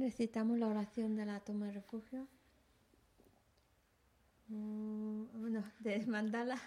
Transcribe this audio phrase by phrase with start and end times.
[0.00, 2.26] Recitamos la oración de la toma de refugio.
[4.48, 6.58] Mm, no, de mandala.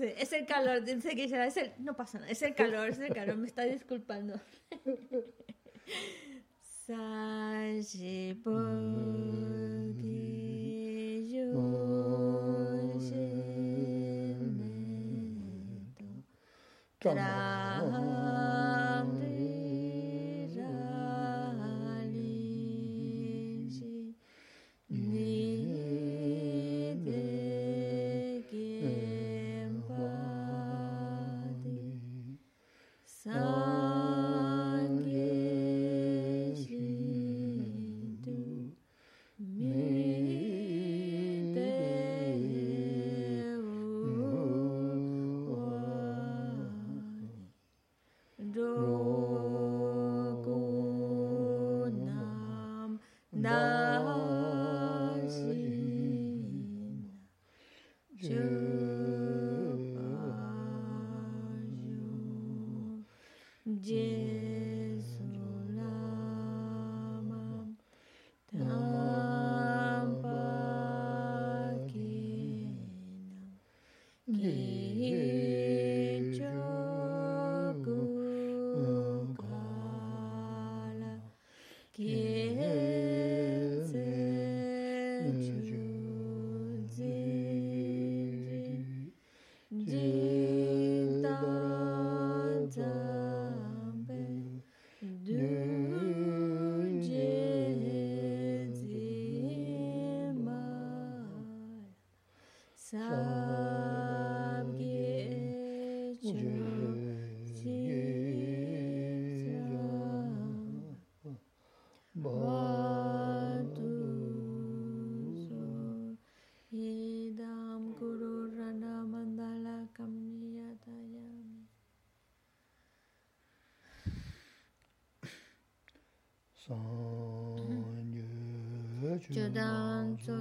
[0.00, 3.12] es el calor, dice que es el, no pasa nada, es el calor, es el
[3.12, 4.40] calor, me está disculpando.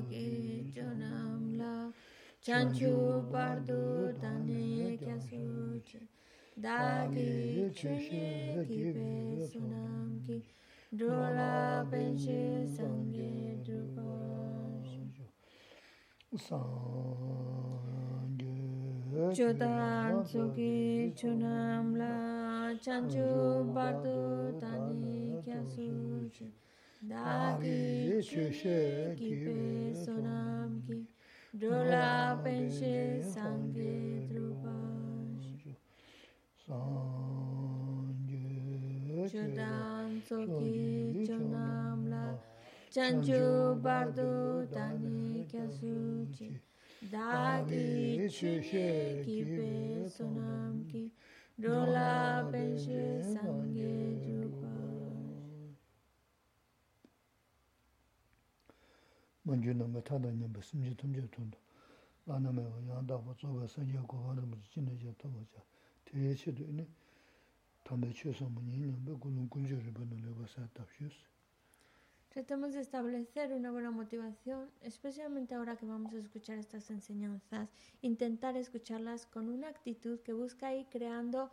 [0.09, 0.25] ki
[0.73, 1.73] chonam la
[2.45, 2.91] chanchu
[3.31, 3.81] bardu
[4.21, 5.99] dani kya suche
[6.63, 7.31] dagi
[7.77, 8.27] chushe
[8.67, 9.11] kibe
[9.51, 10.37] sunam ki
[10.97, 11.51] drola
[11.91, 12.39] penche
[12.75, 13.31] sangye
[13.65, 14.93] druposh
[16.47, 18.55] sangye
[19.37, 20.73] chodan tsuki
[21.19, 22.13] chonam la
[22.83, 23.27] chanchu
[23.75, 24.17] bardu
[24.61, 26.47] dani kya suche
[27.05, 31.05] Dagi chushe kipe sonam ki
[31.53, 35.77] Drola penshe sangye drupash
[36.65, 36.97] Sangye
[39.29, 42.25] Chodan soki chonam la
[42.91, 46.49] chanchu bardo dani kyasuchi
[47.11, 51.11] dagi chushe kibe sonam ki
[51.61, 53.95] rola benche sangye
[70.73, 71.13] tapshius
[72.29, 77.69] Tratemos de establecer una buena motivación, especialmente ahora que vamos a escuchar estas enseñanzas,
[78.01, 81.49] intentar escucharlas con una actitud que busca ir creando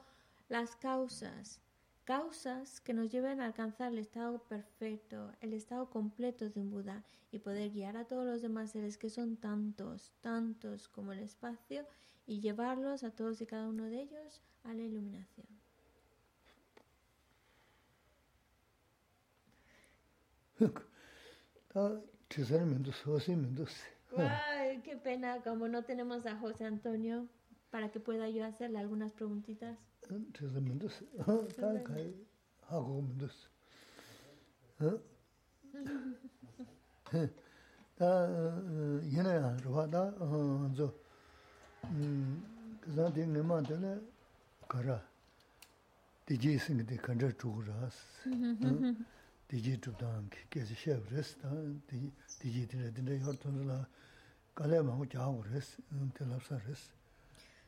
[0.50, 1.60] las causas,
[2.04, 7.02] causas que nos lleven a alcanzar el estado perfecto, el estado completo de un Buda
[7.32, 11.86] y poder guiar a todos los demás seres que son tantos, tantos como el espacio
[12.26, 15.46] y llevarlos a todos y cada uno de ellos a la iluminación.
[24.16, 27.26] Ay, qué pena, como no tenemos a José Antonio
[27.74, 29.76] para que pueda yo hacerle algunas preguntitas.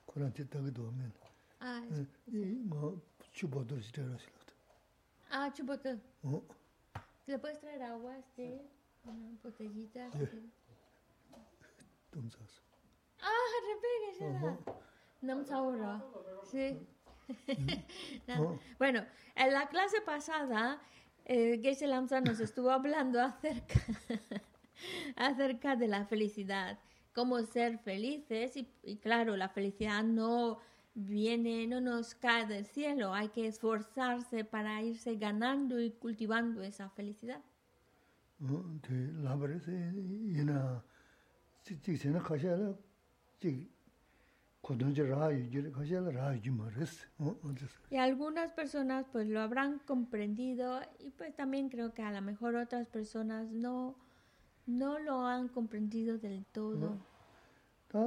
[0.08, 1.12] Kuran ti tagi do men.
[1.62, 3.00] Ah, Nga
[3.34, 4.54] chubo shi dara shi lakta.
[5.32, 5.50] ah,
[7.28, 8.60] ¿Le puedes traer agua, sí?
[9.06, 10.10] Una botellita.
[12.12, 12.62] Tumzas.
[13.22, 14.58] Ah, repega,
[15.22, 16.02] No me ahorra.
[16.52, 16.88] Sí.
[18.80, 19.06] Bueno,
[19.36, 20.82] en la clase pasada,
[21.30, 23.80] eh, Geshe Lamsa nos estuvo hablando acerca,
[25.16, 26.80] acerca de la felicidad,
[27.14, 30.60] cómo ser felices y, y claro, la felicidad no
[30.96, 36.90] viene, no nos cae del cielo, hay que esforzarse para irse ganando y cultivando esa
[36.90, 37.42] felicidad.
[47.90, 52.56] Y algunas personas pues lo habrán comprendido y pues también creo que a lo mejor
[52.56, 53.96] otras personas no,
[54.68, 56.98] no lo han comprendido del todo.
[57.90, 58.00] 다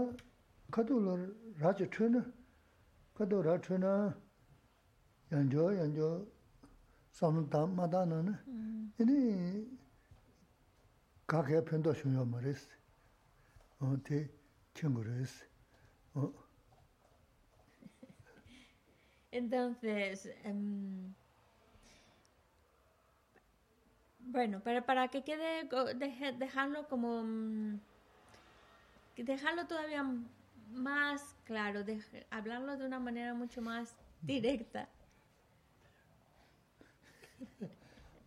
[19.33, 21.13] Entonces, em,
[24.21, 27.81] bueno, pero para que quede, deje- dejarlo como, mm,
[29.17, 30.05] dejarlo todavía
[30.71, 31.81] más claro,
[32.31, 34.89] hablarlo de una manera mucho más directa.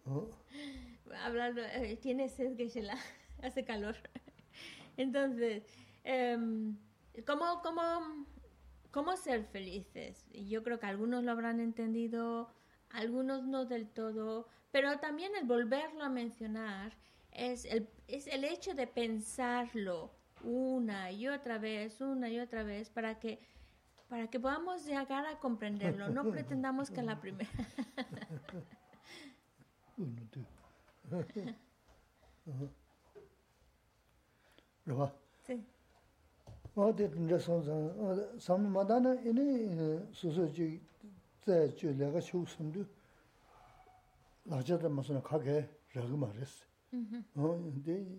[0.05, 0.27] 어,
[1.23, 2.97] Hablarlo, eh, tiene sed que se la
[3.43, 3.95] hace calor.
[4.97, 5.63] Entonces,
[6.03, 6.77] em,
[7.25, 8.25] ¿cómo, cómo,
[8.95, 10.25] ¿Cómo ser felices?
[10.31, 12.49] Yo creo que algunos lo habrán entendido,
[12.89, 16.93] algunos no del todo, pero también el volverlo a mencionar
[17.33, 20.13] es el, es el hecho de pensarlo
[20.45, 23.45] una y otra vez, una y otra vez, para que,
[24.07, 26.07] para que podamos llegar a comprenderlo.
[26.07, 27.49] No pretendamos que la primera...
[35.45, 35.65] sí.
[36.74, 40.80] 어디 이제 선선 삼마다나 이니 수수지
[41.44, 42.84] 제 줄래가 쇼선도
[44.44, 46.64] 라자다 무슨 가게 라고 말했어.
[47.34, 48.18] 어 근데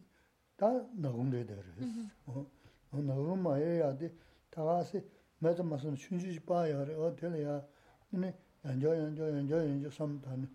[0.56, 1.86] 다 나공대 되랬어.
[2.26, 2.46] 어
[2.92, 4.14] 어, 나공 마야야 돼.
[4.50, 5.00] 다가서
[5.40, 7.66] 매도 무슨 춘주지 봐야 어 될이야.
[8.12, 8.32] 이니
[8.66, 10.50] 연저 연저 연저 연저 삼단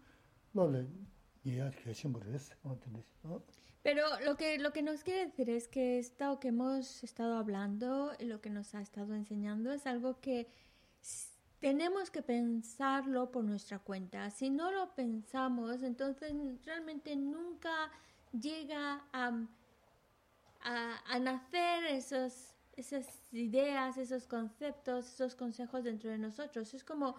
[0.53, 0.89] 너를
[1.45, 2.55] 이해할 계신 거랬어.
[2.63, 3.41] 어 근데 어
[3.84, 8.12] Pero lo que, lo que nos quiere decir es que esto que hemos estado hablando
[8.20, 10.48] y lo que nos ha estado enseñando es algo que
[11.60, 14.30] tenemos que pensarlo por nuestra cuenta.
[14.30, 16.32] Si no lo pensamos, entonces
[16.64, 17.92] realmente nunca
[18.40, 19.48] llega a,
[20.64, 26.72] a, a nacer esos, esas ideas, esos conceptos, esos consejos dentro de nosotros.
[26.76, 27.16] Es como,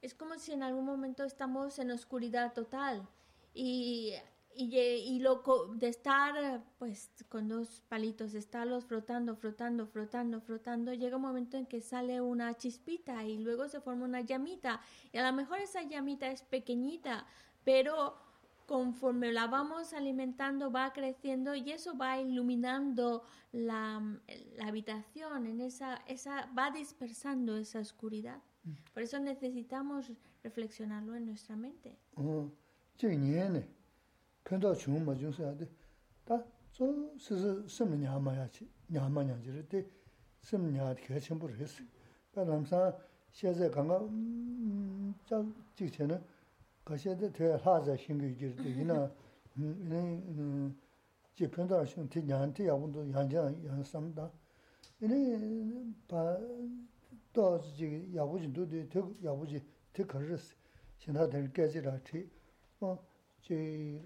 [0.00, 3.08] es como si en algún momento estamos en oscuridad total
[3.54, 4.14] y,
[4.54, 5.42] y, y lo,
[5.74, 11.66] de estar pues con dos palitos, estarlos frotando, frotando, frotando, frotando, llega un momento en
[11.66, 14.80] que sale una chispita y luego se forma una llamita.
[15.12, 17.26] Y a lo mejor esa llamita es pequeñita,
[17.64, 18.16] pero
[18.66, 24.02] conforme la vamos alimentando va creciendo y eso va iluminando la,
[24.56, 28.40] la habitación, en esa, esa, va dispersando esa oscuridad.
[28.64, 28.72] Mm.
[28.94, 30.10] Por eso necesitamos
[30.42, 31.98] reflexionarlo en nuestra mente.
[32.14, 32.50] Oh,
[34.44, 35.68] 편도 중 맞은 써야 돼.
[36.24, 36.42] 다
[37.18, 38.68] 스스 쓰면 야마야지.
[38.92, 39.86] 야마냐지를 때
[40.42, 41.82] 쓰면야 개침부를 했어.
[42.32, 42.98] 그러면서
[43.30, 44.00] 시제 강가
[45.26, 45.44] 저
[45.76, 46.20] 직전에
[46.84, 49.10] 가셔도 돼 하자 신규질 때 이나
[49.56, 50.76] 음
[51.34, 54.30] 이제 편도 중 뒤한테 야분도 양자 양삼다.
[55.00, 56.38] 이네 바
[57.32, 58.88] 도지 야부진도 돼
[59.24, 60.54] 야부지 돼 거르스
[60.98, 62.28] 신하들 깨지라 티
[62.80, 62.98] 어,
[63.40, 64.00] 제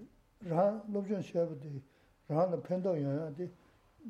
[3.37, 3.49] dī,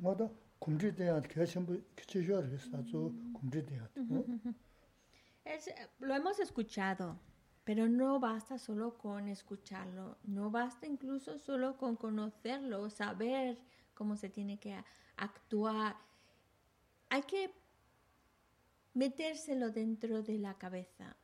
[0.07, 0.29] dī,
[0.61, 3.01] kumchī dīyā dī, chīmbu kichī rī sā tsū
[3.37, 4.55] kumchī dīyā dī.
[6.01, 7.17] Lo hemos escuchado,
[7.65, 13.57] pero no basta solo con escucharlo, no basta incluso solo con conocerlo, saber
[13.95, 14.75] cómo se tiene que
[15.17, 15.97] actuar.
[17.11, 17.51] Hay que
[18.95, 21.15] metérselo dentro de la cabeza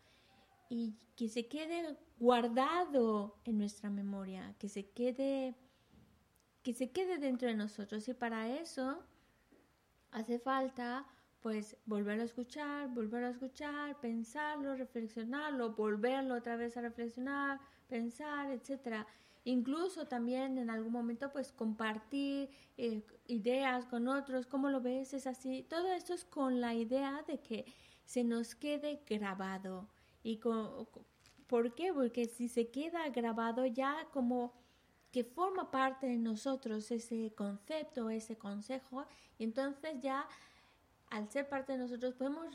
[0.72, 5.54] y que se quede guardado en nuestra memoria, que se quede
[6.62, 9.04] que se quede dentro de nosotros y para eso
[10.12, 11.06] hace falta
[11.40, 18.50] pues volverlo a escuchar, volverlo a escuchar, pensarlo, reflexionarlo, volverlo otra vez a reflexionar, pensar,
[18.50, 19.06] etcétera.
[19.44, 22.48] Incluso también en algún momento pues compartir
[22.78, 25.12] eh, ideas con otros, ¿cómo lo ves?
[25.12, 25.66] Es así.
[25.68, 27.66] Todo esto es con la idea de que
[28.04, 29.88] se nos quede grabado
[30.22, 30.86] y con,
[31.46, 31.92] ¿Por qué?
[31.92, 34.54] Porque si se queda grabado ya como
[35.10, 39.06] que forma parte de nosotros ese concepto, ese consejo,
[39.38, 40.26] y entonces ya
[41.10, 42.46] al ser parte de nosotros podemos,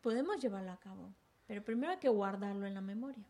[0.00, 1.14] podemos llevarlo a cabo.
[1.46, 3.26] Pero primero hay que guardarlo en la memoria.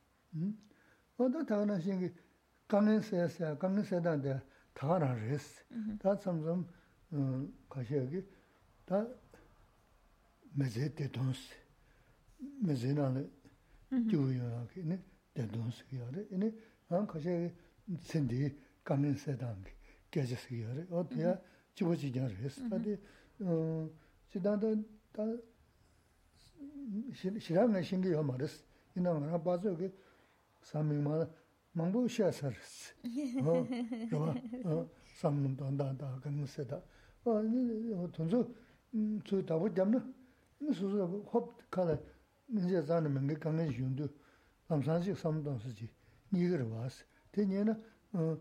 [13.91, 14.99] gyuyaagi, ini
[15.35, 16.53] dendonsugi yari, ini
[16.91, 17.53] an kashi
[18.01, 19.71] sendi kamin sedangi,
[20.11, 21.41] gajasugi yari, o diya
[21.75, 22.69] jibuji yari esi.
[22.69, 22.99] Tadi,
[24.31, 24.69] chidanda,
[25.13, 25.25] ta,
[27.13, 28.63] shiranga shingi yo marisi,
[28.97, 29.93] ina ngana bazo yogi
[30.63, 31.29] saming mara
[31.75, 32.93] mangbo shia sarisi.
[34.11, 34.89] Raba,
[35.21, 36.83] saming danda, da, kamin seda.
[37.25, 38.55] O, tunzu,
[39.25, 40.01] tsu tabu jamna,
[40.73, 41.99] susu hop kala,
[42.49, 44.09] 이제 자는 뭔가 강에 준도
[44.69, 45.89] 남산식 삼동스지
[46.33, 47.79] 니거 와스 되냐나
[48.13, 48.39] 어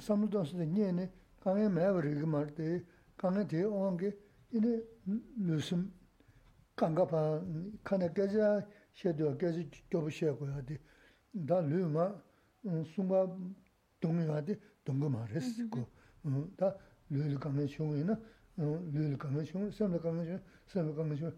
[0.00, 2.84] 삼동스데 니네 강에 매버리고 말때
[3.16, 4.16] 강에 대 온게
[4.52, 4.82] 이네
[5.34, 5.92] 무슨
[6.76, 7.42] 강가 봐
[7.84, 10.78] 칸에 깨자 쉐도 깨지 접으셔고 하디
[11.46, 12.14] 다 르마
[12.94, 13.26] 숨바
[14.00, 15.86] 동이가디 동거 말했고
[16.56, 16.76] 다
[17.08, 18.18] 르르 강에 쇼이나
[18.56, 21.32] 르르 강에 쇼 삼르 강에 쇼 삼르 강에 쇼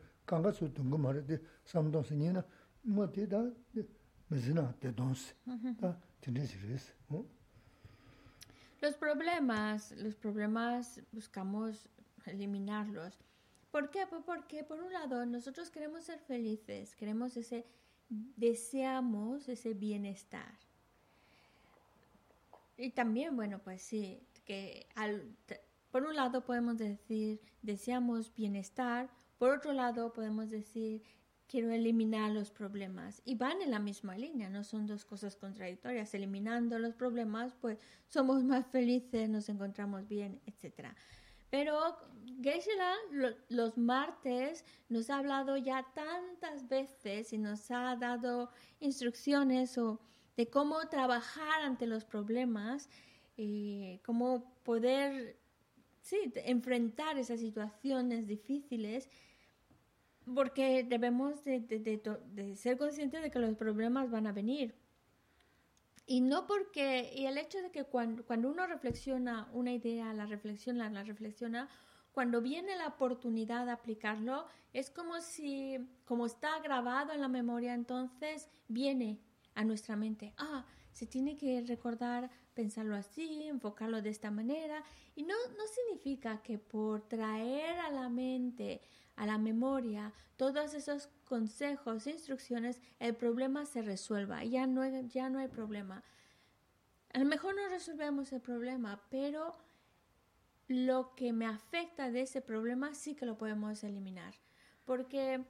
[8.81, 11.89] Los problemas, los problemas buscamos
[12.27, 13.19] eliminarlos.
[13.71, 14.07] ¿Por qué?
[14.07, 17.67] Pues porque por un lado nosotros queremos ser felices, queremos ese,
[18.09, 20.59] deseamos ese bienestar.
[22.77, 25.35] Y también, bueno, pues sí, que al,
[25.91, 31.03] por un lado podemos decir deseamos bienestar, por otro lado, podemos decir,
[31.47, 33.23] quiero eliminar los problemas.
[33.25, 36.15] Y van en la misma línea, no son dos cosas contradictorias.
[36.15, 40.89] Eliminando los problemas, pues somos más felices, nos encontramos bien, etc.
[41.51, 41.97] Pero
[42.43, 42.73] geisha
[43.49, 48.51] los martes nos ha hablado ya tantas veces y nos ha dado
[48.81, 50.01] instrucciones o
[50.37, 52.89] de cómo trabajar ante los problemas
[53.37, 55.39] y cómo poder
[56.05, 59.09] sí, enfrentar esas situaciones difíciles,
[60.35, 64.75] porque debemos de, ser conscientes de que los problemas van a venir.
[66.07, 70.27] Y no porque, y el hecho de que cuando, cuando uno reflexiona una idea, la
[70.27, 71.71] reflexiona, la reflexiona,
[72.13, 77.73] cuando viene la oportunidad de aplicarlo, es como si, como está grabado en la memoria,
[77.73, 79.19] entonces viene
[79.55, 80.35] a nuestra mente.
[80.37, 84.83] Ah, se tiene que recordar pensarlo así, enfocarlo de esta manera.
[85.15, 88.81] Y no, no significa que por traer a la mente,
[89.17, 94.45] a la memoria, todos esos consejos, instrucciones, el problema se resuelva.
[94.45, 96.03] Ya no, ya no hay problema.
[97.13, 99.55] a lo mejor no resolvemos el problema, pero
[100.69, 104.35] lo que me afecta de ese problema sí que lo podemos eliminar.
[104.85, 105.45] Porque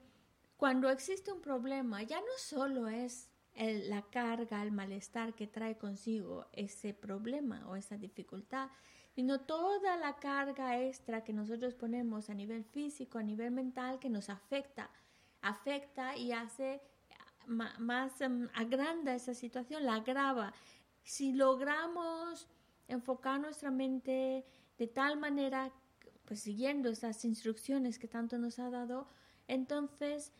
[0.57, 6.47] cuando existe un problema, ya no solo es la carga, el malestar que trae consigo
[6.53, 8.69] ese problema o esa dificultad,
[9.15, 14.11] sino toda la carga extra que nosotros ponemos a nivel físico, a nivel mental, que
[14.11, 14.91] nos afecta,
[15.41, 16.81] afecta y hace
[17.47, 20.53] más, um, agranda esa situación, la agrava.
[21.03, 22.49] Si logramos
[22.89, 24.45] enfocar nuestra mente
[24.79, 25.73] de tal manera,
[26.25, 29.09] pues siguiendo esas instrucciones que tanto nos ha dado,
[29.47, 30.33] entonces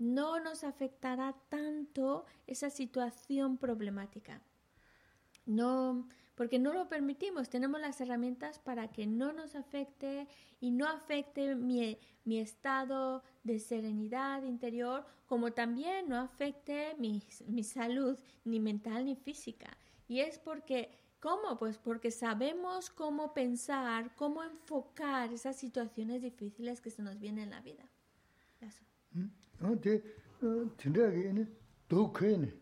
[0.00, 4.42] no nos afectará tanto esa situación problemática.
[5.46, 10.26] No, porque no lo permitimos, tenemos las herramientas para que no nos afecte
[10.58, 17.62] y no afecte mi, mi estado de serenidad interior, como también no afecte mi, mi
[17.62, 19.76] salud ni mental ni física.
[20.08, 21.58] Y es porque ¿Cómo?
[21.58, 27.50] Pues porque sabemos cómo pensar, cómo enfocar esas situaciones difíciles que se nos vienen en
[27.50, 27.84] la vida.
[28.62, 28.82] Eso.
[29.60, 30.02] 근데
[30.78, 31.46] 진짜게 이네
[31.88, 32.52] 도크이네.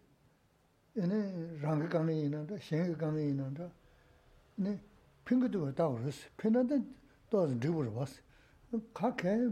[0.97, 3.71] 이네 랑가 가는 이는데 생각 가는 이는데
[4.57, 4.81] 네
[5.25, 6.29] 핑크도 왔다 그랬어.
[6.37, 6.83] 팬한테
[7.31, 8.21] 또 드리블 봤어.
[8.93, 9.49] 각해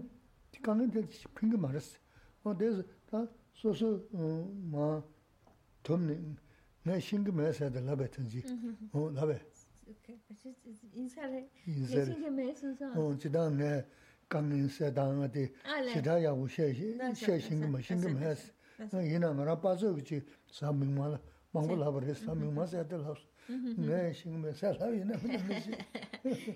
[0.63, 1.07] 가는 데
[1.39, 1.99] 핑크 말았어.
[2.43, 4.09] 어 그래서 다 소소
[4.71, 5.03] 마
[5.83, 6.19] 톰네.
[6.83, 8.43] 내 신경 매서다 라베든지.
[8.93, 9.41] 어 라베.
[10.95, 11.49] 인사를.
[11.67, 12.99] 인사를.
[12.99, 13.87] 어 지단 내
[14.30, 15.52] 강민 세당한테
[15.94, 16.74] 기타야 우셰
[17.16, 18.52] 셰싱 뭐 신경 했어.
[19.04, 21.20] 이나 말아 빠져 그치 삼명만
[21.52, 23.16] 망고라 버려 삼명만 세들 하고.
[23.78, 25.14] 네 신경 살아 이나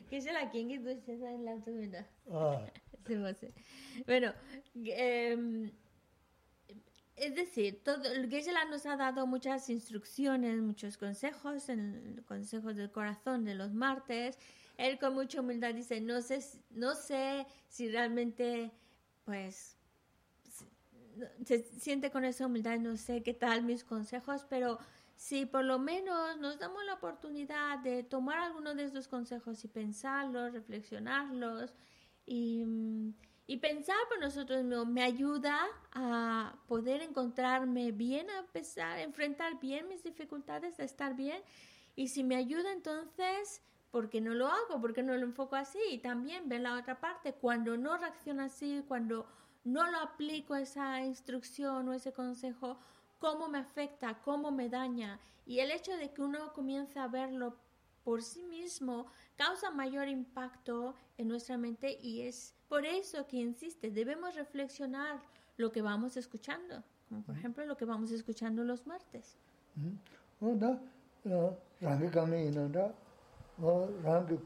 [0.10, 2.06] Que se la quien que tú se en la segunda.
[2.32, 2.66] Ah.
[3.06, 3.54] Se me hace.
[4.06, 4.32] Bueno,
[4.76, 5.72] eh,
[7.16, 12.92] es decir, todo, Geshe-la nos ha dado muchas instrucciones, muchos consejos, en el consejo del
[12.92, 14.38] corazón de los martes,
[14.81, 16.41] él con mucha humildad dice, no sé,
[16.71, 18.73] no sé si realmente,
[19.25, 19.77] pues,
[21.45, 24.79] se siente con esa humildad, no sé qué tal mis consejos, pero
[25.17, 29.69] si por lo menos nos damos la oportunidad de tomar alguno de estos consejos y
[29.69, 31.75] pensarlos, reflexionarlos
[32.25, 32.65] y,
[33.47, 35.59] y pensar por nosotros mismos, me ayuda
[35.93, 41.43] a poder encontrarme bien, a pesar, enfrentar bien mis dificultades, a estar bien.
[41.97, 45.79] Y si me ayuda, entonces porque no lo hago, porque no lo enfoco así.
[45.91, 49.27] Y también ver la otra parte, cuando no reacciono así, cuando
[49.65, 52.79] no lo aplico esa instrucción o ese consejo,
[53.19, 55.19] cómo me afecta, cómo me daña.
[55.47, 57.57] Y el hecho de que uno comience a verlo
[58.05, 63.91] por sí mismo causa mayor impacto en nuestra mente y es por eso que insiste,
[63.91, 65.21] debemos reflexionar
[65.57, 69.37] lo que vamos escuchando, como por ejemplo lo que vamos escuchando los martes.
[71.83, 72.11] rāngi
[73.63, 74.39] 어 랑기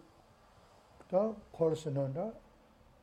[1.08, 2.32] 다 코르스는다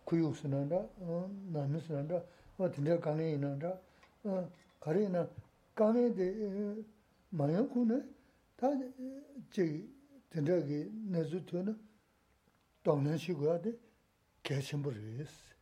[0.03, 2.21] 구육스는다 어 남스는다
[2.57, 3.79] 어 진짜 강에 있는다
[4.23, 5.27] 어 가리나
[5.73, 6.75] 강에 대
[7.29, 8.03] 마야쿠네?
[8.57, 8.91] 다제
[9.51, 11.79] 진짜게 내주트는
[12.83, 13.73] 동네 시고야 돼
[14.43, 15.55] 개심부리스.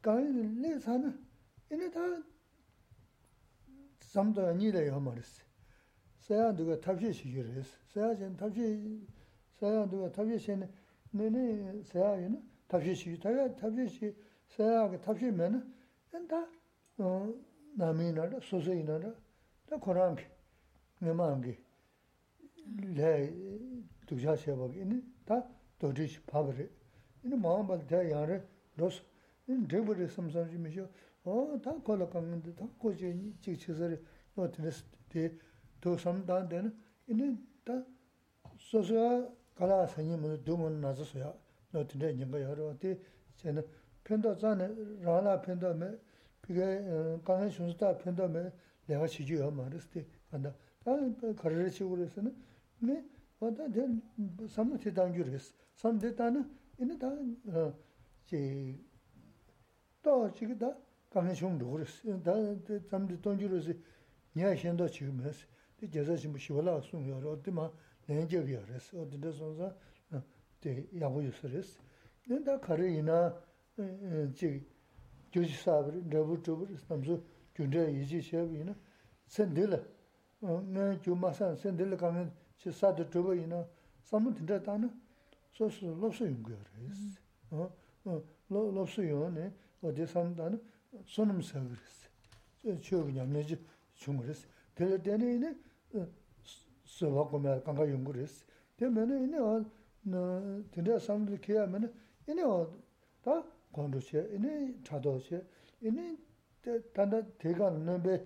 [0.00, 1.26] 강에 내 사는
[1.72, 2.00] 이네 다
[4.00, 5.42] 삼도 아니래요 말이스.
[6.20, 7.76] 사야 누가 탑시 시기를 했어.
[7.88, 9.04] 사야 전 탑시
[27.27, 28.37] yīni māṋ bāl tā yā rī,
[28.79, 29.01] rōs,
[29.47, 30.85] yīni dhīpa rī samsāṋ shī mī shio,
[31.25, 33.11] o tā kōla kāngi tā kōchī
[33.43, 33.97] chīk chīsā rī,
[34.37, 35.27] nō tīnis tī,
[35.81, 36.71] tō sam tā ndēna,
[37.09, 37.27] yīni
[37.67, 37.81] tā
[38.69, 41.33] sōsā 가라 사니 뭐 두문 나서서야
[41.71, 42.97] 너 근데 이제 여러 때
[43.37, 43.63] 저는
[44.03, 44.67] 편도 전에
[45.01, 45.99] 라나 편도에
[46.41, 46.61] 그게
[47.23, 48.51] 강한 순수다 편도에
[48.85, 52.35] 내가 시주요 말했을 간다 다른 거를 식으로 해서는
[52.79, 53.03] 네
[53.39, 54.01] 뭐다 된
[54.47, 55.39] 삼무티 단규를
[55.75, 58.79] 삼대다는 이제 다제
[60.01, 60.73] 또 지금다
[61.09, 62.31] 강한 순도 그랬어 다
[62.89, 63.73] 잠도 단규를 해서
[64.35, 65.45] 냐 현도 지금 했어
[65.81, 67.69] 이제 저 지금 시월라 숨요 어디마
[68.06, 69.76] nengyabhiya res, o dinda sonza
[70.60, 71.78] te yabu yusa res.
[72.26, 73.34] Nenda kari ina
[74.34, 74.66] chik
[75.30, 77.22] gyuji sabri, drabu chubu res, namzu
[77.54, 78.74] gyundra yiji shebi ina
[79.26, 79.82] sendila,
[80.40, 83.66] nga gyu masan sendila kangan chi sadu chubu ina
[84.02, 84.88] samu dinda tana
[85.50, 87.20] so su lopsu yungu res.
[88.48, 90.58] Lopsu yungu ne, o de samu tana
[91.04, 92.08] sonam sabi res.
[92.80, 93.24] Chiyo ina
[96.92, 98.42] sōwa kōmyā kāngā yōngu rēs.
[98.76, 99.54] Tē mēne inē wā,
[100.74, 101.88] tēndē sāmdhī kēyā mēne,
[102.28, 102.58] inē wā
[103.24, 103.38] tā
[103.76, 105.40] gōndō shē, inē chādō shē,
[105.88, 106.08] inē
[106.96, 108.18] tāndā tēgā nē bē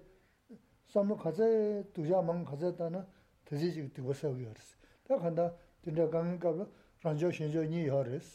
[0.93, 1.49] sāmdhī khācē,
[1.95, 3.05] tūjā māng khācē tāna
[3.49, 4.73] tēzī chī tīgwa sāgu yā rēs.
[5.07, 5.51] Tā khāndā
[5.85, 6.67] tēndē kāngā kāpla
[7.05, 8.33] rāñchō shēnchō nī yā rēs.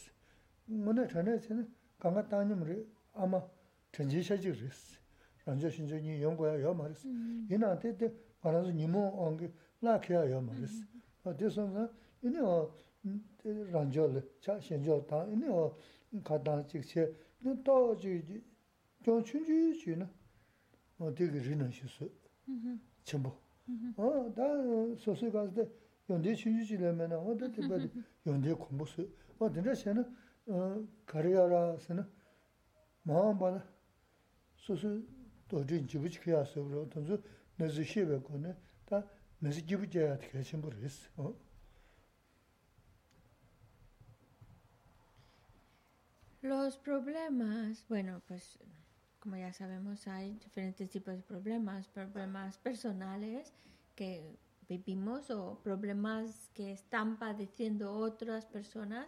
[0.72, 1.67] Mēne chāne chē nē
[2.04, 2.80] kāngā tāñim rē,
[3.20, 3.44] āmā
[3.91, 4.82] chāñchī shā chī rēs.
[5.48, 7.04] rāñchō shēnchō nī yōngu yā yā mā rēs.
[7.06, 7.50] Mm.
[7.50, 8.12] Inā tē tē
[9.82, 10.86] 라케야 요마스
[11.24, 11.36] 어.
[11.36, 11.89] 대선은
[12.24, 12.72] 이니 어
[13.44, 15.26] 란절 차 신조다.
[15.26, 15.76] 이니 어
[16.24, 17.13] 가다 직체.
[17.63, 18.44] 또 지지
[19.04, 20.10] 좀 춘주 주나.
[21.00, 22.10] 어 되게 리는 시스.
[23.04, 23.32] 전부.
[23.96, 25.65] 어다 소소 가서
[26.10, 27.56] 연대 춘주 지려면 어 되게
[28.28, 30.06] 연대 공부스 어 진짜 쟤는
[30.48, 32.06] 어 가리아라서는
[33.04, 33.63] 마음바나
[34.58, 35.02] 소소
[35.48, 37.17] 도진 지부치야서 그러던서
[37.58, 39.04] 내지 시베고네 다
[39.49, 39.77] chī yā
[40.21, 41.34] tē kē chīmbō rī sī.
[46.43, 48.60] Los problemas, bueno, pues
[49.19, 53.54] como ya sabemos hay diferentes tipos de problemas, problemas personales
[53.95, 59.08] que vivimos o problemas que están padeciendo otras personas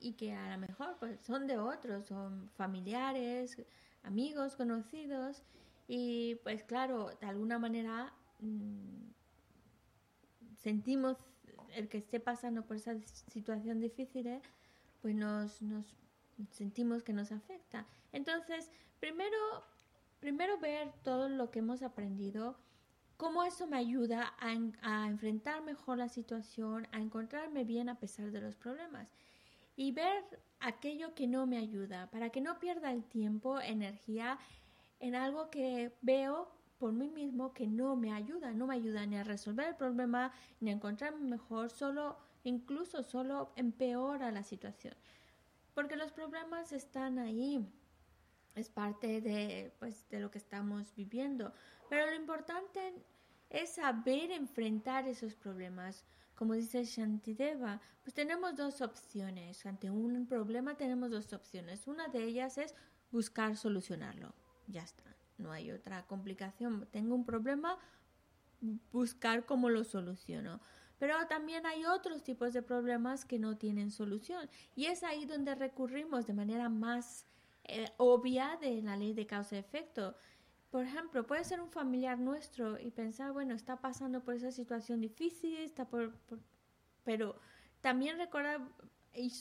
[0.00, 3.56] y que a lo mejor pues son de otros, son familiares,
[4.02, 5.42] amigos, conocidos
[5.88, 9.09] y pues claro, de alguna manera mm,
[10.62, 11.16] sentimos
[11.74, 12.94] el que esté pasando por esa
[13.28, 14.42] situación difícil, ¿eh?
[15.00, 15.86] pues nos, nos
[16.50, 17.86] sentimos que nos afecta.
[18.12, 19.36] Entonces, primero,
[20.18, 22.58] primero ver todo lo que hemos aprendido,
[23.16, 24.48] cómo eso me ayuda a,
[24.82, 29.08] a, enfrentar mejor la situación, a encontrarme bien a pesar de los problemas.
[29.76, 30.24] Y ver
[30.58, 34.38] aquello que no me ayuda, para que no pierda el tiempo, energía
[34.98, 39.16] en algo que veo por mí mismo que no me ayuda, no me ayuda ni
[39.16, 44.94] a resolver el problema, ni a encontrarme mejor, solo, incluso solo empeora la situación
[45.74, 47.66] porque los problemas están ahí,
[48.54, 51.52] es parte de, pues, de lo que estamos viviendo,
[51.88, 52.92] pero lo importante
[53.48, 56.04] es saber enfrentar esos problemas.
[56.34, 59.66] Como dice Shantideva, pues tenemos dos opciones.
[59.66, 61.86] Ante un problema tenemos dos opciones.
[61.86, 62.74] Una de ellas es
[63.10, 64.32] buscar solucionarlo.
[64.66, 65.19] Ya está.
[65.40, 66.86] No hay otra complicación.
[66.90, 67.78] Tengo un problema,
[68.92, 70.60] buscar cómo lo soluciono.
[70.98, 74.48] Pero también hay otros tipos de problemas que no tienen solución.
[74.76, 77.26] Y es ahí donde recurrimos de manera más
[77.64, 80.14] eh, obvia de la ley de causa-efecto.
[80.70, 85.00] Por ejemplo, puede ser un familiar nuestro y pensar, bueno, está pasando por esa situación
[85.00, 86.14] difícil, está por,
[87.02, 87.40] pero
[87.80, 88.60] también recordar,
[89.14, 89.32] y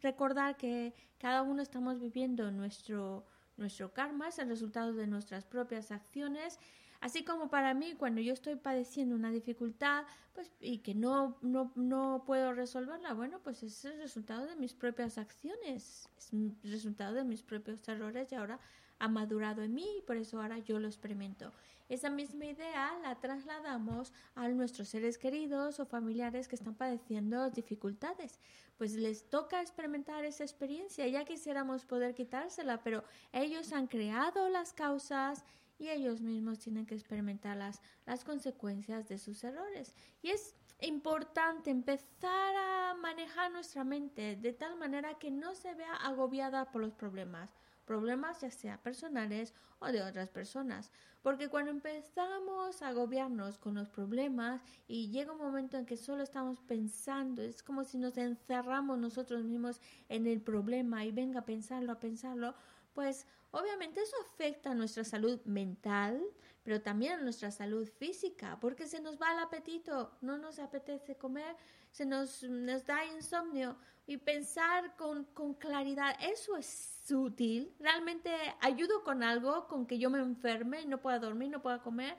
[0.00, 5.90] recordar que cada uno estamos viviendo nuestro, nuestro karma, es el resultado de nuestras propias
[5.90, 6.58] acciones.
[7.00, 11.70] Así como para mí, cuando yo estoy padeciendo una dificultad pues, y que no, no,
[11.74, 17.14] no puedo resolverla, bueno, pues es el resultado de mis propias acciones, es el resultado
[17.14, 18.58] de mis propios errores y ahora
[18.98, 21.52] ha madurado en mí y por eso ahora yo lo experimento.
[21.88, 28.40] Esa misma idea la trasladamos a nuestros seres queridos o familiares que están padeciendo dificultades.
[28.78, 31.06] Pues les toca experimentar esa experiencia.
[31.06, 35.44] Ya quisiéramos poder quitársela, pero ellos han creado las causas
[35.78, 39.94] y ellos mismos tienen que experimentar las, las consecuencias de sus errores.
[40.22, 45.94] Y es importante empezar a manejar nuestra mente de tal manera que no se vea
[45.96, 50.90] agobiada por los problemas, problemas ya sea personales o de otras personas.
[51.22, 56.22] Porque cuando empezamos a agobiarnos con los problemas y llega un momento en que solo
[56.22, 61.46] estamos pensando, es como si nos encerramos nosotros mismos en el problema y venga a
[61.46, 62.54] pensarlo, a pensarlo,
[62.92, 66.22] pues obviamente eso afecta a nuestra salud mental,
[66.62, 71.16] pero también a nuestra salud física, porque se nos va el apetito, no nos apetece
[71.16, 71.56] comer,
[71.90, 79.02] se nos, nos da insomnio y pensar con, con claridad, eso es útil, realmente ayudo
[79.02, 82.16] con algo, con que yo me enferme no pueda dormir, no pueda comer,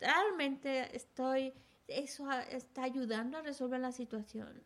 [0.00, 1.54] realmente estoy,
[1.88, 4.62] eso está ayudando a resolver la situación.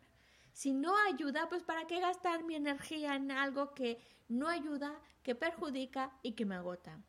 [0.51, 4.93] Si no ayuda, pues ¿para qué gastar mi energía en algo que no ayuda,
[5.23, 7.01] que perjudica y que me agota.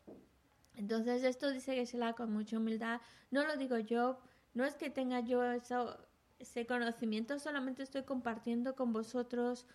[0.75, 4.19] Entonces esto dice que se la con mucha humildad, no lo digo yo,
[4.55, 5.97] no es que tenga yo eso,
[6.41, 9.67] ese conocimiento, solamente estoy compartiendo con vosotros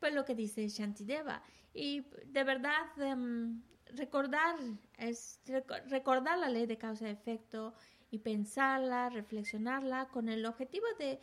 [0.00, 1.42] pues lo que dice Shantideva.
[1.72, 3.62] Y de verdad, em,
[3.94, 4.56] recordar,
[4.98, 5.40] es
[5.88, 7.74] recordar la ley de causa y efecto
[8.10, 11.20] y pensarla, reflexionarla con el objetivo de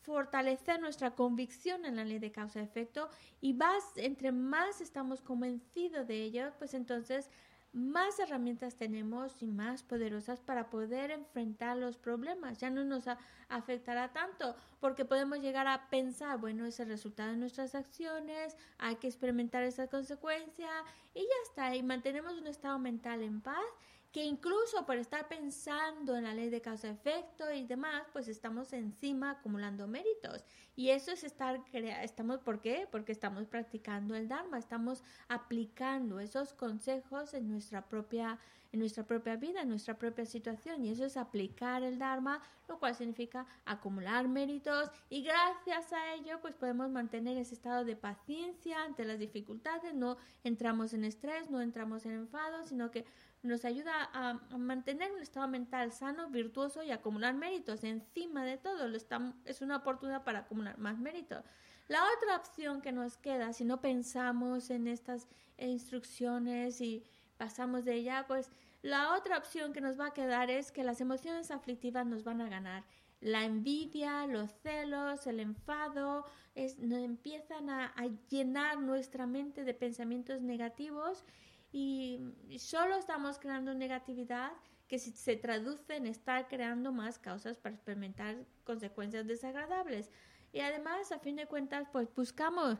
[0.00, 3.08] fortalecer nuestra convicción en la ley de causa-efecto
[3.40, 7.30] y más, entre más estamos convencidos de ello, pues entonces
[7.72, 12.58] más herramientas tenemos y más poderosas para poder enfrentar los problemas.
[12.58, 13.04] Ya no nos
[13.48, 18.96] afectará tanto porque podemos llegar a pensar, bueno, es el resultado de nuestras acciones, hay
[18.96, 20.70] que experimentar esa consecuencia
[21.14, 21.74] y ya está.
[21.74, 23.64] Y mantenemos un estado mental en paz
[24.12, 29.30] que incluso por estar pensando en la ley de causa-efecto y demás, pues estamos encima
[29.30, 30.44] acumulando méritos.
[30.76, 32.86] Y eso es estar, estamos, ¿por qué?
[32.90, 38.38] Porque estamos practicando el Dharma, estamos aplicando esos consejos en nuestra propia
[38.72, 40.82] en nuestra propia vida, en nuestra propia situación.
[40.84, 46.40] Y eso es aplicar el Dharma, lo cual significa acumular méritos y gracias a ello
[46.40, 51.60] pues podemos mantener ese estado de paciencia ante las dificultades, no entramos en estrés, no
[51.60, 53.04] entramos en enfado, sino que
[53.42, 57.82] nos ayuda a, mantener un estado mental sano, virtuoso y acumular méritos.
[57.82, 58.96] Encima de todo, lo
[59.44, 61.44] es una oportunidad para acumular más méritos.
[61.88, 65.26] La otra opción que nos queda, si no pensamos en estas
[65.58, 67.04] instrucciones y
[67.36, 68.48] pasamos de ella, pues
[68.82, 72.40] la otra opción que nos va a quedar es que las emociones aflictivas nos van
[72.40, 72.84] a ganar.
[73.20, 76.24] La envidia, los celos, el enfado,
[76.54, 77.92] es, nos empiezan a
[78.28, 81.24] llenar nuestra mente de pensamientos negativos
[81.72, 82.20] y
[82.58, 84.52] solo estamos creando negatividad
[84.92, 90.10] que se traduce en estar creando más causas para experimentar consecuencias desagradables.
[90.52, 92.78] Y además, a fin de cuentas, pues buscamos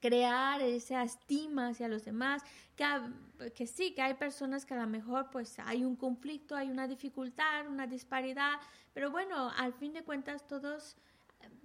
[0.00, 2.42] crear esa estima hacia los demás,
[2.76, 6.70] que, que sí, que hay personas que a lo mejor pues hay un conflicto, hay
[6.70, 8.60] una dificultad, una disparidad,
[8.94, 10.96] pero bueno, al fin de cuentas todos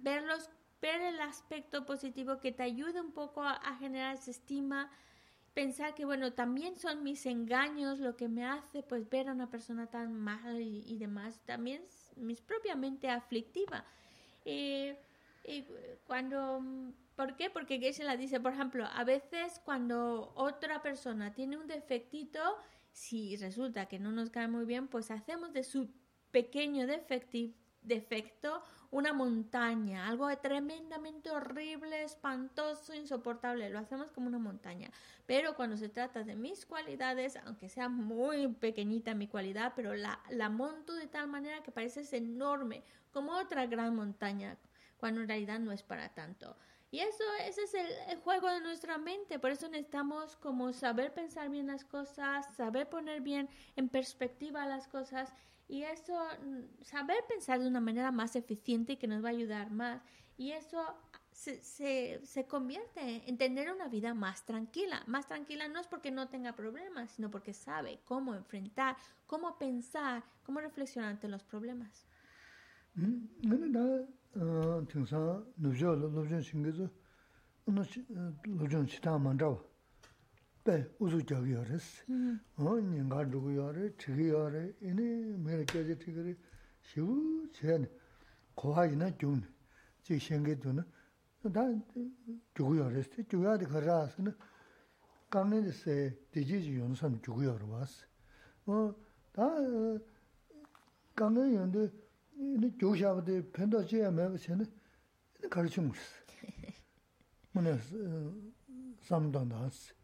[0.00, 0.50] verlos,
[0.80, 4.90] ver el aspecto positivo que te ayuda un poco a, a generar esa estima,
[5.58, 9.50] pensar que, bueno, también son mis engaños lo que me hace, pues, ver a una
[9.50, 11.82] persona tan mala y, demás, también
[12.14, 13.84] mis propiamente aflictiva.
[14.44, 15.64] y
[16.06, 16.62] cuando,
[17.16, 17.50] ¿por qué?
[17.50, 22.38] Porque Geshe la dice, por ejemplo, a veces cuando otra persona tiene un defectito,
[22.92, 25.90] si resulta que no nos cae muy bien, pues hacemos de su
[26.30, 26.86] pequeño
[27.88, 33.68] defecto una montaña, algo tremendamente horrible, espantoso, insoportable.
[33.70, 34.90] Lo hacemos como una montaña.
[35.26, 40.20] Pero cuando se trata de mis cualidades, aunque sea muy pequeñita mi cualidad, pero la,
[40.30, 44.56] la monto de tal manera que parece enorme, como otra gran montaña,
[44.96, 46.56] cuando en realidad no es para tanto.
[46.90, 47.74] Y eso, ese es
[48.08, 49.38] el, juego de nuestra mente.
[49.38, 54.88] Por eso necesitamos como saber pensar bien las cosas, saber poner bien en perspectiva las
[54.88, 55.32] cosas
[55.68, 59.70] y eso, mm, saber pensar de una manera más eficiente que nos va a ayudar
[59.70, 60.02] más.
[60.38, 60.82] Y eso
[61.30, 61.62] se,
[62.24, 65.02] se, convierte en tener una vida más tranquila.
[65.06, 68.96] Más tranquila no es porque no tenga problemas, sino porque sabe cómo enfrentar,
[69.26, 72.08] cómo pensar, cómo reflexionar ante los problemas.
[72.98, 74.17] yā
[74.88, 76.90] tingsa nubzho lubzho shingizo
[77.66, 77.82] ono
[78.44, 79.58] lubzho chita mandrawa
[80.64, 82.04] bay uzu gyagi yaris
[82.58, 86.36] nyinga dhugu yari, chigi yari, ini mera gyaji chigiri
[86.80, 87.88] shivu chayani
[88.54, 89.46] koha ina gyungni
[90.02, 90.84] chik shingido na
[91.42, 91.64] da
[92.54, 94.34] gyugu yaris, gyugu yari kara asina
[95.30, 98.04] kangne disi dijiji yonusam gyugu yari wasi
[99.32, 99.46] da
[101.14, 101.90] kangne yondi
[107.56, 107.72] Mō nē
[109.08, 109.94] sām dāng dā sī.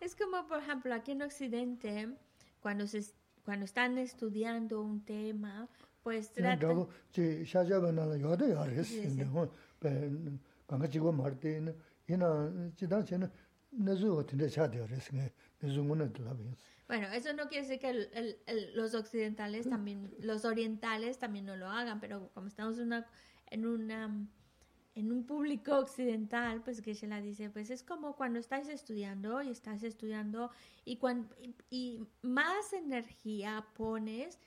[0.00, 2.08] Es como, por ejemplo, aquí en Occidente,
[2.60, 3.02] cuando, se,
[3.44, 5.68] cuando están estudiando un tema,
[6.02, 6.86] pues tratan...
[16.88, 21.56] Bueno, eso no quiere decir que el, el, los occidentales también, los orientales también no
[21.56, 23.06] lo hagan, pero como estamos una,
[23.50, 24.10] en una
[24.98, 29.40] en un público occidental, pues que se la dice, pues es como cuando estás estudiando
[29.42, 30.50] y estás estudiando
[30.84, 31.36] y, cuando,
[31.70, 34.40] y, más energía pones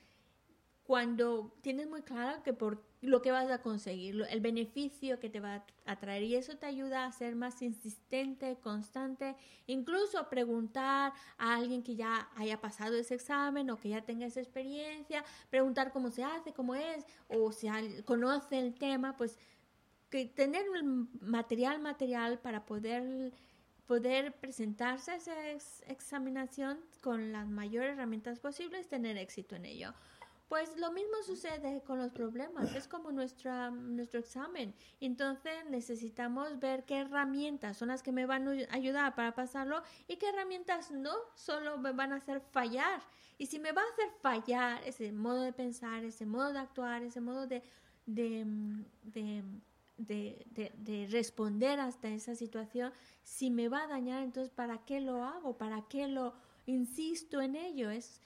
[0.84, 5.40] cuando tienes muy claro que por lo que vas a conseguir, el beneficio que te
[5.40, 9.34] va a traer y eso te ayuda a ser más insistente, constante,
[9.66, 14.40] incluso preguntar a alguien que ya haya pasado ese examen o que ya tenga esa
[14.40, 17.68] experiencia, preguntar cómo se hace, cómo es o si
[18.04, 19.38] conoce el tema, pues
[20.10, 20.64] que tener
[21.20, 23.32] material material para poder
[23.86, 25.34] poder presentarse a esa
[25.86, 29.92] examinación con las mayores herramientas posibles, tener éxito en ello.
[30.52, 34.74] Pues lo mismo sucede con los problemas, es como nuestra, nuestro examen.
[35.00, 40.16] Entonces necesitamos ver qué herramientas son las que me van a ayudar para pasarlo y
[40.16, 43.00] qué herramientas no solo me van a hacer fallar.
[43.38, 47.02] Y si me va a hacer fallar ese modo de pensar, ese modo de actuar,
[47.02, 47.62] ese modo de,
[48.04, 48.44] de
[49.96, 50.44] de,
[50.76, 55.56] de, responder hasta esa situación, si me va a dañar, entonces ¿para qué lo hago?
[55.56, 56.34] ¿Para qué lo
[56.66, 57.88] insisto en ello?
[57.88, 58.20] Es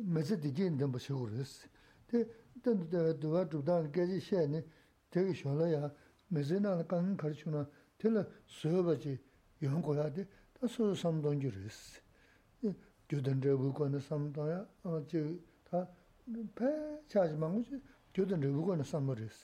[0.06, 1.68] 매제 디진 좀 보시고 그랬어.
[2.08, 2.26] 데
[2.62, 4.66] 딴도 대화 대화 줘다 깨지 시에네
[5.10, 5.92] 되게 쉬어야
[6.28, 9.20] 매제나 간 가르치나 틀어 수업하지
[9.62, 10.26] 이런 거야 돼.
[10.54, 12.02] 다 소소 삼동 줄었어.
[13.10, 15.88] 교단들 보고는 삼동야 어저다
[16.56, 17.64] 배 차지 망고
[18.14, 19.38] gyōdān rīgū gōna sāmbā rīs.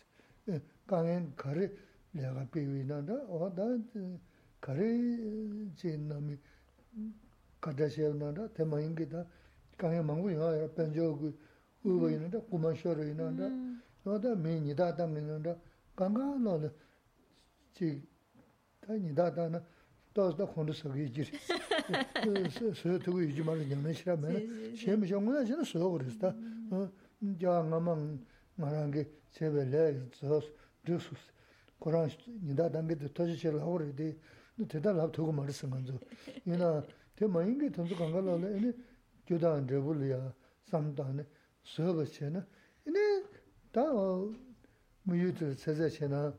[0.90, 1.66] Kāngiān kārī
[2.14, 3.66] lēgā pīwī nāndā, o dā
[4.62, 4.90] kārī
[5.74, 7.23] jī nāmi kātā shēv nāndā, tēmā yīngi dā, kāngiān māngu yīngā yā pēnchō gu
[7.65, 9.25] kada shel nanda, tema ingi da,
[9.77, 11.33] kanya mangu inga ya penjo gu,
[11.85, 13.49] uwa ina da, kuma shoro ina da,
[14.03, 15.57] noda mi nida tang ina da,
[15.95, 16.71] kanga nola,
[17.73, 18.07] chi,
[18.81, 19.63] ta nida tang na,
[20.13, 21.33] tos da khondu sagi jiri,
[22.75, 24.39] suyo tugu yuji mara nyamna shira mena,
[24.77, 26.37] shemi shongu na shina suyo kuris da,
[27.39, 27.95] ja nga ma
[28.57, 30.45] nga rangi, chebe le, zos,
[30.85, 31.33] dhusus,
[31.79, 34.15] korang nida tangi da toshi shel hawari di,
[34.67, 35.99] teta lab tugu mara sanganzo,
[36.45, 38.73] ina, Te māyīngi tānsu kāngā lāla ini
[39.29, 40.19] gyudā ndrebu liyā
[40.71, 41.25] samdā ini
[41.63, 42.43] suyabas che na.
[42.87, 43.05] Ini
[43.73, 43.85] tā
[45.07, 46.33] mūyū tu sēsā che na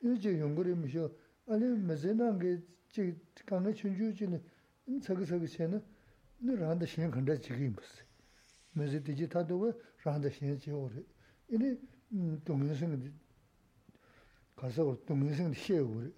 [0.00, 1.10] ini chī yungurī mūshio
[1.52, 2.56] āni mēzē nāngi
[2.94, 3.12] chī
[3.44, 4.40] kāngā chunchū chī ni
[4.86, 5.82] ini sāka sāka che na
[6.40, 8.02] ini rānda shēn khanda chikī mūsī
[8.78, 9.70] mēzē tīchī tātā wā
[10.04, 10.88] rānda shēn chī wā
[11.52, 11.76] ini
[12.12, 13.12] dōngyō mm, sāngi
[14.56, 16.10] kārsā wā dōngyō sāngi shē wā rī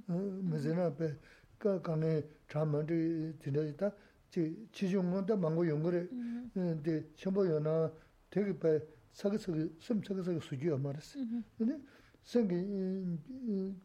[0.08, 0.14] 어
[0.50, 1.16] 메제나 앞에
[1.58, 3.92] 그 강에 잠만이 지내다
[4.30, 6.10] 지 지중원도 망고 용거를
[6.54, 7.92] 근데 첨보여나
[8.30, 8.80] 되게 배
[9.14, 11.20] 사그사그 숨 사그사그 수지어 말았어
[11.58, 11.78] 근데
[12.24, 12.54] 생기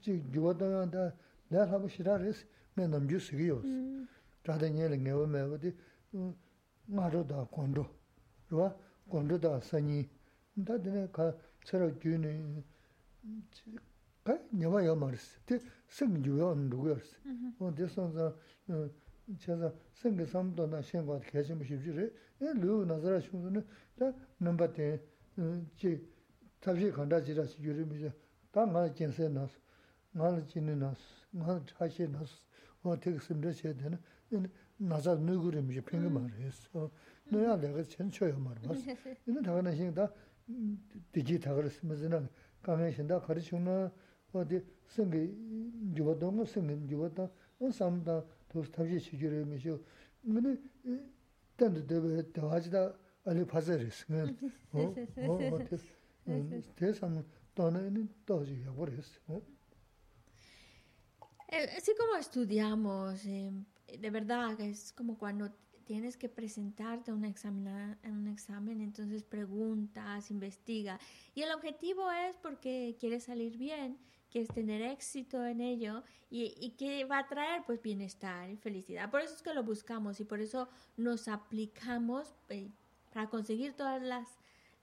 [0.00, 1.14] 지 교화다다
[1.48, 3.68] 내가 하고 싫어했어 mē nām jū sīgī yōs.
[4.44, 5.70] Chādā nyē lī ngē wā mē wā dī
[6.92, 7.84] ngā rō dā kōndō,
[8.52, 8.66] rō
[9.08, 10.02] kōndō dā sāñī.
[10.04, 10.19] Tā dī
[10.56, 11.30] nē kā
[11.64, 12.32] tsā rā gyū nī,
[14.24, 15.58] kā nyā wā yā mā rī sī, tī
[15.98, 17.34] sīng jū yā nī rū yā rī sī.
[17.60, 18.30] Wā dī sāng sā,
[19.42, 22.08] chā sā sīng kī sām tō nā shēng wā dā kē chī mū shī rī,
[22.40, 23.64] yā lū nā sā rā shūng sā nī,
[23.98, 24.88] tā nā mbā tī
[25.82, 25.98] jī
[26.64, 28.12] tā shī kāndā jī rā shī jū rī mī shī,
[28.54, 29.60] tā ngā rā jīn sē nā sū,
[30.16, 32.40] ngā rā jī nī nā sū, ngā rā chā shī nā sū,
[32.86, 33.98] 어 되게 심려 쳐야 되나
[34.76, 36.90] 나자 누구를 미지 팽게 말했어
[37.30, 38.80] 너야 내가 전초요 말 봤어
[39.26, 40.08] 이는 다가는 신다
[41.12, 42.28] 디지 다가를 쓰면은
[42.62, 43.92] 강에 신다 가르치나
[44.32, 45.32] 어디 생기
[45.96, 49.78] 주어도 생긴 주어도 어 삼다 또 스타지 시주를 미셔
[50.22, 50.60] 근데
[51.56, 52.94] 단도 되게 대화지다
[53.24, 54.06] 아니 파서리스
[54.72, 59.56] 어 어, 어때 대상 또는 또지 버렸어 어
[61.48, 63.52] Eh, así como estudiamos, eh,
[64.00, 65.48] de verdad, es como cuando
[65.85, 70.99] tienes que presentarte a un examen, un examen, entonces preguntas, investiga.
[71.35, 73.97] Y el objetivo es porque quieres salir bien,
[74.29, 79.11] quieres tener éxito en ello y, y que va a traer pues bienestar y felicidad.
[79.11, 82.69] Por eso es que lo buscamos y por eso nos aplicamos eh,
[83.13, 84.27] para conseguir todas las,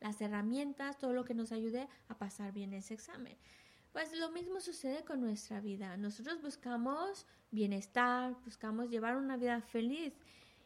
[0.00, 3.36] las herramientas, todo lo que nos ayude a pasar bien ese examen.
[3.92, 5.96] Pues lo mismo sucede con nuestra vida.
[5.96, 10.12] Nosotros buscamos bienestar, buscamos llevar una vida feliz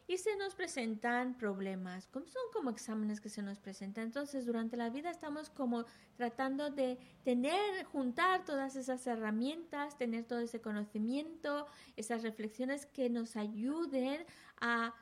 [0.07, 4.05] y se nos presentan problemas, son como exámenes que se nos presentan.
[4.05, 5.85] Entonces, durante la vida estamos como
[6.15, 13.35] tratando de tener, juntar todas esas herramientas, tener todo ese conocimiento, esas reflexiones que nos
[13.35, 14.25] ayuden
[14.59, 14.93] a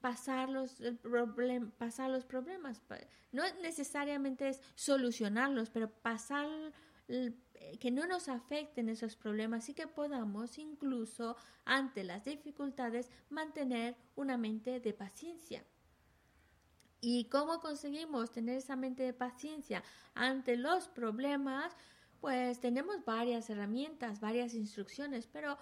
[0.00, 0.80] pasar los,
[1.78, 2.82] pasar los problemas.
[3.32, 6.48] No necesariamente es solucionarlos, pero pasar
[7.78, 14.36] que no nos afecten esos problemas y que podamos incluso ante las dificultades mantener una
[14.36, 15.64] mente de paciencia.
[17.00, 19.82] ¿Y cómo conseguimos tener esa mente de paciencia
[20.14, 21.74] ante los problemas?
[22.20, 25.56] Pues tenemos varias herramientas, varias instrucciones, pero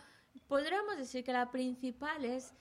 [0.49, 2.53] podríamos decir que la principal es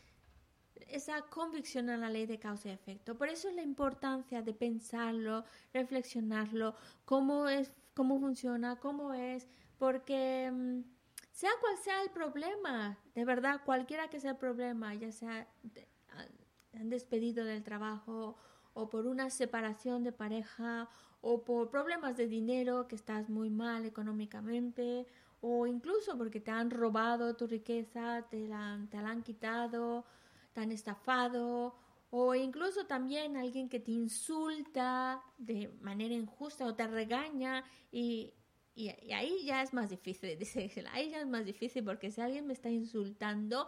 [0.89, 3.17] esa convicción en la ley de causa y efecto.
[3.17, 9.47] Por eso es la importancia de pensarlo, reflexionarlo, cómo es cómo funciona, cómo es,
[9.79, 10.81] porque mm,
[11.31, 15.47] sea cual sea el problema, de verdad, cualquiera que sea el problema, ya sea
[16.11, 16.25] ah,
[16.79, 18.35] han despedido del trabajo
[18.75, 20.87] o por una separación de pareja
[21.21, 25.07] o por problemas de dinero, que estás muy mal económicamente
[25.41, 30.05] o incluso porque te han robado tu riqueza, te la, te la han quitado,
[30.53, 31.73] te han estafado
[32.09, 38.33] o incluso también alguien que te insulta de manera injusta o te regaña y,
[38.75, 42.47] y, ahí ya es más difícil, dice ahí ya es más difícil porque si alguien
[42.47, 43.67] me está insultando,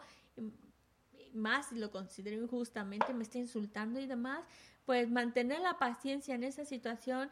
[1.34, 4.44] más si lo considero injustamente, me está insultando y demás,
[4.86, 7.30] pues mantener la paciencia en esa situación,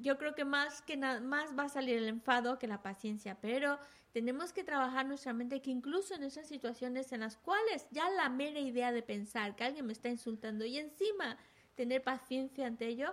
[0.00, 3.38] yo creo que más que nada, más va a salir el enfado que la paciencia,
[3.40, 3.78] pero
[4.16, 8.30] tenemos que trabajar nuestra mente que incluso en esas situaciones en las cuales ya la
[8.30, 11.36] mera idea de pensar que alguien me está insultando y encima
[11.74, 13.12] tener paciencia ante ello,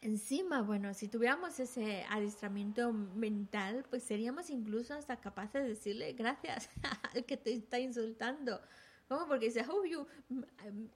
[0.00, 6.70] encima, bueno, si tuviéramos ese adiestramiento mental, pues seríamos incluso hasta capaces de decirle gracias
[7.14, 8.58] al que te está insultando.
[9.08, 9.28] ¿Cómo?
[9.28, 10.42] Porque dices, oh, yo mm,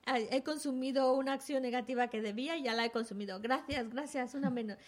[0.07, 3.41] he consumido una acción negativa que debía y ya la he consumido.
[3.41, 4.79] Gracias, gracias, una menos.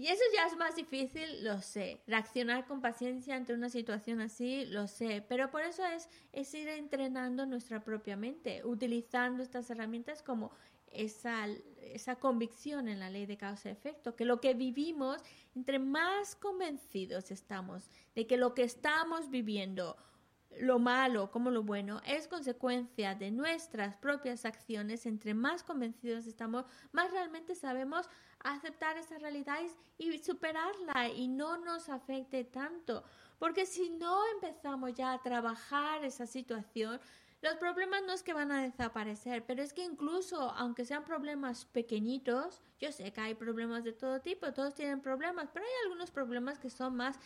[0.00, 2.00] Y eso ya es más difícil, lo sé.
[2.06, 5.22] Reaccionar con paciencia ante una situación así, lo sé.
[5.28, 10.52] Pero por eso es, es ir entrenando nuestra propia mente, utilizando estas herramientas como
[10.90, 11.46] esa,
[11.82, 15.20] esa convicción en la ley de causa-efecto, que lo que vivimos,
[15.54, 19.98] entre más convencidos estamos de que lo que estamos viviendo,
[20.58, 26.64] lo malo como lo bueno, es consecuencia de nuestras propias acciones, entre más convencidos estamos,
[26.92, 28.08] más realmente sabemos
[28.40, 29.58] aceptar esa realidad
[29.98, 33.04] y superarla y no nos afecte tanto.
[33.38, 37.00] Porque si no empezamos ya a trabajar esa situación,
[37.42, 41.64] los problemas no es que van a desaparecer, pero es que incluso aunque sean problemas
[41.64, 46.10] pequeñitos, yo sé que hay problemas de todo tipo, todos tienen problemas, pero hay algunos
[46.10, 47.18] problemas que son más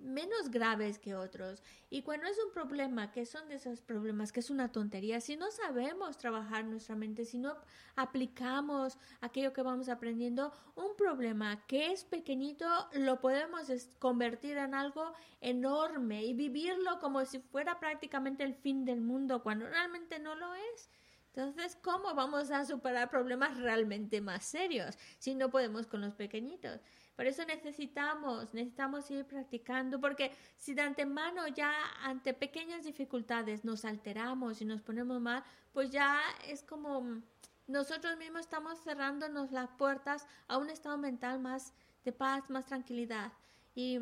[0.00, 1.62] menos graves que otros.
[1.90, 5.36] Y cuando es un problema, que son de esos problemas, que es una tontería, si
[5.36, 7.56] no sabemos trabajar nuestra mente, si no
[7.96, 13.68] aplicamos aquello que vamos aprendiendo, un problema que es pequeñito lo podemos
[13.98, 19.66] convertir en algo enorme y vivirlo como si fuera prácticamente el fin del mundo, cuando
[19.66, 20.90] realmente no lo es.
[21.34, 26.80] Entonces, ¿cómo vamos a superar problemas realmente más serios si no podemos con los pequeñitos?
[27.18, 31.72] Por eso necesitamos, necesitamos ir practicando, porque si de antemano ya
[32.04, 35.42] ante pequeñas dificultades nos alteramos y nos ponemos mal,
[35.72, 37.20] pues ya es como
[37.66, 41.72] nosotros mismos estamos cerrándonos las puertas a un estado mental más
[42.04, 43.32] de paz, más tranquilidad.
[43.74, 43.98] Y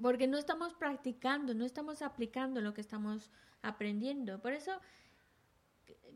[0.00, 3.30] porque no estamos practicando, no estamos aplicando lo que estamos
[3.60, 4.40] aprendiendo.
[4.40, 4.80] Por eso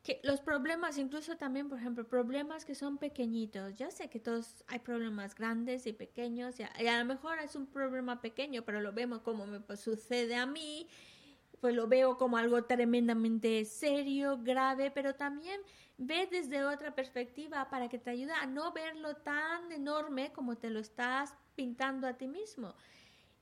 [0.06, 3.74] que los problemas, incluso también, por ejemplo, problemas que son pequeñitos.
[3.74, 7.66] Ya sé que todos hay problemas grandes y pequeños, y a, lo mejor es un
[7.66, 10.86] problema pequeño, pero lo vemos como me pues, sucede a mí,
[11.60, 15.60] pues lo veo como algo tremendamente serio, grave, pero también
[15.98, 20.70] ve desde otra perspectiva para que te ayude a no verlo tan enorme como te
[20.70, 22.76] lo estás pintando a ti mismo.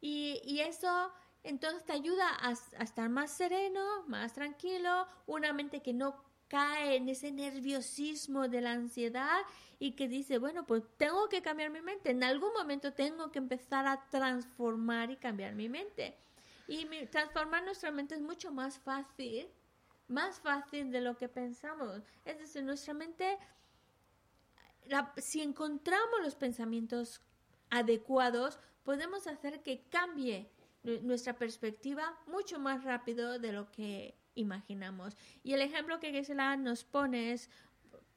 [0.00, 1.12] Y, y eso
[1.42, 6.24] entonces te ayuda a, a, estar más sereno, más tranquilo, una mente que no
[6.54, 9.40] cae en ese nerviosismo de la ansiedad
[9.80, 13.40] y que dice, bueno, pues tengo que cambiar mi mente, en algún momento tengo que
[13.40, 16.16] empezar a transformar y cambiar mi mente.
[16.68, 19.48] Y transformar nuestra mente es mucho más fácil,
[20.06, 22.02] más fácil de lo que pensamos.
[22.24, 23.36] Es decir, nuestra mente,
[25.16, 27.20] si encontramos los pensamientos
[27.68, 30.48] adecuados, podemos hacer que cambie
[31.02, 35.16] nuestra perspectiva mucho más rápido de lo que imaginamos.
[35.42, 37.50] Y el ejemplo que Gisela nos pone es,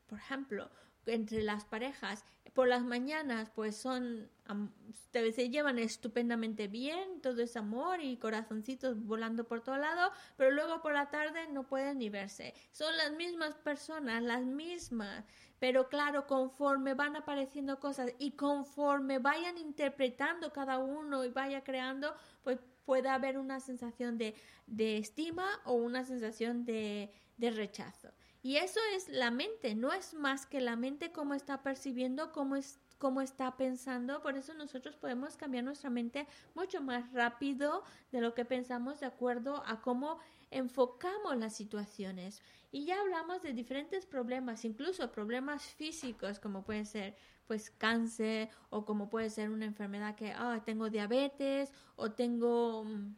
[0.07, 0.69] por ejemplo,
[1.05, 4.29] entre las parejas, por las mañanas pues son,
[5.11, 10.81] se llevan estupendamente bien, todo es amor y corazoncitos volando por todo lado, pero luego
[10.81, 12.53] por la tarde no pueden ni verse.
[12.71, 15.23] Son las mismas personas, las mismas,
[15.59, 22.15] pero claro, conforme van apareciendo cosas y conforme vayan interpretando cada uno y vaya creando,
[22.43, 24.33] pues puede haber una sensación de,
[24.97, 28.07] estima o una sensación de, rechazo.
[28.41, 32.55] Y eso es la mente, no es más que la mente cómo está percibiendo, cómo,
[32.55, 34.21] es, cómo está pensando.
[34.21, 37.83] Por eso nosotros podemos cambiar nuestra mente mucho más rápido
[38.13, 40.19] de lo que pensamos de acuerdo a cómo
[40.49, 42.41] enfocamos las situaciones.
[42.71, 47.17] Y ya hablamos de diferentes problemas, incluso problemas físicos como pueden ser
[47.47, 53.15] pues cáncer o como puede ser una enfermedad que ah, tengo diabetes o tengo mm,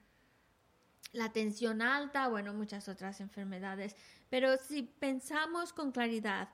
[1.14, 3.96] la tensión alta, bueno, muchas otras enfermedades.
[4.30, 6.50] Pero si pensamos con claridad,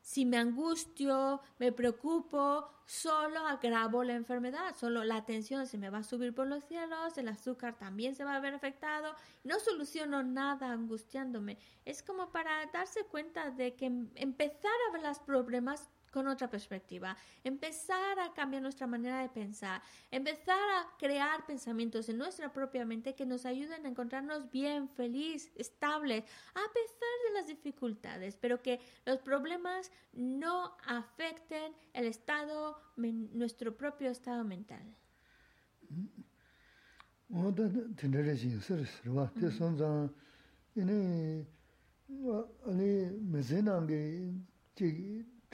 [0.00, 5.98] si me angustio, me preocupo, solo agravo la enfermedad, solo la tensión se me va
[5.98, 10.22] a subir por los cielos, el azúcar también se va a ver afectado, no soluciono
[10.22, 11.58] nada angustiándome.
[11.84, 17.14] Es como para darse cuenta de que empezar a ver los problemas con otra perspectiva,
[17.44, 23.14] empezar a cambiar nuestra manera de pensar, empezar a crear pensamientos en nuestra propia mente
[23.14, 28.80] que nos ayuden a encontrarnos bien, feliz, estables, a pesar de las dificultades, pero que
[29.04, 34.96] los problemas no afecten el estado, nuestro propio estado mental.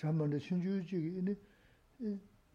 [0.02, 1.36] 잠만데 신주지기 이니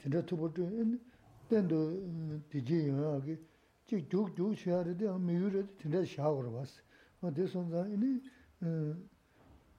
[0.01, 0.99] 진짜 투보도 이니
[1.47, 3.39] 땐도 디지요하게
[3.87, 6.81] 지 죽죽 쉬어야데 미유르 진짜 샤고로 봤어.
[7.21, 8.21] 뭐 대선자 이니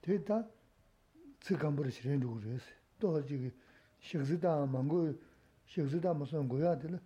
[0.01, 0.43] 데이터
[1.41, 2.65] 지감부를 실행도 그래서
[2.99, 3.51] 또 지기
[3.99, 5.13] 식스다 망고
[5.67, 6.99] 식스다 무슨 거야 되는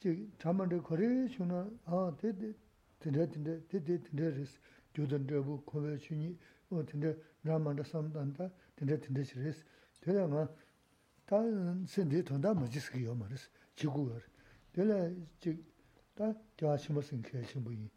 [0.00, 2.52] 지 잠만데 거래 주나 아 데데
[2.98, 4.44] 진짜 진짜 데데 데데
[4.92, 6.36] 조던데고 고베 주니
[6.70, 9.62] 어 진짜 라만다 삼단다 진짜 진짜 그래서
[10.00, 10.48] 되려 뭐
[11.26, 14.18] 다른 신디 돈다 뭐지 쓰기요 말스 지구요
[14.72, 17.90] 되려 지다 대하시 무슨 계신 분이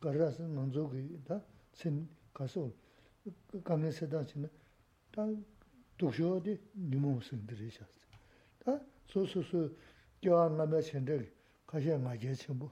[0.00, 2.70] 가라서 만족이 다신 가서
[3.64, 4.48] 감내 세다 지는
[5.10, 5.26] 다
[5.98, 8.00] 독쇼디 니모 무슨 들으셨어
[8.58, 9.70] 다 소소소
[10.22, 11.32] 교환남의 신들
[11.66, 12.70] 가셔 마게 친구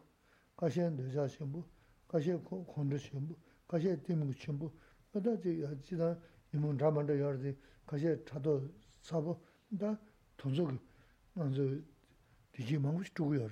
[0.57, 1.65] 가셔 여자 친구
[2.07, 3.37] 가셔 콘도 친구
[3.67, 4.71] 가셔 팀 친구
[5.13, 6.17] 그다지 지다
[6.53, 7.57] 이문 담한다 여러지
[7.98, 8.70] 시 차도
[9.02, 9.40] 사보
[9.80, 9.98] 다
[10.38, 10.78] 돈속이
[11.34, 11.64] 먼저
[12.52, 13.48] 디지 망고 주고요.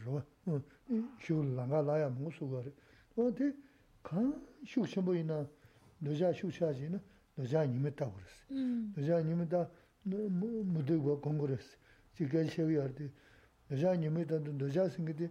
[0.45, 0.61] 어.
[1.19, 2.71] 쇼를 나가 나야 무슨 거래.
[3.15, 3.53] 어디
[4.03, 4.21] 가
[4.65, 5.47] 쇼셔 보이나
[5.99, 6.99] 너자 쇼샤지나
[7.35, 8.31] 너자 님했다 그랬어.
[8.51, 8.93] 음.
[8.95, 9.69] 너자 님다
[10.03, 11.77] 무드고 공부했어.
[12.13, 13.09] 지금 셔이 할때
[13.67, 15.29] 너자 님이다 너자 생기디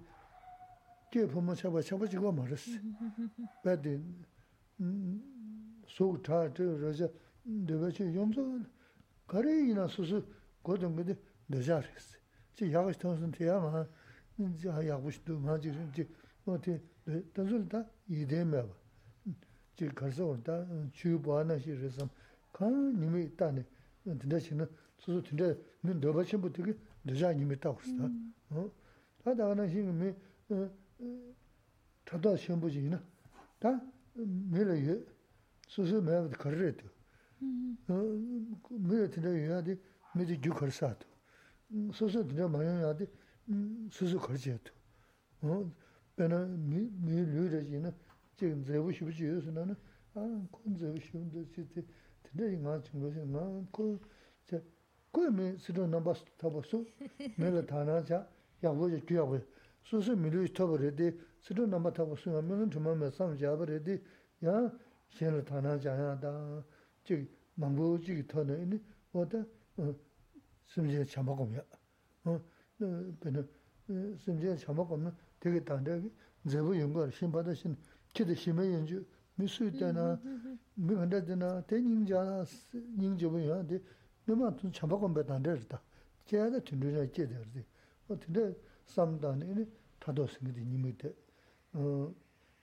[1.11, 2.73] 게 보면 잡아 잡아 지고 말았어.
[3.63, 4.03] 배디
[4.81, 7.09] 음 소타 저 저자
[7.45, 8.61] 내가 지금 염소
[9.32, 10.24] kare ina susu
[10.64, 11.16] godon gode
[11.50, 12.18] dojar es
[12.56, 13.88] chi yagish tonsun te ama
[14.62, 16.06] ja yagish du ma ji ji
[16.44, 16.82] no te
[17.34, 18.76] tanzul da ide me ba
[19.76, 22.10] chi karsa or da chu ba na shi resam
[22.52, 23.64] kan nimi ta ne
[24.04, 24.68] tinda chi na
[24.98, 28.12] susu tinda nin do ba chen bu te ge doja nimi ta kurs da
[29.24, 30.14] ta da na shi mi
[32.04, 33.02] ta da chen bu ji na
[33.60, 33.72] ta
[34.52, 35.06] me le ye
[35.68, 36.91] susu me kare te
[37.42, 39.78] mīyā tīndā yuñā dī
[40.16, 41.08] mī dī gyū khar sā tu,
[41.98, 43.08] sūsū tīndā mā yuñā dī
[43.98, 44.74] sūsū khar chē tu.
[46.18, 47.92] Pēnā mī lū rā chī na
[48.38, 49.76] chī dzēbu shibu chī yuñā sū na na,
[50.14, 50.22] ā
[50.54, 51.86] kōn dzēbu shibu dā chī tī
[52.28, 53.88] tīndā yī ngā chī ngā chī ngā kō
[54.52, 54.62] chā,
[55.10, 56.86] kō yā mī sīdā nāmbā tāpa sū,
[57.40, 58.22] mī lā tā nā chā
[58.62, 59.42] yā wā chā gyū yā wā.
[59.90, 61.10] Sūsū mī lū tāpa rā dī
[61.42, 63.98] sīdā nāmbā tāpa sū yā mī lā chā mā mā sām chā rā dī
[64.46, 64.70] yā
[65.18, 66.36] shē lā tā nā chā yā dā.
[67.05, 68.81] chī 망고 지기 터네 이니
[69.13, 69.45] 어다
[70.67, 71.63] 심지에 참아고면
[72.25, 72.41] 어
[73.21, 73.45] 근데
[74.19, 76.03] 심지에 참아고면 되게 단데
[76.49, 77.77] 제부 연구 신받으신
[78.13, 79.05] 기대 심의 연주
[79.37, 80.21] 미수 때나
[80.75, 83.81] 미 근데나 대닝자 닝저부야 데
[84.25, 85.81] 너무 좀 참아고면 단데다
[86.27, 87.65] 제가 듣는데 있게 되지
[88.09, 88.55] 어 근데
[88.87, 89.67] 삼단에 이니
[89.99, 91.15] 다도 생기지 님이데
[91.75, 92.13] 어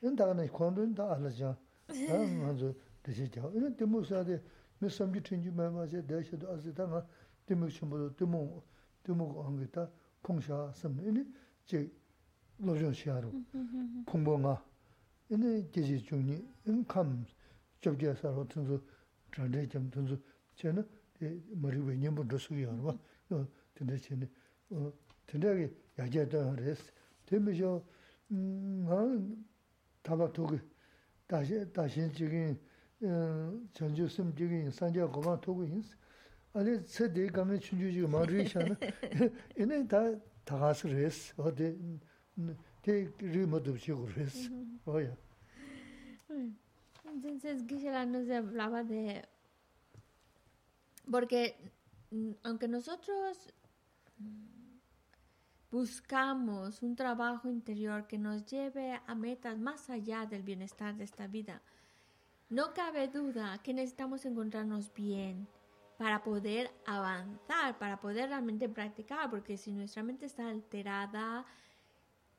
[0.01, 1.55] 인다가는 권도 다 알아죠
[1.87, 2.13] 아
[2.43, 2.73] 맞아
[3.07, 4.39] 되시죠 이런 때문에
[4.83, 6.99] mē samjī tīngjī mē mā chē dēshē tō āsī tā ngā
[7.47, 8.39] tīmik chīmbō tō tīmō
[9.07, 9.83] tīmō kō āngi tā
[10.25, 11.23] pōng shā sām inī
[11.69, 11.79] chē
[12.67, 13.31] lō zhōng shiā rō
[14.09, 14.55] pōng bō ngā
[15.37, 17.13] inī jē jī chōng nī inī kām
[17.79, 18.79] chob jē sā rō tīng sō
[19.35, 20.19] chāng dē chām tīng sō
[20.59, 20.83] chē nā
[21.63, 23.39] mā rī wē nyam bō rō sū yā rō bā
[23.77, 24.27] tīndā chē nī
[25.31, 25.67] tīndā kī
[26.01, 26.91] yā jē tā ngā rē sī
[27.31, 27.71] tīmī shō
[28.89, 29.01] ngā
[30.03, 30.59] tā bā tō kī
[31.31, 32.45] tā shēn chī kī
[33.73, 35.95] 전주 숨지기 산자 고마 토고 인스
[36.53, 38.75] 아니 세대 가면 춘주지 마르이샤나
[39.59, 39.97] 얘네 다
[40.45, 41.77] 다가서 레스 어디
[42.81, 44.49] 대 리모도 시고 레스
[44.85, 45.15] 오야
[47.13, 49.23] entonces Gisela nos hablaba de
[51.09, 51.55] porque
[52.43, 53.53] aunque nosotros
[55.71, 61.27] buscamos un trabajo interior que nos lleve a metas más allá del bienestar de esta
[61.27, 61.61] vida,
[62.50, 65.48] no cabe duda que necesitamos encontrarnos bien
[65.98, 71.44] para poder avanzar, para poder realmente practicar, porque si nuestra mente está alterada,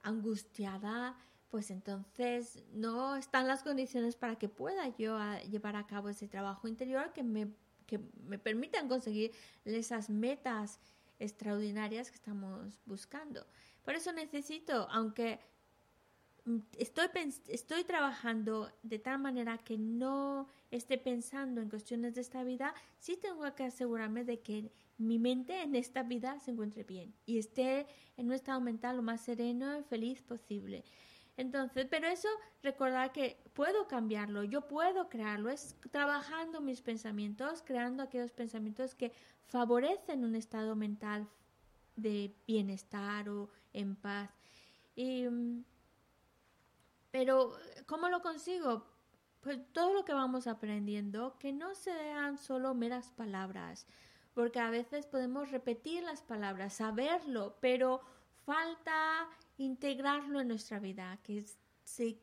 [0.01, 1.17] angustiada,
[1.49, 6.67] pues entonces no están las condiciones para que pueda yo llevar a cabo ese trabajo
[6.67, 7.51] interior que me,
[7.85, 9.31] que me permitan conseguir
[9.65, 10.79] esas metas
[11.19, 13.45] extraordinarias que estamos buscando.
[13.83, 15.39] Por eso necesito, aunque
[16.77, 17.07] estoy,
[17.47, 23.17] estoy trabajando de tal manera que no esté pensando en cuestiones de esta vida, sí
[23.17, 27.87] tengo que asegurarme de que mi mente en esta vida se encuentre bien y esté
[28.17, 30.83] en un estado mental lo más sereno y feliz posible.
[31.37, 32.27] Entonces, pero eso,
[32.61, 39.13] recordar que puedo cambiarlo, yo puedo crearlo, es trabajando mis pensamientos, creando aquellos pensamientos que
[39.45, 41.29] favorecen un estado mental
[41.95, 44.29] de bienestar o en paz.
[47.11, 47.53] Pero,
[47.85, 48.85] ¿cómo lo consigo?
[49.41, 53.87] Pues todo lo que vamos aprendiendo, que no sean solo meras palabras,
[54.33, 58.01] porque a veces podemos repetir las palabras, saberlo, pero
[58.45, 61.45] falta integrarlo en nuestra vida, que
[61.83, 62.19] se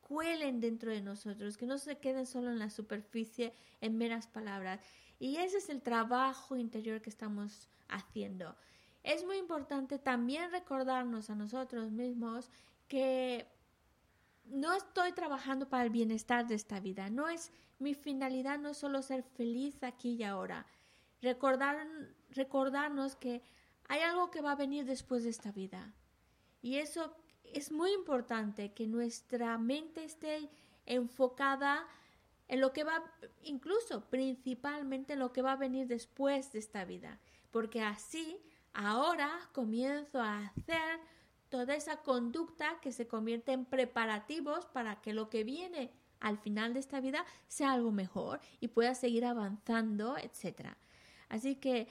[0.00, 4.80] cuelen dentro de nosotros, que no se queden solo en la superficie, en meras palabras.
[5.18, 8.54] Y ese es el trabajo interior que estamos haciendo.
[9.02, 12.50] Es muy importante también recordarnos a nosotros mismos
[12.88, 13.46] que
[14.48, 17.10] no estoy trabajando para el bienestar de esta vida.
[17.10, 20.66] No es mi finalidad no es solo ser feliz aquí y ahora.
[21.20, 21.86] Recordar,
[22.30, 23.42] recordarnos que
[23.88, 25.92] hay algo que va a venir después de esta vida.
[26.62, 30.48] Y eso es muy importante, que nuestra mente esté
[30.86, 31.86] enfocada
[32.48, 33.04] en lo que va,
[33.42, 37.20] incluso principalmente en lo que va a venir después de esta vida.
[37.50, 38.40] Porque así,
[38.72, 41.00] ahora comienzo a hacer
[41.48, 45.90] toda esa conducta que se convierte en preparativos para que lo que viene
[46.20, 50.70] al final de esta vida sea algo mejor y pueda seguir avanzando, etc.
[51.28, 51.88] Así que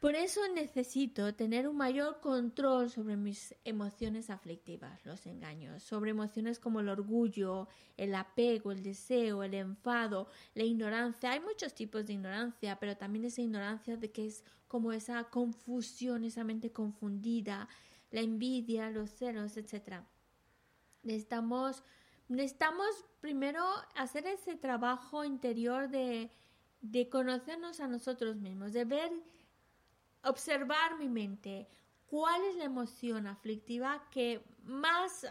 [0.00, 6.58] por eso necesito tener un mayor control sobre mis emociones aflictivas, los engaños, sobre emociones
[6.58, 7.68] como el orgullo,
[7.98, 11.32] el apego, el deseo, el enfado, la ignorancia.
[11.32, 16.24] Hay muchos tipos de ignorancia, pero también esa ignorancia de que es como esa confusión,
[16.24, 17.68] esa mente confundida,
[18.10, 20.02] la envidia, los celos, etc.
[21.02, 21.82] Necesitamos,
[22.28, 26.30] necesitamos primero hacer ese trabajo interior de,
[26.80, 29.12] de conocernos a nosotros mismos, de ver
[30.22, 31.68] observar mi mente,
[32.06, 35.26] cuál es la emoción aflictiva que más,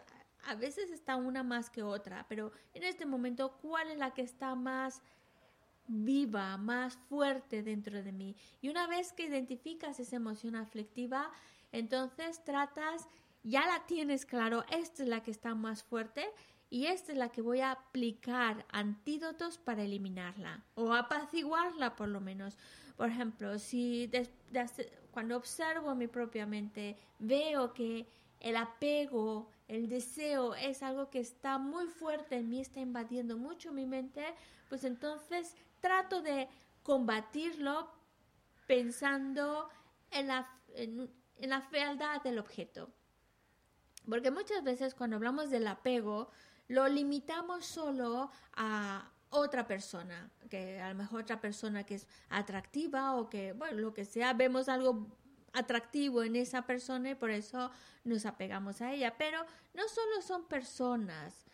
[0.46, 4.22] a veces está una más que otra, pero en este momento, cuál es la que
[4.22, 5.02] está más
[5.88, 8.36] viva, más fuerte dentro de mí.
[8.62, 11.32] Y una vez que identificas esa emoción aflictiva,
[11.72, 13.08] entonces tratas,
[13.44, 16.26] ya la tienes claro, esta es la que está más fuerte
[16.70, 22.22] y esta es la que voy a aplicar antídotos para eliminarla o apaciguarla por lo
[22.22, 22.58] menos.
[22.96, 24.12] Por ejemplo, si
[25.12, 28.08] cuando observo mi propia mente veo que
[28.40, 33.72] el apego, el deseo es algo que está muy fuerte en mí, está invadiendo mucho
[33.72, 34.24] mi mente,
[34.70, 36.48] pues entonces trato de
[36.84, 37.90] combatirlo
[38.68, 39.70] pensando
[40.12, 40.48] en la,
[41.40, 42.90] en la fealdad del objeto.
[44.08, 46.30] Porque muchas veces cuando hablamos del apego,
[46.68, 53.16] lo limitamos solo a otra persona, que a lo mejor otra persona que es atractiva
[53.16, 55.08] o que, bueno, lo que sea, vemos algo
[55.54, 57.72] atractivo en esa persona y por eso
[58.04, 59.16] nos apegamos a ella.
[59.18, 61.46] Pero no solo son personas,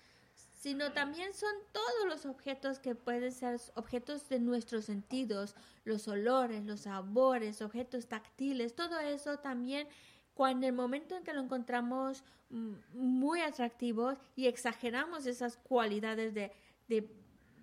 [0.66, 5.54] sino también son todos los objetos que pueden ser objetos de nuestros sentidos,
[5.84, 9.88] los olores, los sabores, objetos táctiles, todo eso también
[10.34, 16.52] cuando el momento en que lo encontramos mm, muy atractivos y exageramos esas cualidades de,
[16.88, 17.08] de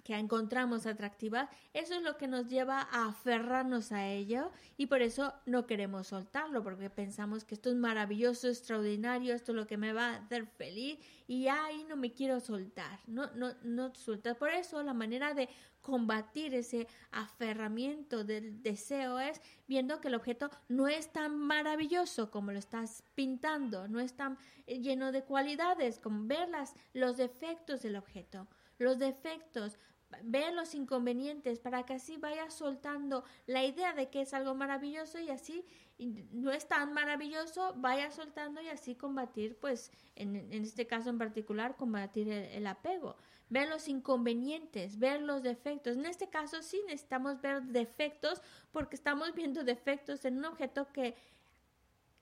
[0.02, 5.02] que encontramos atractivas, eso es lo que nos lleva a aferrarnos a ello y por
[5.02, 9.76] eso no queremos soltarlo, porque pensamos que esto es maravilloso, extraordinario, esto es lo que
[9.76, 14.36] me va a hacer feliz y ahí no me quiero soltar, no, no, no soltar.
[14.36, 15.48] Por eso la manera de
[15.82, 22.52] combatir ese aferramiento del deseo es viendo que el objeto no es tan maravilloso como
[22.52, 26.48] lo estás pintando, no es tan lleno de cualidades, como ver
[26.94, 28.48] los defectos del objeto.
[28.78, 29.78] Los defectos
[30.22, 35.18] ver los inconvenientes para que así vaya soltando la idea de que es algo maravilloso
[35.18, 35.64] y así
[35.98, 41.18] no es tan maravilloso, vaya soltando y así combatir, pues en, en este caso en
[41.18, 43.16] particular, combatir el, apego.
[43.50, 45.96] Ver los inconvenientes, ver los defectos.
[45.96, 48.40] En este caso sí necesitamos ver defectos
[48.72, 51.14] porque estamos viendo defectos en un objeto que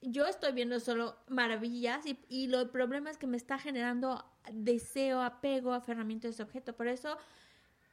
[0.01, 4.25] yo estoy viendo solo maravillas y, y lo, el problema es que me está generando
[4.51, 6.75] deseo, apego, aferramiento a ese objeto.
[6.75, 7.17] Por eso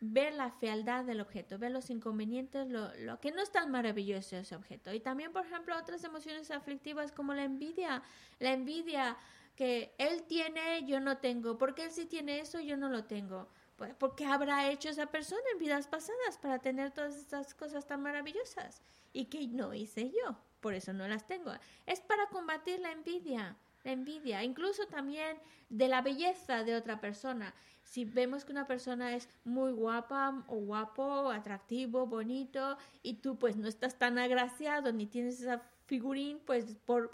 [0.00, 4.36] ver la fealdad del objeto, ver los inconvenientes, lo, lo, que no es tan maravilloso
[4.36, 4.92] ese objeto.
[4.92, 8.02] Y también, por ejemplo, otras emociones aflictivas como la envidia,
[8.38, 9.16] la envidia
[9.56, 13.48] que él tiene, yo no tengo, porque él sí tiene eso, yo no lo tengo.
[13.76, 17.84] Pues, ¿Por qué habrá hecho esa persona en vidas pasadas para tener todas estas cosas
[17.84, 18.82] tan maravillosas?
[19.12, 21.52] Y que no hice yo, por eso no las tengo.
[21.86, 23.56] Es para combatir la envidia,
[23.92, 27.54] envidia, incluso también de la belleza de otra persona.
[27.82, 33.56] Si vemos que una persona es muy guapa o guapo, atractivo, bonito, y tú pues
[33.56, 37.10] no estás tan agraciado ni tienes esa figurín, pues por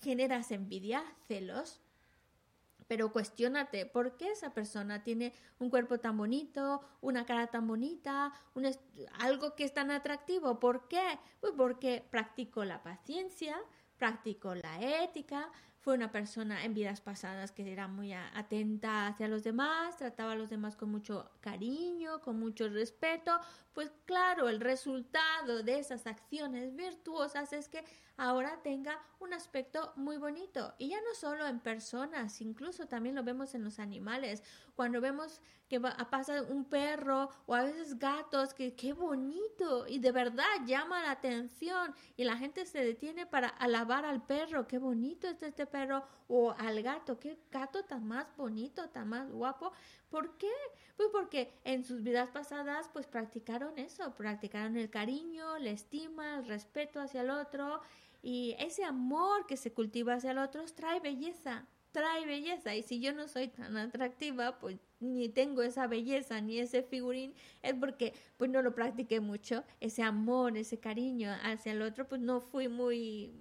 [0.00, 1.80] generas envidia, celos
[2.92, 8.34] pero cuestionate, ¿por qué esa persona tiene un cuerpo tan bonito, una cara tan bonita,
[8.54, 8.66] un
[9.18, 10.60] algo que es tan atractivo?
[10.60, 11.18] ¿Por qué?
[11.40, 13.56] Pues porque practicó la paciencia,
[13.96, 15.50] practicó la ética,
[15.82, 20.36] fue una persona en vidas pasadas que era muy atenta hacia los demás, trataba a
[20.36, 23.40] los demás con mucho cariño, con mucho respeto,
[23.72, 27.84] pues claro, el resultado de esas acciones virtuosas es que
[28.16, 30.74] ahora tenga un aspecto muy bonito.
[30.78, 34.42] Y ya no solo en personas, incluso también lo vemos en los animales.
[34.74, 40.12] Cuando vemos que pasa un perro o a veces gatos, que qué bonito y de
[40.12, 45.28] verdad llama la atención y la gente se detiene para alabar al perro, qué bonito
[45.28, 49.72] es este perro o al gato, qué gato tan más bonito, tan más guapo.
[50.12, 50.52] ¿Por qué?
[50.98, 56.46] Pues porque en sus vidas pasadas pues practicaron eso, practicaron el cariño, la estima, el
[56.46, 57.80] respeto hacia el otro
[58.22, 63.00] y ese amor que se cultiva hacia el otro trae belleza, trae belleza y si
[63.00, 67.32] yo no soy tan atractiva pues ni tengo esa belleza ni ese figurín
[67.62, 72.20] es porque pues no lo practiqué mucho, ese amor, ese cariño hacia el otro pues
[72.20, 73.32] no fui muy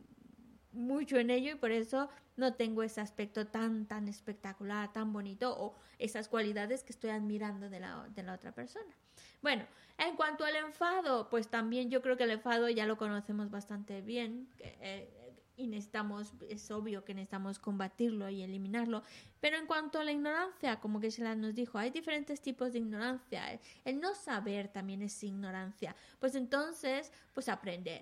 [0.73, 5.55] mucho en ello y por eso no tengo ese aspecto tan, tan espectacular, tan bonito
[5.57, 8.95] o esas cualidades que estoy admirando de la, de la otra persona.
[9.41, 9.65] Bueno,
[9.97, 14.01] en cuanto al enfado, pues también yo creo que el enfado ya lo conocemos bastante
[14.01, 14.47] bien.
[14.59, 15.21] Eh,
[15.57, 19.03] y necesitamos, es obvio que necesitamos combatirlo y eliminarlo.
[19.39, 22.79] Pero en cuanto a la ignorancia, como que se nos dijo, hay diferentes tipos de
[22.79, 23.59] ignorancia.
[23.85, 25.95] El no saber también es ignorancia.
[26.19, 28.01] Pues entonces, pues aprender.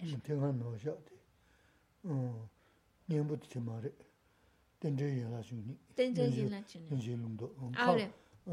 [4.80, 5.78] Tenze yin la chun ni.
[5.96, 6.90] Tenze yin la chun ni.
[6.90, 7.56] Tenze yin lungdo.
[7.78, 8.10] Ahora.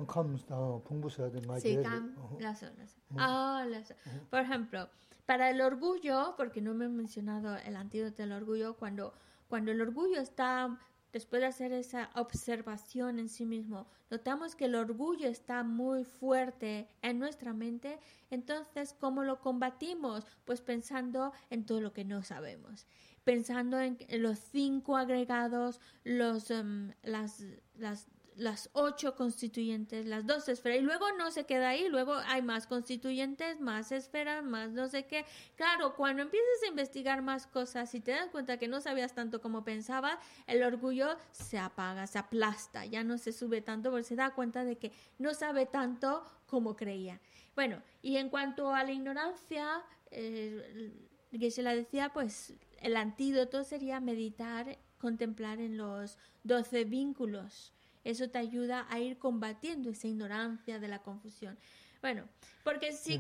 [0.07, 2.97] Kam sta pungbu sa de ngai Sí, kam, lazo, lazo.
[3.17, 3.95] Ah, lazo.
[4.31, 4.89] Por ejemplo,
[5.25, 9.15] para el orgullo, porque no me he mencionado el antídoto del orgullo, cuando,
[9.49, 10.79] cuando el orgullo está
[11.13, 16.89] después de hacer esa observación en sí mismo, notamos que el orgullo está muy fuerte
[17.03, 17.99] en nuestra mente,
[18.31, 20.27] entonces, ¿cómo lo combatimos?
[20.45, 22.87] Pues pensando en todo lo que no sabemos
[23.27, 27.45] pensando en los cinco agregados, los, em, las,
[27.75, 28.07] las,
[28.37, 32.67] las ocho constituyentes, las dos esferas, y luego no se queda ahí, luego hay más
[32.67, 35.25] constituyentes, más esferas, más no sé qué.
[35.57, 39.41] Claro, cuando empiezas a investigar más cosas y te das cuenta que no sabías tanto
[39.41, 44.17] como pensaba, el orgullo se apaga, se aplasta, ya no se sube tanto porque se
[44.17, 47.21] da cuenta de que no sabe tanto como creía.
[47.55, 50.93] Bueno, y en cuanto a la ignorancia, eh,
[51.31, 57.73] que se la decía, pues el antídoto sería meditar, contemplar en los doce vínculos.
[58.07, 61.59] Eso te ayuda a ir combatiendo esa ignorancia de la confusión.
[62.01, 62.23] Bueno,
[62.63, 63.19] porque si...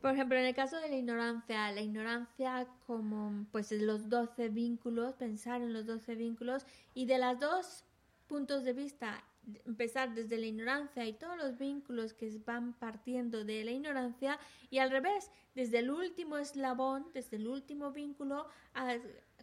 [0.00, 5.14] Por ejemplo, en el caso de la ignorancia, la ignorancia como pues los 12 vínculos,
[5.14, 7.84] pensar en los 12 vínculos y de las dos
[8.28, 9.22] puntos de vista,
[9.66, 14.38] empezar desde la ignorancia y todos los vínculos que van partiendo de la ignorancia
[14.70, 18.96] y al revés, desde el último eslabón, desde el último vínculo a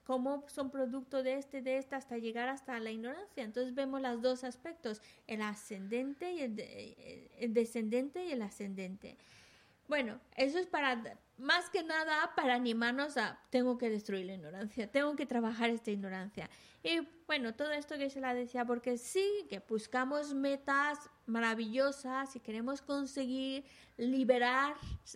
[0.09, 3.43] cómo son producto de este, de esta, hasta llegar hasta la ignorancia.
[3.43, 9.19] Entonces vemos los dos aspectos, el ascendente y el, descendente y el ascendente.
[9.87, 14.91] Bueno, eso es para, más que nada, para animarnos a, tengo que destruir la ignorancia,
[14.91, 16.49] tengo que trabajar esta ignorancia.
[16.81, 22.39] Y bueno, todo esto que se la decía, porque sí, que buscamos metas maravillosas y
[22.39, 23.63] queremos conseguir
[23.97, 24.75] liberar,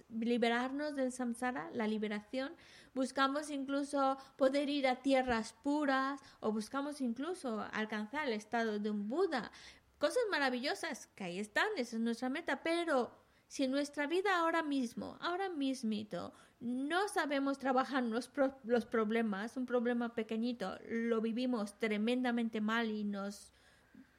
[0.09, 2.53] liberarnos del samsara, la liberación,
[2.93, 9.09] buscamos incluso poder ir a tierras puras o buscamos incluso alcanzar el estado de un
[9.09, 9.51] Buda.
[9.97, 13.11] Cosas maravillosas que ahí están, esa es nuestra meta, pero
[13.47, 18.31] si en nuestra vida ahora mismo, ahora mismito, no sabemos trabajar los,
[18.63, 23.53] los problemas, un problema pequeñito, lo vivimos tremendamente mal y nos,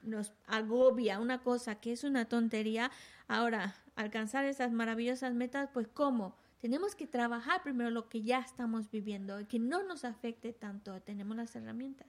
[0.05, 2.91] nos agobia una cosa que es una tontería,
[3.29, 6.37] ahora alcanzar esas maravillosas metas, pues ¿cómo?
[6.61, 11.01] Tenemos que trabajar primero lo que ya estamos viviendo y que no nos afecte tanto.
[11.03, 12.09] Tenemos las herramientas.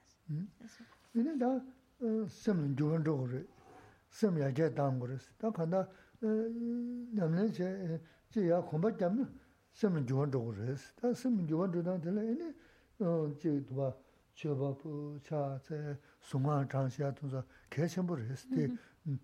[13.40, 13.98] choba
[14.36, 18.68] chiyobabu cha tse sunga changshiya tunza kaya chenpo resi di.
[18.68, 18.78] Mm-hmm.
[19.06, 19.20] Mm.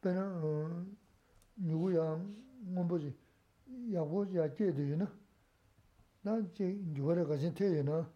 [0.00, 0.84] Pena uh,
[1.56, 2.18] nyugu ya
[2.72, 3.14] ngomboji
[3.90, 5.08] yago ya kye di yina
[6.22, 6.42] na.
[6.52, 8.06] Chi nyuga ra kachin te yina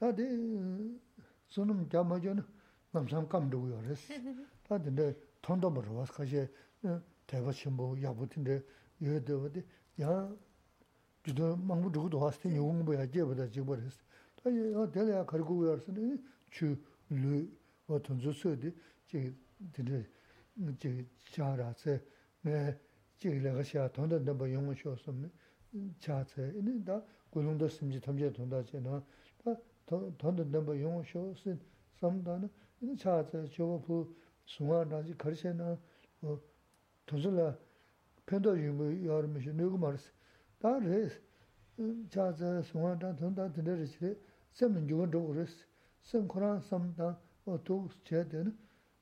[0.00, 0.12] na.
[0.12, 0.98] Di uh,
[1.46, 2.44] sunum kya ma jo na
[2.92, 4.14] namsam kam dhugu yo resi
[4.68, 6.48] na dinde tondo ma rwas kashi
[6.80, 8.64] uh, taiba chenpo yago dinde
[8.98, 9.62] yoyo dewa di.
[9.96, 10.28] Ya
[11.24, 14.00] judo mangbu dhugu dhuwa sti nyugu ngombo ya kye bada jigbo resi
[14.43, 16.17] 아니 어 대래야 가르고 외웠으니
[16.51, 17.47] 주르
[17.87, 18.73] 어떤 조서디
[19.07, 19.33] 제
[19.71, 20.05] 되게
[20.79, 22.01] 제 자라세
[22.41, 22.77] 네
[23.17, 25.31] 제가 샤 돈도 넘어 용어 쇼스면
[25.99, 29.03] 자체 있는다 고용도 심지 탐제 돈다잖아
[29.43, 29.55] 다
[30.17, 31.57] 돈도 넘어 용어 쇼스
[31.95, 32.49] 섬다는
[32.81, 34.07] 이 자체 저거
[34.45, 35.77] 중앙까지 가르세나
[36.21, 36.39] 어
[37.05, 37.57] 돈슬라
[38.25, 40.11] 펜도 유무 여름에 누구 말스
[40.59, 41.09] 다르
[42.09, 44.15] 자체 중앙다 돈다 드네르지
[44.58, 45.66] sem gyuwa dhugu res,
[46.02, 48.52] sem Kurang sam dang o dhugu che dene,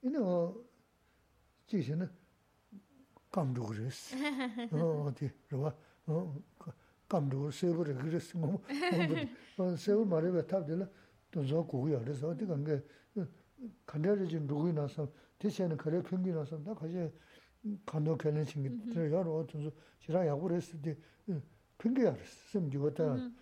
[0.01, 0.69] ina o
[1.65, 2.07] chi shi na
[3.31, 4.13] kam dhugu res,
[4.73, 5.75] o di rwa,
[7.07, 8.35] kam dhugu sebu rigi res,
[9.83, 10.87] sebu mariwa tab dila
[11.31, 12.85] dunzo gugu ya res, o di kange
[13.87, 17.11] kanda rizhin dhugu ina sam, di che na kare pingi ina sam, da kashi
[17.85, 21.41] kando kelen chingi, ya rwa dunzo shirang yagu res, di eh,
[21.79, 23.33] pingi ya res, sem gyuwa dang,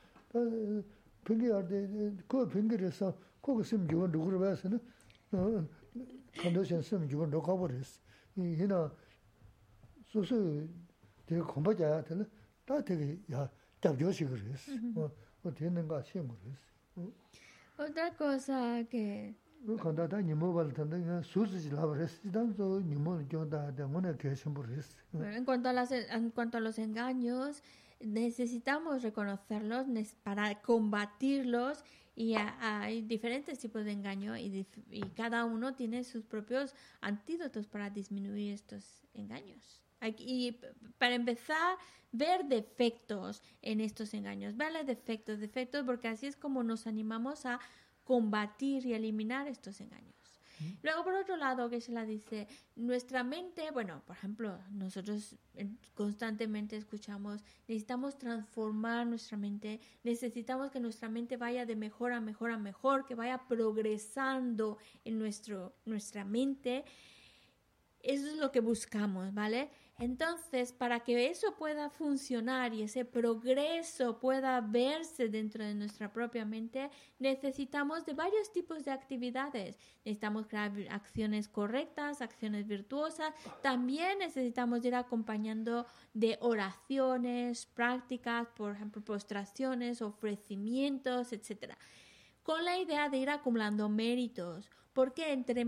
[1.30, 4.80] sēm yuwa tā, 핑계 할때 그 핑계에서 거기 심 기원 누구를 봐서는
[5.32, 5.68] 어
[6.38, 8.02] 컨디션 심 기원 누가 버렸어
[8.38, 8.92] 이 희나
[10.06, 10.68] 소소
[11.26, 12.26] 되게 공부자야 되는
[12.66, 15.12] 다 되게 야 답조시 그랬어
[15.44, 17.12] 어 되는가 시험 그랬어
[17.80, 19.36] otra cosa que
[19.66, 25.74] 그 간다다 니모 발던데 수수지 라버스 단서 니모 교다 대문에 계신 버렸어 en cuanto a
[25.74, 27.62] las en cuanto a los engaños
[28.05, 29.87] necesitamos reconocerlos
[30.23, 31.85] para combatirlos
[32.17, 34.67] y hay diferentes tipos de engaño y,
[35.17, 39.81] cada uno tiene sus propios antídotos para disminuir estos engaños.
[40.19, 40.61] Y
[40.99, 41.77] para empezar,
[42.13, 47.59] ver defectos en estos engaños, verle defectos, defectos, porque así es como nos animamos a
[48.05, 50.15] combatir y eliminar estos engaños.
[50.83, 52.47] Luego, por otro lado, que se la dice,
[52.77, 55.37] nuestra mente, bueno, por ejemplo, nosotros
[55.95, 62.51] constantemente escuchamos, necesitamos transformar nuestra mente, necesitamos que nuestra mente vaya de mejor a mejor
[62.51, 66.85] a mejor, que vaya progresando en nuestro, nuestra mente.
[68.01, 69.71] Eso es lo que buscamos, ¿vale?
[69.99, 76.45] Entonces, para que eso pueda funcionar y ese progreso pueda verse dentro de nuestra propia
[76.45, 76.91] mente,
[77.21, 79.79] necesitamos de varios tipos de actividades.
[80.05, 83.33] Necesitamos crear acciones correctas, acciones virtuosas.
[83.63, 91.75] También necesitamos ir acompañando de oraciones, prácticas, por ejemplo, postraciones, ofrecimientos, etc.
[92.43, 95.65] Con la idea de ir acumulando méritos, porque entre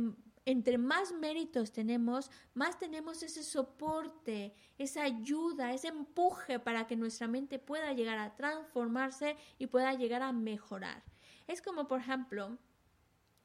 [0.47, 7.27] entre más méritos tenemos, más tenemos ese soporte, esa ayuda, ese empuje para que nuestra
[7.27, 11.03] mente pueda llegar a transformarse y pueda llegar a mejorar.
[11.49, 12.57] Es como, por ejemplo,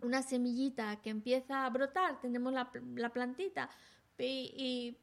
[0.01, 2.71] una semillita que empieza a brotar, tenemos la,
[3.11, 3.71] plantita,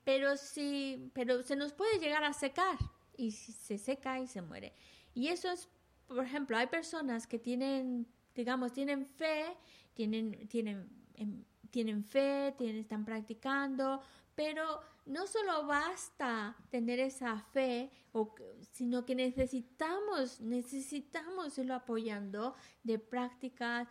[0.05, 2.79] pero, si, pero se nos puede llegar a secar
[3.17, 4.73] y se seca y se muere.
[5.15, 5.69] Y eso es,
[6.07, 9.57] por ejemplo, hay personas que tienen, digamos, tienen fe,
[9.95, 14.01] tienen, tienen em, tienen fe, tienen, están practicando,
[14.35, 17.91] pero no solo basta tener esa fe,
[18.73, 22.55] sino que necesitamos, necesitamos irlo apoyando
[22.85, 23.89] de prácticas,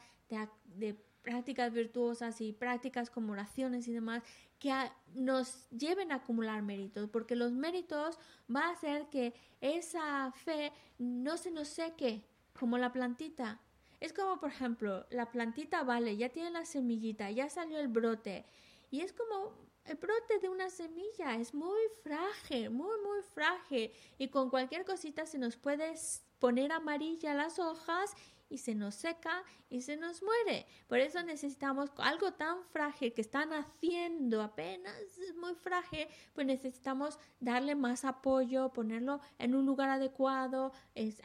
[0.65, 4.23] de, prácticas virtuosas y prácticas como oraciones y demás
[4.59, 4.71] que
[5.13, 8.17] nos lleven a acumular méritos, porque los méritos
[8.53, 12.23] va a hacer que esa fe no se nos seque
[12.57, 13.59] como la plantita,
[13.99, 18.45] es como, por ejemplo, la plantita vale, ya tiene la semillita, ya salió el brote.
[18.91, 19.53] Y es como
[19.85, 23.91] el brote de una semilla, es muy frágil, muy, muy frágil.
[24.17, 25.93] Y con cualquier cosita se nos puede
[26.39, 28.15] poner amarilla las hojas
[28.49, 30.65] y se nos seca y se nos muere.
[30.87, 37.19] Por eso necesitamos algo tan frágil que están haciendo apenas es muy frágil, pues necesitamos
[37.39, 40.71] darle más apoyo, ponerlo en un lugar adecuado,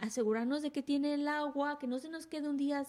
[0.00, 2.84] asegurarnos de que tiene el agua, que no se nos quede un día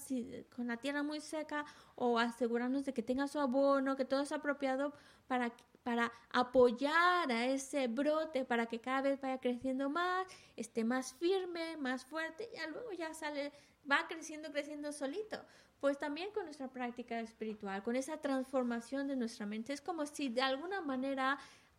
[0.56, 1.66] con la tierra muy seca
[1.96, 4.94] o asegurarnos de que tenga su abono, que todo es apropiado
[5.28, 5.54] para
[5.84, 10.26] para apoyar a ese brote para que cada vez vaya creciendo más,
[10.56, 13.52] esté más firme, más fuerte, y luego ya sale,
[13.90, 15.44] va creciendo, creciendo solito.
[15.80, 20.30] Pues también con nuestra práctica espiritual, con esa transformación de nuestra mente, es como si
[20.30, 21.38] de alguna manera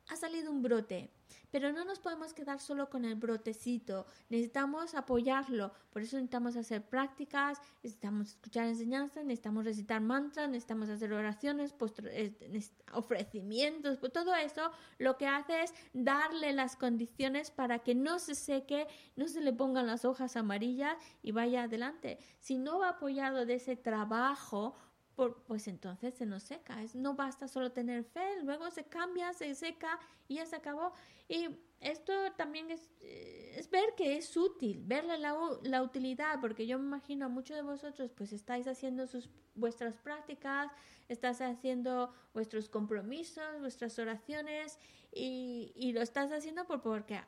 [0.09, 1.11] ha salido un brote,
[1.51, 6.83] pero no nos podemos quedar solo con el brotecito, necesitamos apoyarlo, por eso necesitamos hacer
[6.83, 11.93] prácticas, necesitamos escuchar enseñanzas, necesitamos recitar mantras, necesitamos hacer oraciones, pues,
[12.93, 18.35] ofrecimientos, pues todo eso lo que hace es darle las condiciones para que no se
[18.35, 22.19] seque, no se le pongan las hojas amarillas y vaya adelante.
[22.41, 24.75] Si no va apoyado de ese trabajo,
[25.15, 26.83] pues entonces se nos seca.
[26.83, 29.99] Es, no basta solo tener fe, luego se cambia, se seca
[30.29, 30.93] y ya se acabó.
[31.29, 31.49] Y
[31.81, 36.87] esto también es, eh, ver que es útil, verle la, la, utilidad, porque yo me
[36.87, 40.71] imagino a muchos de vosotros pues estáis haciendo sus, vuestras prácticas,
[41.09, 44.79] estás haciendo vuestros compromisos, vuestras oraciones
[45.13, 47.21] y, y lo estás haciendo por, porque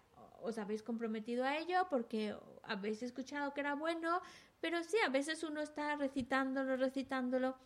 [0.42, 4.20] os habéis comprometido a ello, porque habéis escuchado que era bueno,
[4.60, 7.56] pero sí, a veces uno está recitándolo, recitándolo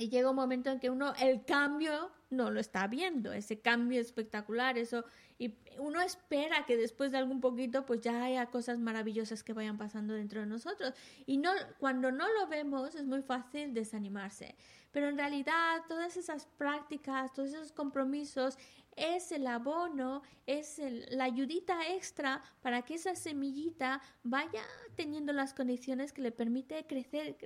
[0.00, 4.00] y llega un momento en que uno el cambio no lo está viendo, ese cambio
[4.00, 5.04] espectacular, eso
[5.38, 9.76] y uno espera que después de algún poquito pues ya haya cosas maravillosas que vayan
[9.76, 10.94] pasando dentro de nosotros.
[11.26, 14.54] Y no cuando no lo vemos es muy fácil desanimarse,
[14.90, 18.56] pero en realidad todas esas prácticas, todos esos compromisos
[18.96, 20.80] es el abono, es
[21.10, 24.62] la ayudita extra para que esa semillita vaya
[24.96, 27.36] teniendo las condiciones que le permite crecer,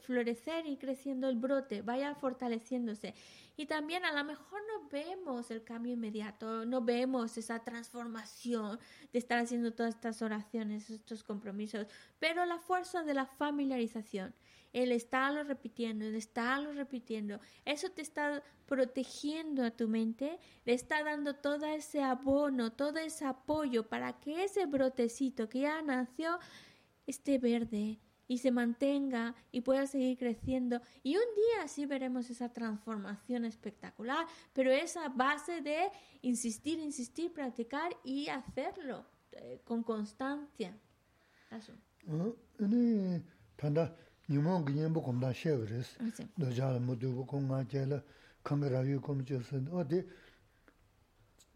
[0.00, 3.14] florecer y creciendo el brote, vaya fortaleciéndose.
[3.56, 8.78] Y también a lo mejor no vemos el cambio inmediato, no vemos esa transformación
[9.12, 11.86] de estar haciendo todas estas oraciones, estos compromisos,
[12.18, 14.34] pero la fuerza de la familiarización
[14.72, 21.02] el estarlo repitiendo, el estarlo repitiendo, eso te está protegiendo a tu mente, le está
[21.04, 26.38] dando todo ese abono, todo ese apoyo para que ese brotecito que ya nació
[27.06, 27.98] esté verde
[28.28, 30.80] y se mantenga y pueda seguir creciendo.
[31.02, 35.90] Y un día sí veremos esa transformación espectacular, pero esa base de
[36.22, 40.74] insistir, insistir, practicar y hacerlo eh, con constancia.
[41.50, 41.74] Eso.
[44.28, 45.96] nimon ginyen bu kumdan şey veres.
[46.40, 48.02] Doja mudu bu kumga jela
[48.44, 49.62] kamera yu kumcası.
[49.72, 50.06] O de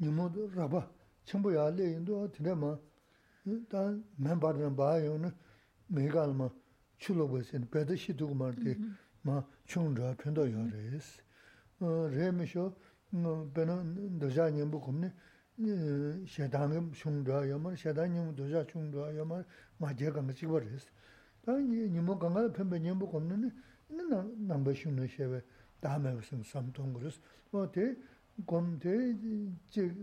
[0.01, 0.91] nimon raba
[1.25, 2.79] çambu yale indu o tine ma
[3.47, 5.33] da men bardan ba yonu
[5.89, 6.51] megal ma
[6.99, 8.91] chulo besin pede shi du kumar de mm-hmm.
[9.25, 11.21] ma chungra pendo yores.
[11.81, 12.73] Re mi sho
[13.57, 13.83] bena
[14.21, 15.13] doja nimon bu kumni
[16.27, 19.45] shedangim chungra yamar shedangim doja chungra yamar
[19.79, 20.91] ma jega mi chikwa res.
[21.47, 23.51] 아니 니모 강가 펜베 님보 겁는
[23.89, 25.41] 이는 남바 쉬는 쉐베
[25.81, 27.15] 다음에 무슨 삼통 그릇
[27.51, 27.97] 뭐데
[28.45, 29.15] 곰데
[29.71, 29.95] 제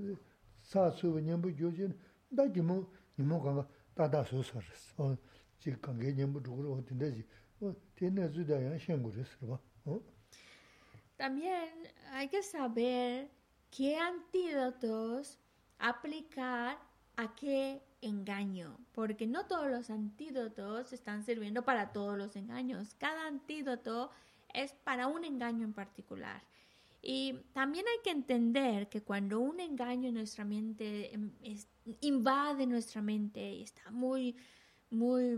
[0.61, 1.97] 사수 님보 교진
[2.35, 2.87] 다 니모
[3.19, 4.95] 니모 강가 다다 소서스.
[4.97, 5.15] 어
[5.59, 7.25] 지금 게 님보 죽으러 어딘데지?
[7.61, 9.99] 어 되네 주다야 생고르스 봐 어?
[11.17, 11.69] También
[12.11, 13.29] hay que saber
[13.69, 15.37] qué antídotos
[15.79, 16.77] aplicar
[17.17, 22.95] a qué engaño, porque no todos los antídotos están sirviendo para todos los engaños.
[22.95, 24.11] Cada antídoto
[24.53, 26.43] es para un engaño en particular.
[27.01, 31.31] Y también hay que entender que cuando un engaño en nuestra mente em,
[31.99, 34.37] invade nuestra mente y está muy,
[34.89, 35.37] muy,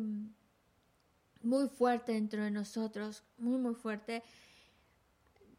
[1.42, 4.22] muy fuerte dentro de nosotros, muy, muy fuerte,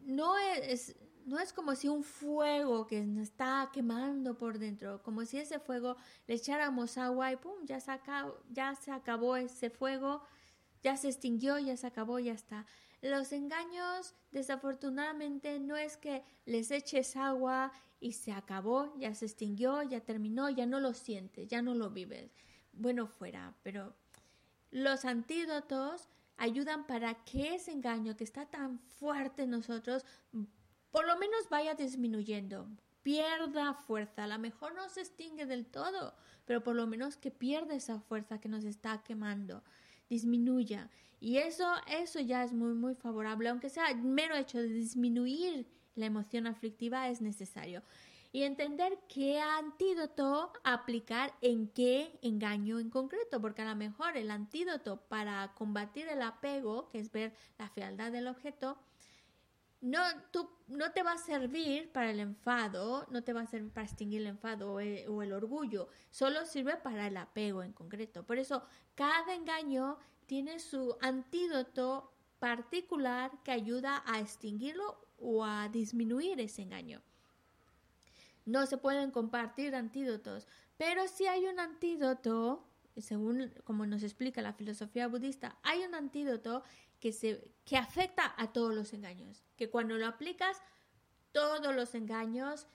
[0.01, 0.95] no es,
[1.27, 5.59] no es como si un fuego que nos está quemando por dentro, como si ese
[5.59, 5.97] fuego
[6.29, 10.23] le echáramos agua y pum, ya se, acabó, ya se acabó ese fuego,
[10.83, 12.65] ya se extinguió, ya se acabó, ya está.
[13.03, 19.83] Los engaños, desafortunadamente, no es que les eches agua y se acabó, ya se extinguió,
[19.83, 22.31] ya terminó, ya no lo sientes, ya no lo vives.
[22.73, 23.95] Bueno, fuera, pero
[24.71, 30.05] los antídotos ayudan para que ese engaño que está tan fuerte en nosotros
[30.97, 32.71] por lo menos vaya disminuyendo,
[33.03, 34.25] pierda fuerza.
[34.25, 36.15] A lo mejor no se extingue del todo,
[36.47, 39.63] pero por lo menos que pierda esa fuerza que nos está quemando,
[40.09, 40.89] disminuya.
[41.21, 46.07] Y eso, eso ya es muy, muy favorable, aunque sea mero hecho de disminuir la
[46.07, 47.83] emoción aflictiva es necesario.
[48.33, 54.31] Y entender qué antídoto aplicar en qué engaño en concreto, porque a lo mejor el
[54.31, 58.79] antídoto para combatir el apego, que es ver la fealdad del objeto,
[59.87, 60.01] no,
[60.33, 63.87] tú, no te va a servir para el enfado, no te va a servir para
[63.87, 68.25] extinguir el enfado o el, orgullo, solo sirve para el apego en concreto.
[68.25, 68.65] Por eso,
[68.97, 77.01] cada engaño tiene su antídoto particular que ayuda a extinguirlo o a disminuir ese engaño.
[78.45, 82.67] no se pueden compartir antídotos, pero si hay un antídoto,
[82.99, 86.63] según como nos explica la filosofía budista, hay un antídoto
[87.01, 90.57] que, se, que afecta a todos los engaños, que cuando lo aplicas,
[91.33, 92.67] todos los engaños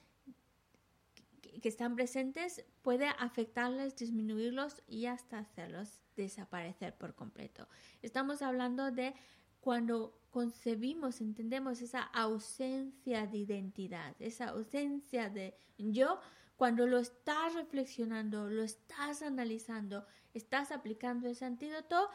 [1.60, 7.68] que están presentes puede afectarles, disminuirlos y hasta hacerlos desaparecer por completo.
[8.02, 9.14] Estamos hablando de
[9.60, 16.20] cuando concebimos, entendemos esa ausencia de identidad, esa ausencia de yo,
[16.62, 22.08] cuando lo estás reflexionando, lo estás analizando, estás aplicando ese antídoto,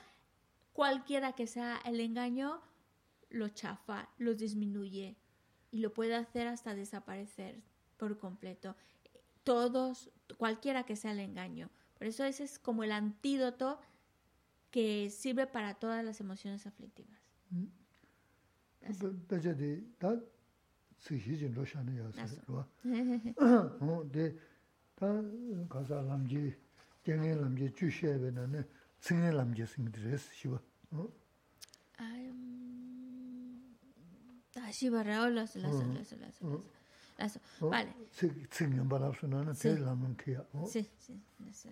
[0.72, 2.62] cualquiera que sea el engaño,
[3.30, 5.18] lo chafa, lo disminuye
[5.70, 7.62] y lo puede hacer hasta desaparecer
[7.98, 8.78] por completo.
[9.43, 11.70] Todos, cualquiera que sea el engaño.
[11.98, 13.82] Por eso ese es como el antídoto
[14.72, 17.20] que sirve para todas las emociones aflictivas.
[19.28, 20.37] bēchē
[37.72, 37.93] Vale.
[40.04, 40.43] Nō kī yā.
[40.68, 41.70] Sí, sí, sí, sí.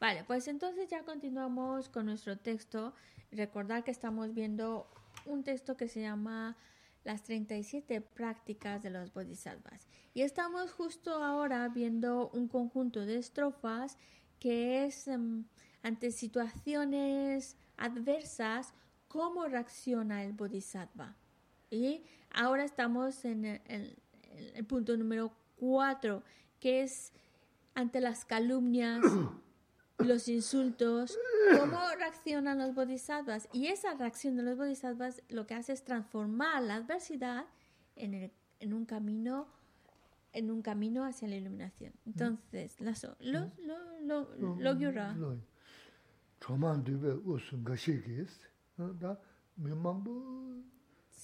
[0.00, 2.92] Vale, pues entonces ya continuamos con nuestro texto.
[3.30, 4.86] Recordar que estamos viendo
[5.26, 6.56] un texto que se llama
[7.04, 9.86] Las 37 prácticas de los bodhisattvas.
[10.14, 13.98] Y estamos justo ahora viendo un conjunto de estrofas
[14.38, 15.44] que es em,
[15.82, 18.74] ante situaciones adversas,
[19.08, 21.16] cómo reacciona el bodhisattva.
[21.70, 23.96] Y ahora estamos en el,
[24.54, 26.22] el punto número 4,
[26.60, 27.12] que es
[27.74, 29.02] ante las calumnias,
[29.98, 31.18] los insultos,
[31.58, 33.48] cómo reaccionan los bodhisattvas.
[33.52, 37.46] Y esa reacción de los bodhisattvas lo que hace es transformar la adversidad
[37.96, 39.48] en, el, en un camino
[40.32, 41.92] en un camino hacia la iluminación.
[42.04, 42.10] Mm.
[42.10, 43.26] Entonces, la so, mm.
[43.26, 44.60] lo, lo, lo, mm.
[44.60, 45.16] lo gyura.
[46.40, 48.40] Choman dube us ngashi ki is,
[48.76, 49.16] da
[49.58, 50.64] mimangbu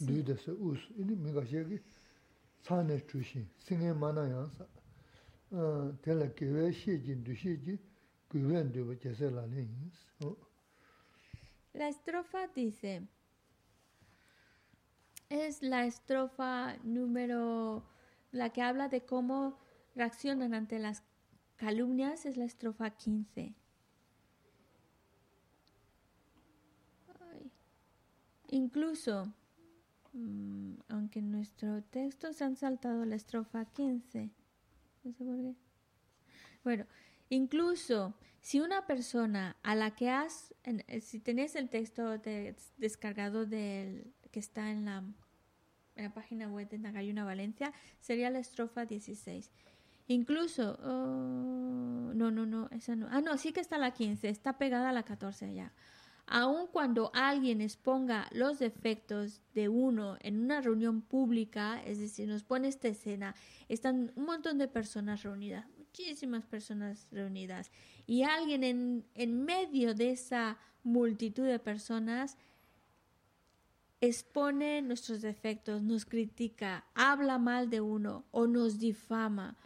[0.01, 1.81] dube se us, ini mingashi ki
[2.63, 4.67] sane chushin, singe mana yansa.
[5.53, 7.79] Ah, tela kewe shi jin dushi jin,
[11.73, 13.09] la estrofa dice,
[15.31, 17.85] es la estrofa número,
[18.33, 19.59] la que habla de cómo
[19.95, 21.03] reaccionan ante las
[21.57, 23.55] calumnias, es la estrofa 15.
[28.51, 29.33] Incluso,
[30.15, 34.31] mm, aunque en nuestro texto se han saltado la estrofa 15,
[35.05, 35.55] no sé por qué.
[36.65, 36.87] Bueno,
[37.31, 42.19] Incluso si una persona a la que has, eh, si tenés el texto
[42.77, 45.05] descargado del, que está en la,
[45.97, 49.51] en la página web de Nagayuna Valencia, sería la estrofa 16.
[50.07, 53.09] Incluso, oh, no, no, no, esa no.
[53.11, 55.73] Ah, no, sí que está la 15, está pegada a la 14 ya.
[56.31, 62.45] Aun cuando alguien exponga los defectos de uno en una reunión pública, es decir, nos
[62.45, 63.35] pone esta escena,
[63.71, 67.71] están un montón de personas reunidas, muchísimas personas reunidas
[68.07, 72.37] y alguien en, en medio de esa multitud de personas
[74.03, 79.57] expone nuestros defectos, nos critica, habla mal de uno o nos difama,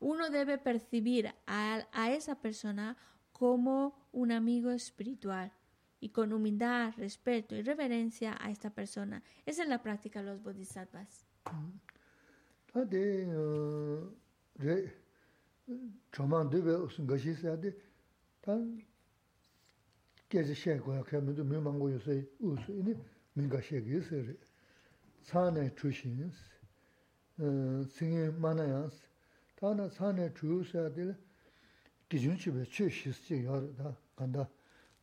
[0.00, 2.96] uno debe percibir a, a, esa persona
[3.32, 5.52] como un amigo espiritual
[6.00, 9.22] y con humildad, respeto y reverencia a esta persona.
[9.46, 11.24] Esa es la práctica de los bodhisattvas.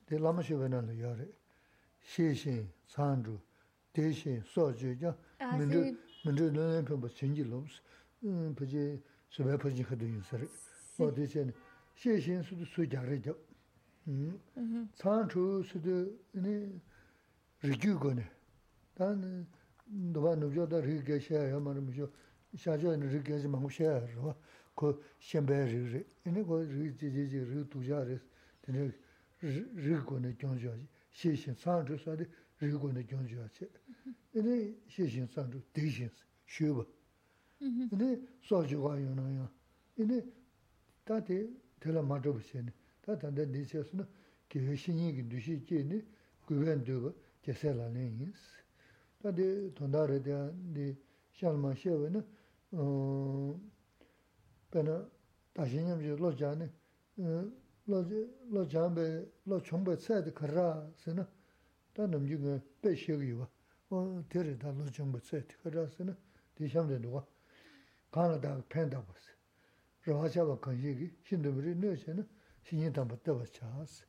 [0.08, 1.28] Di lama shiwa nal yore,
[2.00, 3.40] she shin, san zhu,
[3.92, 4.96] de shin, so zhu,
[5.40, 5.58] ah, ya,
[6.24, 7.82] mendru nanayin pyo pa chenji loms,
[8.24, 10.48] mm, pachi, subay pachi khadu yin sari.
[11.00, 11.52] O di shen,
[11.96, 13.36] she shin su du su gyari gyab.
[14.08, 14.40] Mm.
[14.58, 14.84] Mm-hmm.
[14.94, 16.16] San zhu su du,
[17.64, 18.30] rigyu go ne,
[18.94, 19.48] dan
[19.88, 22.12] dhubwa nubyo da rigya shaya ya mara mishyo,
[22.56, 24.36] shachwa yin rigya zi mahu shaya rwa,
[24.76, 28.22] ko shenbaya rigri, ini ko rigji jiji, rigdu jari,
[28.62, 28.94] dine
[29.46, 32.26] rīgu nā gyōngzhō yā, xīxīn sāngzhō sādi
[32.62, 33.68] rīgu nā gyōngzhō yā chē.
[34.42, 34.56] Nē
[34.90, 36.12] xīxīn sāngzhō dīxīn
[36.50, 36.86] shūba.
[37.62, 38.10] Nē
[38.48, 39.48] sōchī wā yō nā yā.
[40.10, 40.22] Nē
[41.06, 41.38] tā tē
[41.82, 42.74] tēlā mā chōba chē nē,
[43.06, 44.06] tā tā ndā nī chē sū nā
[44.50, 46.02] kī hē shīnyī kī dūshī chē nē
[46.50, 47.14] guwēn dūba
[47.46, 48.64] chē sē lā nē yīn sī.
[49.22, 49.46] Tā tē
[49.78, 50.40] tōndā rā tē
[50.74, 50.90] nē
[51.38, 52.22] shāl mā shē wē nā
[54.72, 54.98] pē nā
[55.54, 56.68] tā shīnyam chē lō chā nē
[57.86, 61.28] lo jambe, lo chombe tsayde kara sena,
[61.94, 63.48] ta namji nga pe shegi wa,
[63.90, 66.16] o tere ta lo chombe tsayde kara sena,
[66.56, 67.26] di shamde nuwa,
[68.10, 69.32] kana daga pen daga se,
[70.02, 72.28] rawa chaba kanshi ki, shindamiri nyo che na,
[72.64, 74.04] shinyin tamba taba chas,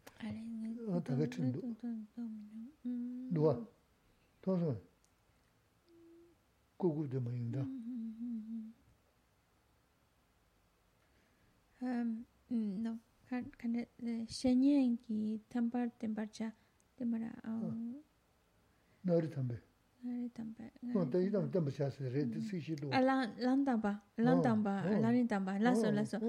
[0.89, 1.77] o taga chindu,
[3.31, 3.69] nuwa,
[4.41, 4.81] tonso,
[6.79, 7.67] kuku de mayinda.
[11.79, 12.99] Um, no.
[13.29, 13.89] 근데
[14.29, 16.53] 셴년기 담바 담바자
[16.97, 17.33] 담바라
[19.03, 19.59] 너리 담배
[20.01, 26.21] 너리 담배 너 대이다 담배 샤스 레드 시시도 알라 란담바 란담바 라니 담바 라서 라서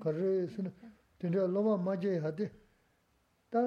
[0.00, 0.72] 거래스는
[1.18, 2.50] 되게 너무 맞게 하대
[3.50, 3.58] 다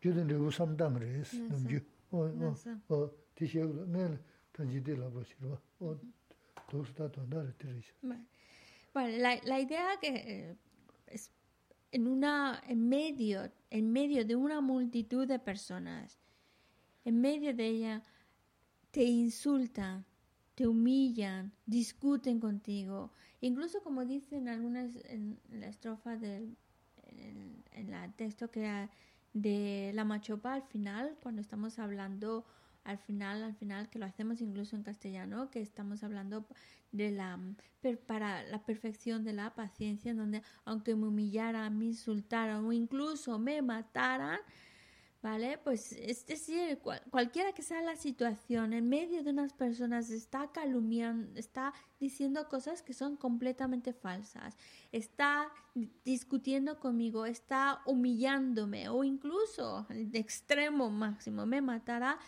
[0.00, 3.08] 주된 우sam당 그래스 넘주 o
[8.92, 10.56] Bueno, la, la idea que eh,
[11.06, 11.32] es
[11.92, 16.18] en una en medio en medio de una multitud de personas
[17.07, 18.03] en medio de ella
[18.91, 20.05] te insultan
[20.57, 23.11] te humillan discuten contigo.
[23.41, 26.57] Incluso como dicen algunas en la estrofa del
[28.15, 28.89] texto que
[29.33, 32.43] de la machopa al final, cuando estamos hablando
[32.85, 36.47] al final, al final, que lo hacemos incluso en castellano, que estamos hablando
[36.91, 37.39] de la
[38.07, 43.37] para la perfección de la paciencia, en donde aunque me humillaran, me insultaran o incluso
[43.37, 44.39] me mataran,
[45.27, 45.57] ¿vale?
[45.57, 46.79] Pues es decir,
[47.09, 52.81] cualquiera que sea la situación, en medio de unas personas está calumniando, está diciendo cosas
[52.81, 54.57] que son completamente falsas,
[54.93, 55.51] está
[56.05, 62.19] discutiendo conmigo, está humillándome o incluso de extremo máximo me matará.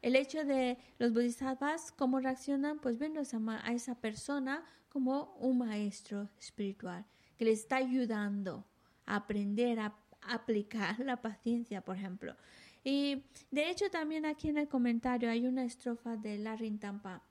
[0.00, 6.30] El hecho de los bodhisattvas, cómo reaccionan, pues ven a esa persona como un maestro
[6.38, 7.04] espiritual
[7.36, 8.64] que le está ayudando
[9.04, 9.96] a aprender a
[10.34, 12.36] aplicar la paciencia, por ejemplo.
[12.84, 17.22] Y de hecho también aquí en el comentario hay una estrofa de Larry Tampa.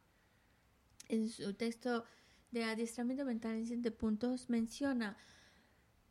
[1.07, 2.03] En su texto
[2.51, 5.17] de adiestramiento mental en siete puntos menciona,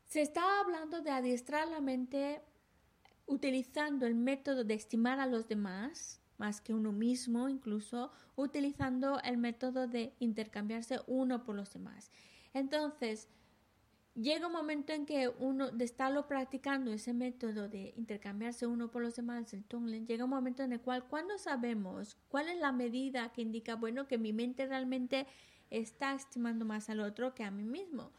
[0.06, 2.40] se está hablando de adiestrar la mente
[3.26, 9.38] utilizando el método de estimar a los demás, más que uno mismo, incluso utilizando el
[9.38, 12.10] método de intercambiarse uno por los demás.
[12.52, 13.28] Entonces,
[14.14, 19.02] llega un momento en que uno, de estarlo practicando ese método de intercambiarse uno por
[19.02, 22.72] los demás, el Tonglen, llega un momento en el cual cuando sabemos cuál es la
[22.72, 25.26] medida que indica, bueno, que mi mente realmente
[25.70, 28.12] está estimando más al otro que a mí mismo.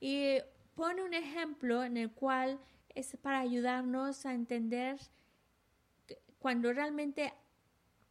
[0.00, 0.38] Y
[0.74, 2.58] pone un ejemplo en el cual
[2.94, 4.98] es para ayudarnos a entender
[6.38, 7.32] cuando realmente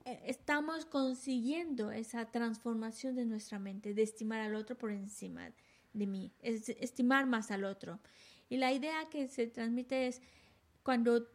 [0.06, 5.52] eh, estamos consiguiendo esa transformación de nuestra mente, de estimar al otro por encima
[5.96, 8.00] de mí, es estimar más al otro.
[8.50, 10.22] Y la idea que se transmite es
[10.84, 11.28] cuando,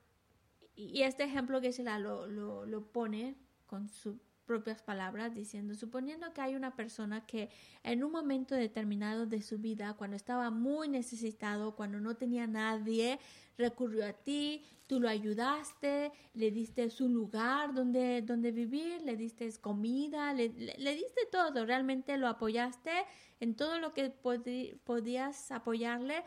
[0.77, 4.17] y este ejemplo que se la lo, lo, lo pone con sus
[4.51, 7.51] propias palabras, diciendo, suponiendo que hay una persona que
[7.85, 13.21] en un momento determinado de su vida, cuando estaba muy necesitado, cuando no tenía nadie,
[13.57, 19.49] recurrió a ti, tú lo ayudaste, le diste su lugar donde, donde vivir, le diste
[19.61, 22.91] comida, le, le diste todo, realmente lo apoyaste
[23.39, 26.25] en todo lo que podías apoyarle,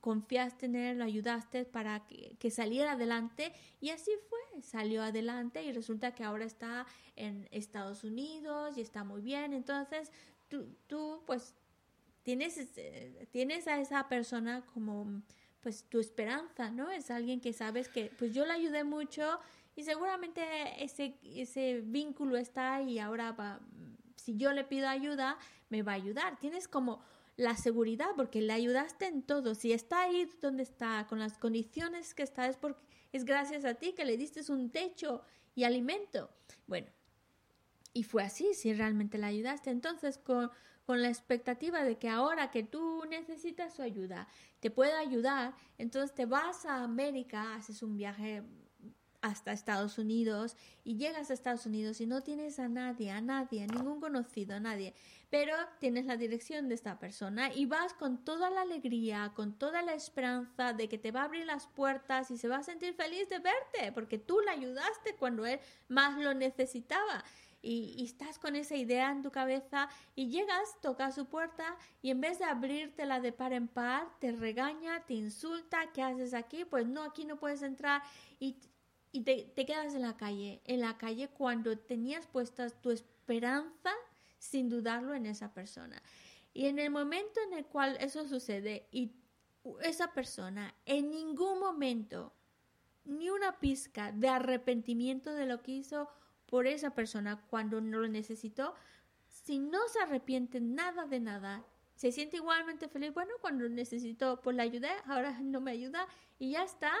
[0.00, 5.72] confiaste en él, lo ayudaste para que, saliera adelante y así fue, salió adelante y
[5.72, 6.86] resulta que ahora está
[7.16, 10.10] en Estados Unidos y está muy bien, entonces
[10.48, 11.54] tú, tú pues
[12.22, 15.22] tienes, eh, tienes a esa persona como
[15.60, 16.90] pues tu esperanza, ¿no?
[16.90, 19.40] Es alguien que sabes que pues yo le ayudé mucho
[19.74, 20.42] y seguramente
[20.82, 23.60] ese, ese vínculo está y ahora
[24.16, 25.38] si yo le pido ayuda,
[25.70, 26.38] me va a ayudar.
[26.38, 27.00] Tienes como
[27.38, 29.54] la seguridad porque le ayudaste en todo.
[29.54, 32.80] Si está ahí donde está, con las condiciones que está, es porque
[33.12, 35.22] es gracias a ti que le diste un techo
[35.54, 36.30] y alimento.
[36.66, 36.88] Bueno,
[37.92, 39.70] y fue así, si realmente la ayudaste.
[39.70, 40.50] Entonces, con,
[40.84, 44.26] con la expectativa de que ahora que tú necesitas su ayuda,
[44.58, 48.42] te pueda ayudar, entonces te vas a América, haces un viaje
[49.20, 53.62] hasta Estados Unidos y llegas a Estados Unidos y no tienes a nadie, a nadie,
[53.62, 54.94] a ningún conocido, a nadie,
[55.28, 59.82] pero tienes la dirección de esta persona y vas con toda la alegría, con toda
[59.82, 62.94] la esperanza de que te va a abrir las puertas y se va a sentir
[62.94, 65.58] feliz de verte porque tú le ayudaste cuando él
[65.88, 67.24] más lo necesitaba.
[67.60, 72.20] Y, estás con esa idea en tu cabeza y llegas, tocas su puerta y en
[72.20, 76.64] vez de abrírtela de par en par, te regaña, te insulta, ¿qué haces aquí?
[76.64, 78.00] Pues no, aquí no puedes entrar
[78.38, 78.60] y
[79.12, 83.90] y te, quedas en la calle, en la calle cuando tenías puesta tu esperanza
[84.38, 86.02] sin dudarlo en esa persona.
[86.52, 89.12] Y en el momento en el cual eso sucede y
[89.82, 92.32] esa persona en ningún momento,
[93.04, 96.08] ni una pizca de arrepentimiento de lo que hizo
[96.46, 98.74] por esa persona cuando no lo necesitó,
[99.28, 101.64] si no se arrepiente nada de nada,
[101.94, 106.06] se siente igualmente feliz, bueno, cuando necesitó, pues la ayudé, ahora no me ayuda
[106.38, 106.92] y ya está,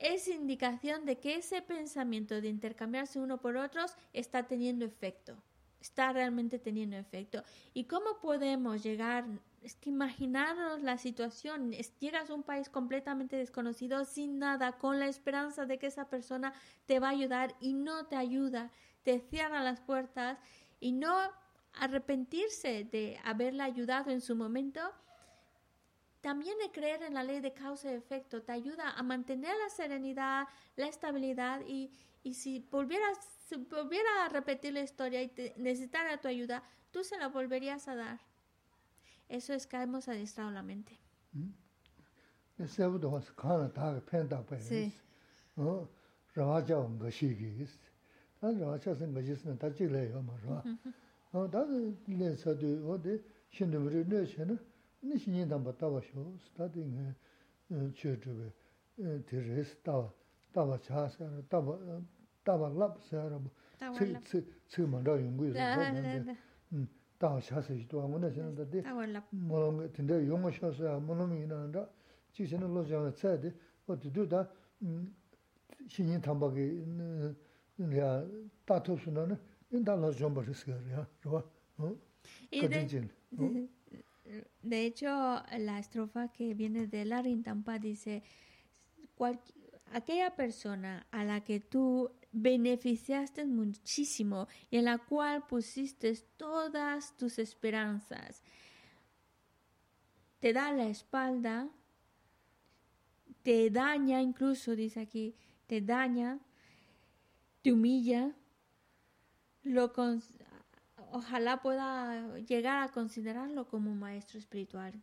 [0.00, 5.36] es indicación de que ese pensamiento de intercambiarse uno por otros está teniendo efecto,
[5.80, 7.44] está realmente teniendo efecto.
[7.74, 9.26] ¿Y cómo podemos llegar?
[9.62, 15.06] Es que imaginaros la situación, llegas a un país completamente desconocido, sin nada, con la
[15.06, 16.54] esperanza de que esa persona
[16.86, 18.70] te va a ayudar y no te ayuda,
[19.02, 20.38] te cierra las puertas
[20.80, 21.14] y no
[21.74, 24.80] arrepentirse de haberla ayudado en su momento
[26.20, 29.70] también de creer en la ley de causa y efecto te ayuda a mantener la
[29.70, 31.90] serenidad, la estabilidad y,
[32.22, 33.18] y si volvieras
[33.50, 37.88] si volviera a repetir la historia y te necesitara tu ayuda, tú se la volverías
[37.88, 38.20] a dar.
[39.28, 40.98] Eso es que hemos adiestrado la mente.
[44.64, 44.94] Sí.
[55.06, 57.06] nī shīnyī dāmbā tāwa shōs, tādi ngā
[57.96, 58.48] chū chūbē,
[59.28, 60.10] tī rēs tāwa,
[60.54, 61.76] tāwa chā sāyā, tāwa,
[62.44, 63.40] tāwa lāp sāyā,
[63.80, 66.36] tsī mā rā yungu yu rā,
[67.22, 70.98] tāwa chā sāyā tuwa ngū nā shīnā tādi, mō rō ngā tīndē yungu shō sāyā,
[71.00, 71.86] mō rō mī nā rā,
[72.36, 73.54] chī shīnā lō shā ngā tsāyā dī,
[73.88, 74.44] wā tī tū tā
[75.96, 76.68] shīnyī dāmbā kī
[77.96, 78.12] rā
[78.68, 79.40] tā tōp sū nā nā,
[79.72, 81.40] yun tā lā shōmbā rī sāyā rā, rā,
[82.52, 83.79] kā
[84.62, 85.08] de hecho,
[85.58, 88.22] la estrofa que viene de la Rintampa dice,
[89.92, 97.38] aquella persona a la que tú beneficiaste muchísimo y en la cual pusiste todas tus
[97.38, 98.42] esperanzas,
[100.38, 101.68] te da la espalda,
[103.42, 105.34] te daña incluso, dice aquí,
[105.66, 106.38] te daña,
[107.62, 108.34] te humilla,
[109.62, 109.92] lo,
[111.12, 115.02] ojalá pueda llegar a considerarlo como un maestro espiritual,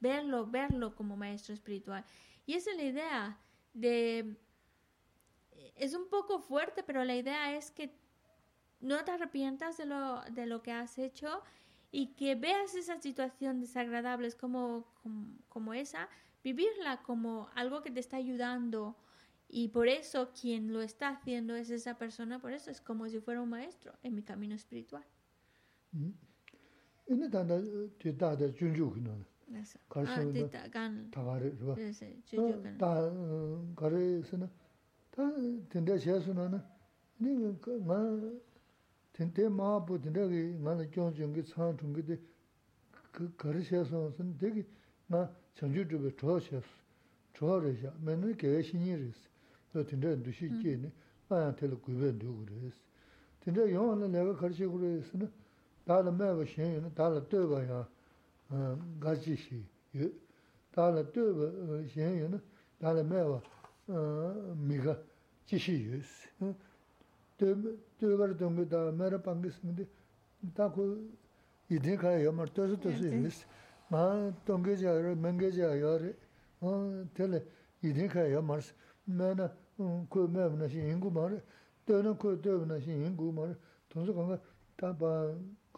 [0.00, 2.04] verlo, verlo como maestro espiritual.
[2.46, 3.38] Y esa es la idea
[3.74, 4.36] de...
[5.76, 7.94] Es un poco fuerte, pero la idea es que
[8.80, 11.42] no te arrepientas de lo, de lo que has hecho
[11.92, 16.08] y que veas esa situación desagradable como, como, como esa,
[16.42, 18.96] vivirla como algo que te está ayudando
[19.48, 23.20] y por eso quien lo está haciendo es esa persona, por eso es como si
[23.20, 25.04] fuera un maestro en mi camino espiritual.
[25.92, 27.60] Ini tanda
[27.98, 29.10] tu dada junju kino.
[29.88, 30.48] Karsi wanda
[31.10, 31.74] tagari rwa.
[32.78, 33.10] Da
[33.74, 34.48] gari sina,
[35.10, 35.34] ta
[35.68, 36.64] tinda xe suna na,
[37.16, 37.52] ni nga
[39.12, 42.18] tinda maa bu tinda ki nga na kiong chungi, tsaan chungi di
[43.36, 44.64] gari xe suna sina, degi
[45.06, 46.82] nga chanju chubi chua xe suna,
[47.32, 49.28] chua re xa, mena kaya xinyi re xa.
[49.72, 50.92] Da tinda dushi ki ni,
[51.26, 52.82] maa yang tela guyben dugu re xa.
[53.40, 55.28] Tinda yong na lega gari xe gu re xa na,
[55.88, 57.80] dāla mēwa shēng yu, dāla tēwa yā
[59.02, 59.60] gāchī shī
[59.96, 60.10] yu,
[60.74, 62.40] dāla tēwa shēng yu,
[62.80, 63.40] dāla mēwa
[64.66, 64.96] mīgā
[65.48, 66.52] chī shī yu sī.
[67.40, 69.86] Tēwa rā tōngi dāla mēra pāngi sīngi dī,
[70.56, 70.86] dā ku
[71.72, 73.48] yidhī kāyā yā mār tōsi tōsi yu sī.
[73.90, 74.02] Mā
[74.46, 76.12] tōngi jā rā, mēngi jā yā rā,
[77.16, 77.40] tēla
[77.82, 78.76] yidhī kāyā yā mār sī,
[79.08, 79.48] mē na
[80.12, 81.40] ku mēwa nā shī yīngu mār,
[81.88, 83.56] tēwa na ku tēwa nā shī yīngu mār,
[83.90, 84.38] tōnsi kāngā
[84.78, 85.14] tā pā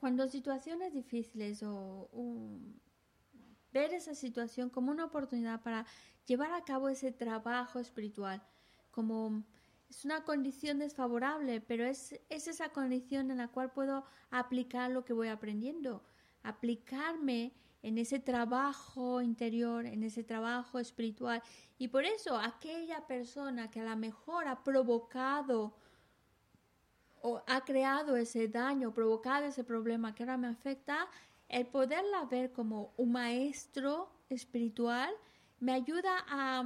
[0.00, 2.08] cuando situaciones difíciles o
[3.72, 5.86] ver esa situación como una oportunidad para
[6.26, 8.42] llevar a cabo ese trabajo espiritual,
[8.90, 9.44] como
[9.88, 15.04] es una condición desfavorable, pero es, es esa condición en la cual puedo aplicar lo
[15.04, 16.04] que voy aprendiendo,
[16.42, 17.52] aplicarme
[17.82, 21.42] en ese trabajo interior, en ese trabajo espiritual.
[21.78, 25.74] Y por eso aquella persona que a lo mejor ha provocado
[27.22, 31.08] o ha creado ese daño, provocado ese problema que ahora me afecta,
[31.48, 35.10] el poderla ver como un maestro espiritual
[35.58, 36.64] me ayuda a,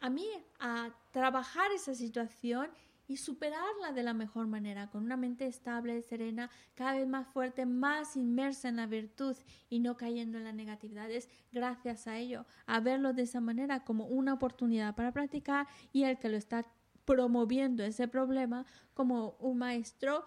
[0.00, 0.26] a mí
[0.60, 2.68] a trabajar esa situación
[3.08, 7.64] y superarla de la mejor manera, con una mente estable, serena, cada vez más fuerte,
[7.64, 9.36] más inmersa en la virtud
[9.68, 11.10] y no cayendo en la negatividad.
[11.10, 16.02] Es gracias a ello, a verlo de esa manera como una oportunidad para practicar y
[16.02, 16.66] el que lo está
[17.06, 20.26] promoviendo ese problema como un maestro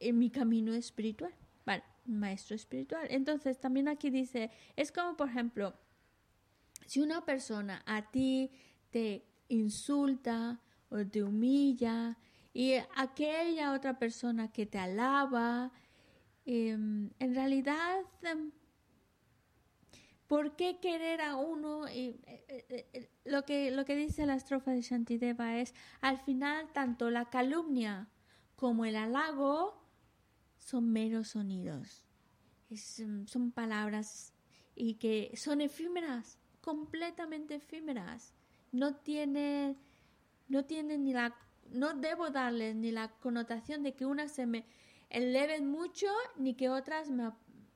[0.00, 1.34] en mi camino espiritual.
[1.66, 3.06] Vale, maestro espiritual.
[3.10, 5.74] Entonces también aquí dice, es como por ejemplo,
[6.86, 8.50] si una persona a ti
[8.90, 10.60] te insulta,
[10.92, 12.16] o te humilla
[12.52, 15.72] y aquella otra persona que te alaba,
[16.44, 18.52] em, en realidad, em,
[20.32, 21.86] ¿por qué querer a uno?
[21.90, 26.16] Y, eh, eh, eh, lo, que, lo que dice la estrofa de Shantideva es, al
[26.20, 28.08] final tanto la calumnia
[28.56, 29.78] como el halago
[30.56, 32.06] son meros sonidos,
[32.70, 34.32] em, son palabras
[34.74, 38.32] y que son efímeras, completamente efímeras,
[38.72, 39.76] no tienen
[40.48, 41.36] no tienen ni la,
[41.72, 44.64] no debo darles ni la connotación de que unas se me
[45.10, 46.06] eleven mucho
[46.38, 47.32] ni que otras me,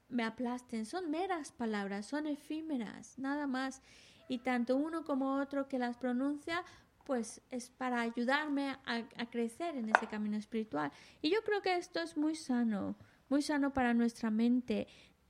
[0.08, 0.86] me aplasten.
[0.86, 3.82] Son meras palabras, son efímeras, nada más.
[4.28, 6.64] Y tanto uno como otro que las pronuncia,
[7.04, 10.90] pues es para ayudarme a, crecer en ese camino espiritual.
[11.22, 12.96] Y yo creo que esto es muy sano,
[13.28, 14.88] muy sano para nuestra mente.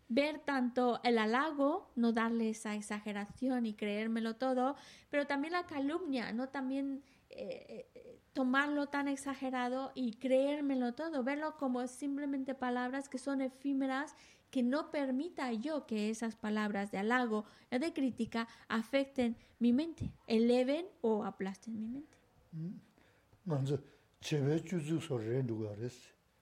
[0.09, 4.77] Ver tanto el halago, no darle esa exageración y creérmelo todo,
[5.11, 11.57] pero también la calumnia, no también eh, eh, tomarlo tan exagerado y creérmelo todo, verlo
[11.57, 14.15] como simplemente palabras que son efímeras,
[14.57, 20.87] que no permita yo que esas palabras de halago, de crítica, afecten mi mente, eleven
[21.03, 22.17] o aplasten mi mente.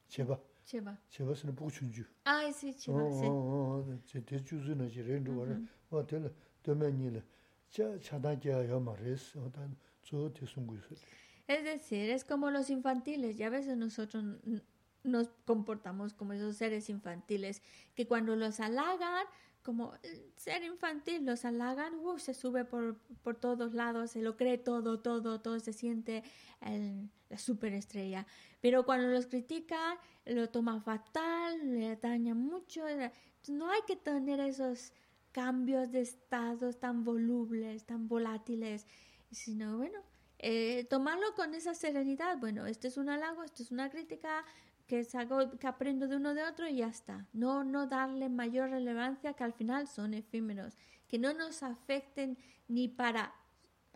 [0.08, 0.40] cheba.
[0.64, 0.96] Cheba.
[1.10, 2.04] Cheba se chunju.
[2.22, 3.26] Ay, sí, cheba, sí.
[3.26, 4.88] Oh, oh, che te chuzu na
[7.68, 9.34] cha cha ya ma res,
[11.48, 14.24] es decir, es como los infantiles, y a veces nosotros
[15.04, 17.62] nos comportamos como esos seres infantiles,
[17.94, 19.26] que cuando los halagan,
[19.62, 19.94] como
[20.36, 25.00] ser infantil, los halagan, uh, se sube por, por, todos lados, se lo cree todo,
[25.00, 26.22] todo, todo, se siente
[27.30, 28.26] la superestrella.
[28.60, 32.84] Pero cuando los critican, lo toma fatal, le daña mucho.
[33.48, 34.92] No hay que tener esos
[35.32, 38.86] cambios de estados tan volubles, tan volátiles
[39.34, 40.00] sino bueno,
[40.38, 44.44] eh, tomarlo con esa serenidad, bueno, esto es un halago, esto es una crítica,
[44.86, 47.26] que es algo que aprendo de uno de otro y ya está.
[47.32, 50.76] No, no darle mayor relevancia que al final son efímeros,
[51.08, 52.36] que no nos afecten
[52.68, 53.34] ni para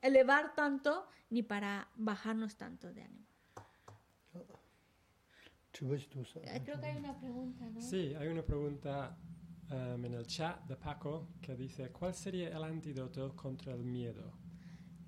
[0.00, 3.26] elevar tanto ni para bajarnos tanto de ánimo.
[6.64, 7.80] Creo que hay una pregunta, ¿no?
[7.80, 9.16] Sí, hay una pregunta
[9.70, 14.32] um, en el chat de Paco que dice, ¿cuál sería el antídoto contra el miedo?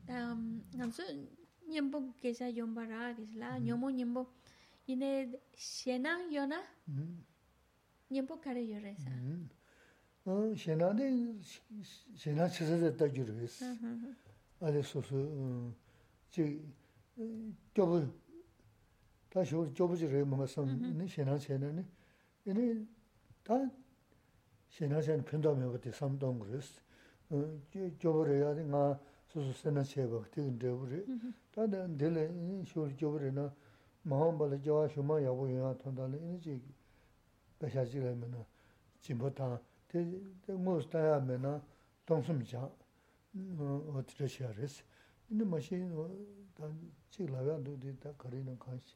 [0.09, 0.63] um,
[4.90, 6.62] ngamsu nyembo kesa yombara kisla nyomo nyembo ine shena yona
[8.12, 9.12] nyembo kare yoresa
[10.26, 10.96] 어 shena
[12.16, 13.62] shena chese da yures
[14.62, 15.74] ale so so
[16.32, 16.62] ji
[17.76, 18.12] jobu
[19.30, 21.86] da sho jobu jire mo so ni shena shena ni
[22.46, 22.88] ine
[23.44, 23.70] da
[24.70, 26.82] shena shena 편도 면 그때 삼동 그랬어
[27.30, 27.60] 어
[28.00, 29.00] jobu ya nga
[29.36, 31.04] 소소 세나 쳇바 되긴 되버리
[31.52, 32.32] 다데 델레
[32.66, 33.54] 쇼리 조버리나
[34.04, 36.62] 마음발에 저와 쇼마 야보야 통달에 이제
[37.60, 38.46] 배샤지라면은
[39.02, 40.04] 진보다 대
[40.48, 41.62] 모스타야면은
[42.06, 44.84] 동숨자 어 어떻게 시야레스
[45.28, 45.90] 근데 마신
[46.54, 46.70] 다
[47.10, 48.96] 지라야도 되다 거리는 관시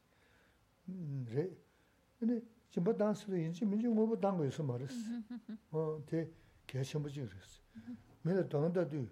[0.88, 1.50] 음레
[2.18, 2.40] 근데
[2.70, 4.94] 진보 단스도 인지 민지 뭐부 단거 있어 말했어
[5.72, 6.30] 어대
[6.66, 7.60] 개심부지 그랬어
[8.22, 9.06] 내가 당한다도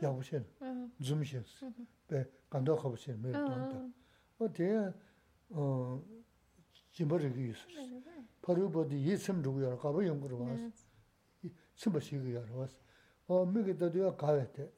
[0.00, 0.44] zumbu, yabu shen,
[0.98, 1.44] zum shen,
[2.06, 3.90] pe kando khabu shen, me donda.
[4.38, 4.92] O te,
[6.92, 7.70] jimba rigi yusur.
[8.40, 10.60] Paru bodi yi tsim rugu yara, kaba yungu rugu was,
[11.74, 12.78] tsimba shigi yara was.
[13.26, 14.72] O migi dadu ya kawe te,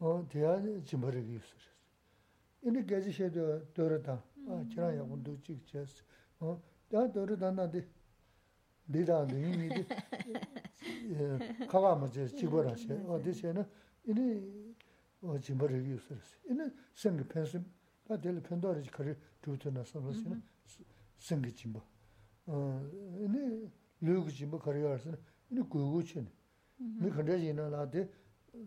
[0.00, 1.72] 어 대야 짐버르기 있어요.
[2.66, 4.22] 이제 계지 셔도 돌아다.
[4.48, 6.02] 아 지나 야군도 찍지스.
[6.40, 6.60] 어
[6.90, 7.88] 다 돌아다는데
[8.86, 9.86] 내가 능이니
[11.14, 12.92] 예 가가 뭐지 집어라시.
[13.06, 13.64] 어 대신에
[14.06, 14.74] 이제
[15.22, 16.18] 어 짐버르기 있어요.
[16.50, 17.62] 이제 생기 펜스
[18.06, 20.42] 다 될 편도를 거를 두트나 선로시는
[21.18, 21.80] 생기 짐버.
[22.46, 22.90] 어
[23.24, 23.70] 이제
[24.00, 25.10] 르그 짐버 거리가서
[25.50, 26.26] 이제 고고치네.
[26.76, 28.10] 미 컨데지나 라데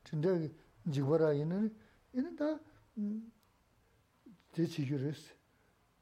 [0.02, 0.38] tinda
[0.86, 1.68] jikwa ra ina,
[2.12, 2.60] ina ta
[2.96, 3.30] mm,
[4.52, 5.32] te chikyu resi.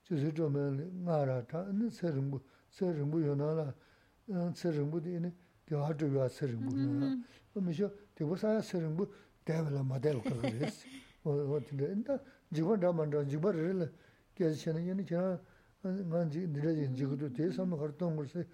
[0.02, 3.74] Chisi chome nga ra ta, ina tse rinpo, tse rinpo yona la,
[4.52, 5.32] tse rinpo di ina
[5.64, 7.24] dewa dhruwa tse rinpo yona.
[7.55, 8.06] Misho, mm-hmm.
[8.14, 9.09] dewa saya tse rinpo
[9.44, 10.86] dewa la ma dewa kaka resi.
[11.66, 12.20] Tinda, ina
[12.51, 13.90] jikwa dha mandra, jikwa rila,
[14.34, 15.40] kya chena, ina chena,
[15.82, 18.46] nga jikwa dhruwa jikwa dhruwa, te sama kar tongur se,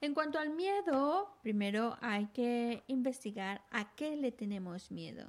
[0.00, 5.26] En cuanto al miedo, primero hay que investigar a qué le tenemos miedo.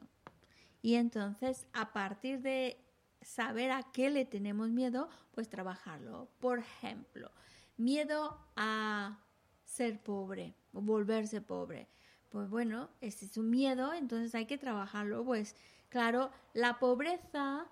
[0.82, 2.78] Y entonces, a partir de
[3.22, 6.30] saber a qué le tenemos miedo, pues trabajarlo.
[6.40, 7.32] Por ejemplo,
[7.78, 9.20] miedo a
[9.66, 11.88] ser pobre o volverse pobre.
[12.30, 15.24] Pues bueno, ese es un miedo, entonces hay que trabajarlo.
[15.24, 15.56] Pues
[15.90, 17.68] claro, la pobreza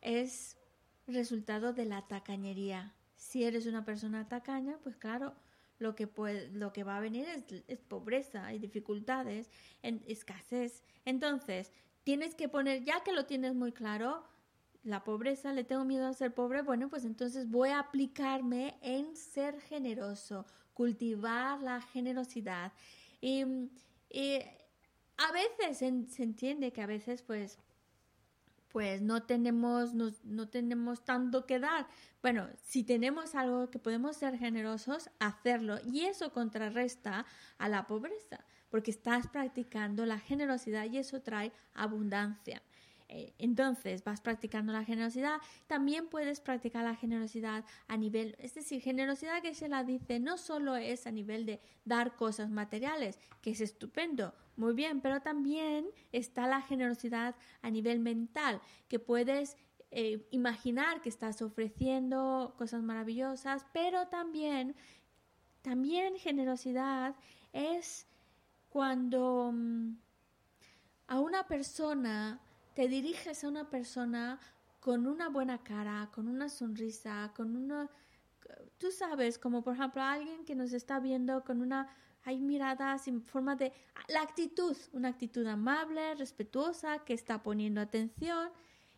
[0.00, 0.56] es
[1.14, 2.94] resultado de la tacañería.
[3.16, 5.34] Si eres una persona tacaña, pues claro,
[5.78, 7.26] lo que, puede, lo que va a venir
[7.66, 9.50] es, pobreza y dificultades,
[9.82, 10.84] en, escasez.
[11.04, 11.72] Entonces,
[12.04, 14.24] tienes que poner, ya que lo tienes muy claro,
[14.82, 19.16] la pobreza, le tengo miedo a ser pobre, bueno, pues entonces voy a aplicarme en
[19.16, 22.72] ser generoso, cultivar la generosidad.
[23.20, 23.42] Y,
[25.22, 27.58] a veces se, entiende que a veces pues
[28.72, 31.86] pues no tenemos no, no, tenemos tanto que dar.
[32.22, 37.26] Bueno, si tenemos algo que podemos ser generosos, hacerlo y eso contrarresta
[37.58, 42.62] a la pobreza porque estás practicando la generosidad y eso trae abundancia.
[43.38, 49.42] Entonces vas practicando la generosidad, también puedes practicar la generosidad a nivel, es decir, generosidad
[49.42, 53.60] que se la dice no solo es a nivel de dar cosas materiales, que es
[53.60, 59.56] estupendo, muy bien, pero también está la generosidad a nivel mental, que puedes
[59.90, 64.76] eh, imaginar que estás ofreciendo cosas maravillosas, pero también,
[65.62, 67.16] también generosidad
[67.52, 68.06] es
[68.68, 69.96] cuando um,
[71.08, 72.40] a una persona
[72.74, 74.38] te diriges a una persona
[74.78, 77.90] con una buena cara, con una sonrisa, con una...
[78.78, 81.88] Tú sabes, como por ejemplo alguien que nos está viendo con una...
[82.24, 83.72] Hay miradas en forma de...
[84.08, 88.50] La actitud, una actitud amable, respetuosa, que está poniendo atención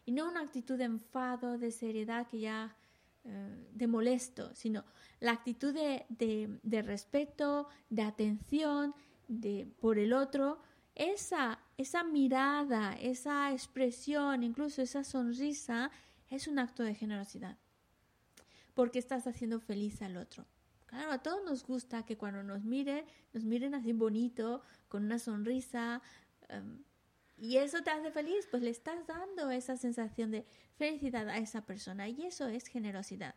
[0.05, 2.77] y no una actitud de enfado, de seriedad que ya...
[3.25, 4.85] Eh, de molesto, sino
[5.21, 8.97] la actitud de, de, de respeto, de atención
[9.29, 10.59] de, por el otro,
[10.97, 15.93] esa, esa mirada, esa expresión, incluso esa sonrisa,
[16.29, 17.59] es un acto de generosidad.
[18.75, 20.45] Porque estás haciendo feliz al otro.
[20.93, 24.61] Claro, a todos nos gusta que cuando nos miren, nos miren así bonito,
[24.91, 26.03] con una sonrisa,
[26.51, 26.83] um,
[27.39, 30.45] y eso te hace feliz, pues le estás dando esa sensación de
[30.77, 33.35] felicidad a esa persona, y eso es generosidad.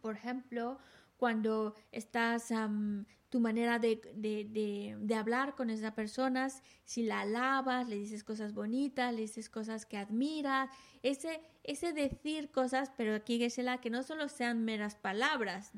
[0.00, 0.78] Por ejemplo,
[1.16, 7.88] cuando estás um, tu manera de, de, de, hablar con esas personas, si la alabas,
[7.88, 10.70] le dices cosas bonitas, le dices cosas que admiras,
[11.02, 15.72] ese, ese decir cosas, pero aquí Gesela, que no solo sean meras palabras,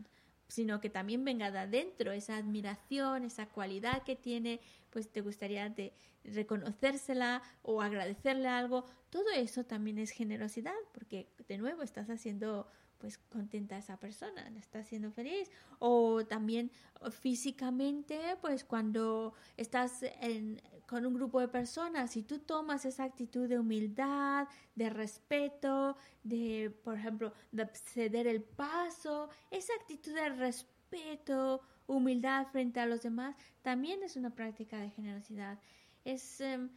[0.55, 4.61] sino que también venga de adentro esa admiración, esa cualidad que tiene,
[4.91, 11.59] pues te gustaría de reconocérsela o agradecerle algo, todo eso también es generosidad, porque de
[11.59, 12.69] nuevo estás haciendo
[12.99, 15.51] pues contenta a esa persona, la está haciendo feliz.
[15.81, 16.71] O también
[17.11, 23.48] físicamente, pues cuando estás en, con un grupo de personas y tú tomas esa actitud
[23.48, 31.61] de humildad, de respeto, de, por ejemplo, de ceder el paso, esa actitud de respeto,
[31.86, 35.59] humildad frente a los demás, también es una práctica de generosidad.
[36.05, 36.69] Es, eh,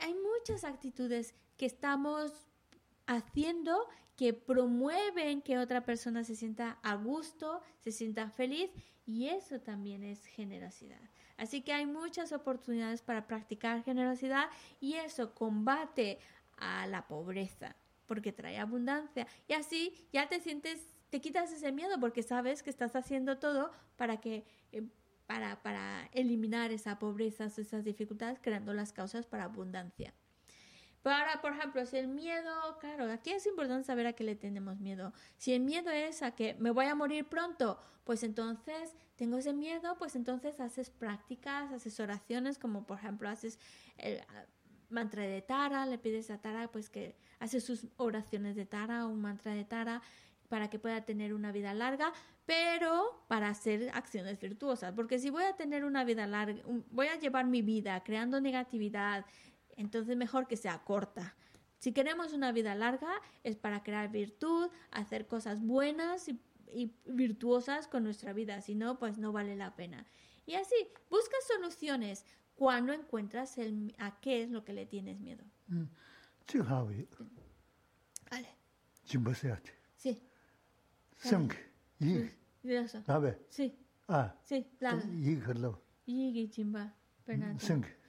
[0.00, 2.48] hay muchas actitudes que estamos
[3.06, 8.70] haciendo que promueven que otra persona se sienta a gusto, se sienta feliz
[9.06, 11.00] y eso también es generosidad.
[11.38, 14.50] Así que hay muchas oportunidades para practicar generosidad
[14.80, 16.18] y eso combate
[16.58, 21.98] a la pobreza porque trae abundancia y así ya te sientes te quitas ese miedo
[22.00, 24.82] porque sabes que estás haciendo todo para que eh,
[25.28, 30.14] para, para eliminar esa pobreza, esas dificultades, creando las causas para abundancia.
[31.10, 34.78] Ahora, por ejemplo, si el miedo, claro, aquí es importante saber a qué le tenemos
[34.78, 35.12] miedo.
[35.36, 39.52] Si el miedo es a que me voy a morir pronto, pues entonces tengo ese
[39.52, 43.58] miedo, pues entonces haces prácticas, haces oraciones, como por ejemplo haces
[43.96, 44.20] el
[44.88, 49.20] mantra de Tara, le pides a Tara pues que hace sus oraciones de Tara, un
[49.20, 50.02] mantra de Tara,
[50.48, 52.12] para que pueda tener una vida larga,
[52.46, 54.94] pero para hacer acciones virtuosas.
[54.94, 59.26] Porque si voy a tener una vida larga, voy a llevar mi vida creando negatividad,
[59.78, 61.34] entonces mejor que sea corta.
[61.78, 63.08] Si queremos una vida larga
[63.44, 66.40] es para crear virtud, hacer cosas buenas y,
[67.06, 70.04] virtuosas con nuestra vida, si no, pues no vale la pena.
[70.44, 70.74] Y así,
[71.08, 72.26] busca soluciones
[72.56, 75.44] cuando encuentras el, a qué es lo que le tienes miedo.
[75.68, 75.84] Mm.
[78.30, 78.48] Vale.
[79.96, 80.22] Sí.
[82.00, 82.30] Yi.
[83.06, 83.46] Nabe.
[83.48, 83.78] Sí.
[84.08, 84.34] Ah.
[84.42, 85.00] Sí, la.
[85.00, 85.40] Yi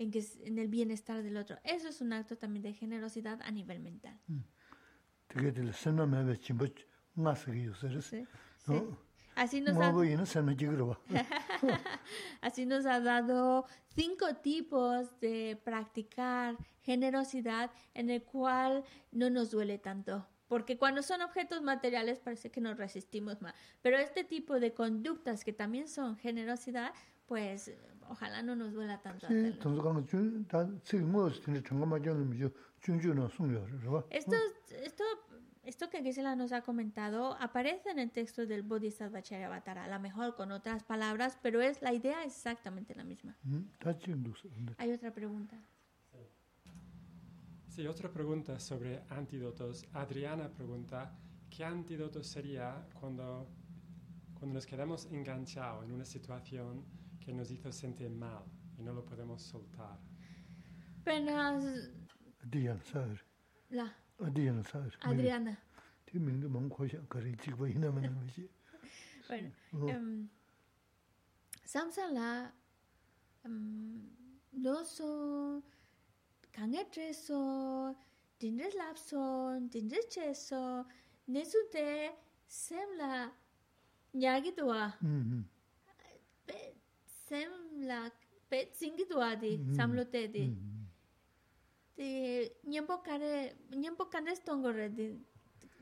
[0.00, 1.58] en, que, en el bienestar del otro.
[1.62, 4.18] Eso es un acto también de generosidad a nivel mental.
[9.36, 9.92] Así nos, ha,
[12.40, 19.78] Así nos ha dado cinco tipos de practicar generosidad en el cual no nos duele
[19.78, 23.54] tanto porque cuando son objetos materiales parece que nos resistimos más.
[23.82, 26.92] Pero este tipo de conductas que también son generosidad,
[27.26, 27.70] pues
[28.10, 29.26] ojalá no nos duela tanto
[34.10, 34.36] Esto,
[34.82, 35.04] esto,
[35.62, 40.00] esto que Gisela nos ha comentado aparece en el texto del Bodhisattva Charyavatara, a lo
[40.00, 43.36] mejor con otras palabras, pero es la idea es exactamente la misma.
[44.78, 45.56] Hay otra pregunta.
[47.68, 49.86] Sí, otra pregunta sobre antídotos.
[49.92, 51.16] Adriana pregunta,
[51.48, 53.46] ¿qué antídoto sería cuando,
[54.34, 56.84] cuando nos quedamos enganchados en una situación
[57.30, 58.42] que nos hizo sentir mal
[58.76, 59.96] y no lo podemos soltar.
[61.04, 61.64] Penas.
[62.42, 63.20] Adriana, ¿sabes?
[63.68, 63.94] La.
[64.18, 64.94] Adriana, ¿sabes?
[65.02, 65.56] Adriana.
[66.06, 68.50] Ti ming de mong ko sha kare chi ba ina man me chi.
[69.28, 69.88] Bueno, oh.
[69.88, 70.28] em
[71.64, 72.50] Samsung la
[73.44, 73.56] em
[74.50, 75.62] no so
[76.50, 77.94] kange tre so
[78.40, 79.22] dinre lab so
[79.70, 80.84] dinre che so
[81.28, 82.10] nesu de
[82.48, 83.30] sem la
[84.14, 84.92] nyagi do wa.
[85.00, 85.44] Mhm.
[87.30, 87.50] sem
[87.86, 88.10] la
[88.50, 89.74] pe singi dwa di mm-hmm.
[89.74, 90.84] samlo te di mm-hmm.
[91.94, 92.08] ti
[92.66, 93.06] nyembo mm-hmm.
[93.06, 95.06] kare nyembo kanes tongo re di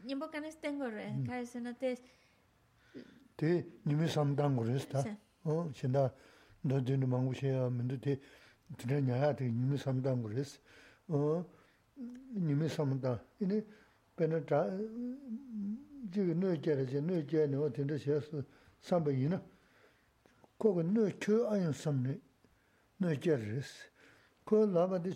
[0.04, 1.96] nyembo kanes tengo re kare se na te
[3.38, 5.02] ti nyimi sam dang go res ta
[5.44, 6.12] o shinda
[6.62, 8.20] do de ni mangu she ya min ti
[8.76, 10.58] tre nya ya ti nyimi sam dang go res
[11.08, 11.44] o
[12.34, 13.64] nyimi sam da ini
[14.14, 14.66] pe na ta
[16.12, 18.20] ji ne je re je ne je ne o tin de she
[18.80, 19.40] sam ba yin na
[20.58, 22.20] kogo nö kyo ayin samni,
[23.00, 23.70] nö ger res.
[24.44, 25.12] Ko lama di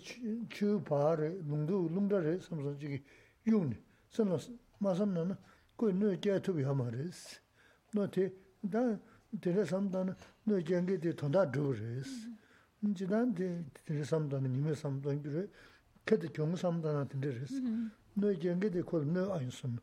[0.49, 3.03] kyo paa re, lungdu, lungda re, samson chigi
[3.45, 3.77] yungni.
[4.09, 4.39] Sanla
[4.79, 5.37] ma samna na,
[5.75, 7.39] ko nö ger tubi hama res.
[7.93, 8.97] No te, da,
[9.41, 10.15] tere samda na,
[10.47, 12.07] nö genge di tonda dhru res.
[12.07, 12.89] Mm-hmm.
[12.89, 13.47] Nji dan di
[13.85, 15.49] tere samda na, nime samda ngi re,
[16.05, 17.51] kedi kyung samda na tinde res.
[17.51, 17.91] Mm-hmm.
[18.15, 19.79] Nö genge di kol nö ayin samni,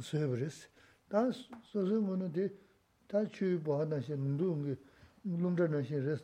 [0.00, 0.68] suheb res.
[1.08, 1.30] Da,
[1.62, 2.48] sozo ngono di,
[3.06, 4.74] da kyo paa na, nungdu ngi,
[5.26, 6.22] lumdra nanshin res,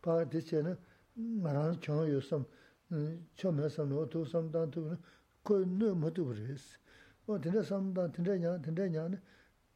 [0.00, 0.76] paa di che na
[1.16, 1.78] marang
[2.20, 2.46] sam,
[2.88, 4.96] me sam tu sam dan tu
[5.42, 6.78] koi nu mu tu res.
[7.26, 9.08] O sam dan, e, na,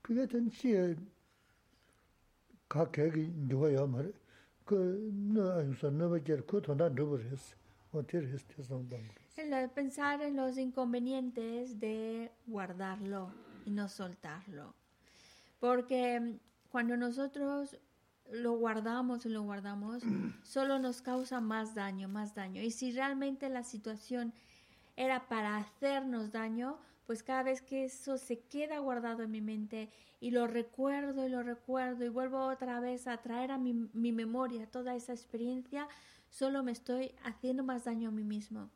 [0.02, 0.96] piga chi
[2.68, 2.86] ka
[3.68, 3.86] ya
[4.64, 7.54] koi nu ayu nu ba koi tonda res.
[7.92, 9.08] O ti res, ti sam dan.
[9.74, 13.30] Pensar en los inconvenientes de guardarlo
[13.64, 14.74] y no soltarlo.
[15.60, 16.38] Porque
[16.70, 17.76] cuando nosotros
[18.30, 20.02] lo guardamos y lo guardamos,
[20.42, 22.62] solo nos causa más daño, más daño.
[22.62, 24.32] Y si realmente la situación
[24.96, 29.90] era para hacernos daño, pues cada vez que eso se queda guardado en mi mente
[30.20, 34.66] y lo recuerdo y lo recuerdo y vuelvo otra vez a traer a mi, memoria
[34.66, 35.88] toda esa experiencia,
[36.28, 38.68] solo me estoy haciendo más daño a mí mismo.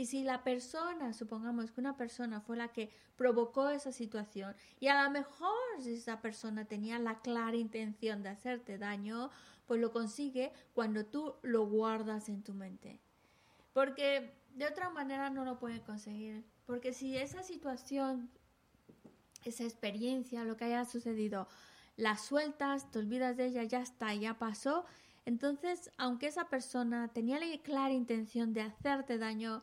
[0.00, 4.86] Y si la persona, supongamos que una persona fue la que provocó esa situación y
[4.86, 9.28] a lo mejor si esa persona tenía la clara intención de hacerte daño,
[9.66, 12.98] pues lo consigue cuando tú lo guardas en tu mente.
[13.74, 16.46] Porque de otra manera no lo puede conseguir.
[16.64, 18.30] Porque si esa situación,
[19.44, 21.46] esa experiencia, lo que haya sucedido,
[21.98, 24.86] la sueltas, te olvidas de ella, ya está, ya pasó,
[25.26, 29.62] entonces, aunque esa persona tenía la clara intención de hacerte daño,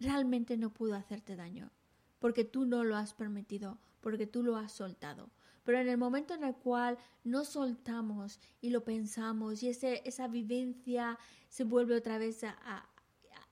[0.00, 1.70] realmente no pudo hacerte daño,
[2.18, 5.30] porque tú no lo has permitido, porque tú lo has soltado.
[5.64, 10.28] Pero en el momento en el cual no soltamos y lo pensamos y ese, esa
[10.28, 11.18] vivencia
[11.48, 12.86] se vuelve otra vez a,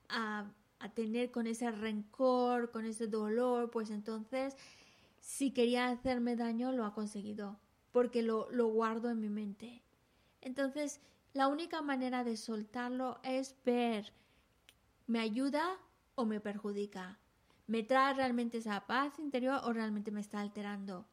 [0.09, 0.51] a,
[0.95, 4.55] tener con ese rencor, con ese dolor, pues entonces
[5.19, 7.59] si quería hacerme daño lo ha conseguido,
[7.91, 9.83] porque lo, lo guardo en mi mente.
[10.43, 11.01] Entonces,
[11.33, 14.13] la única manera de soltarlo es ver,
[15.07, 15.79] ¿me ayuda
[16.15, 17.21] o me perjudica?
[17.67, 21.09] ¿Me trae realmente esa paz interior o realmente me está alterando?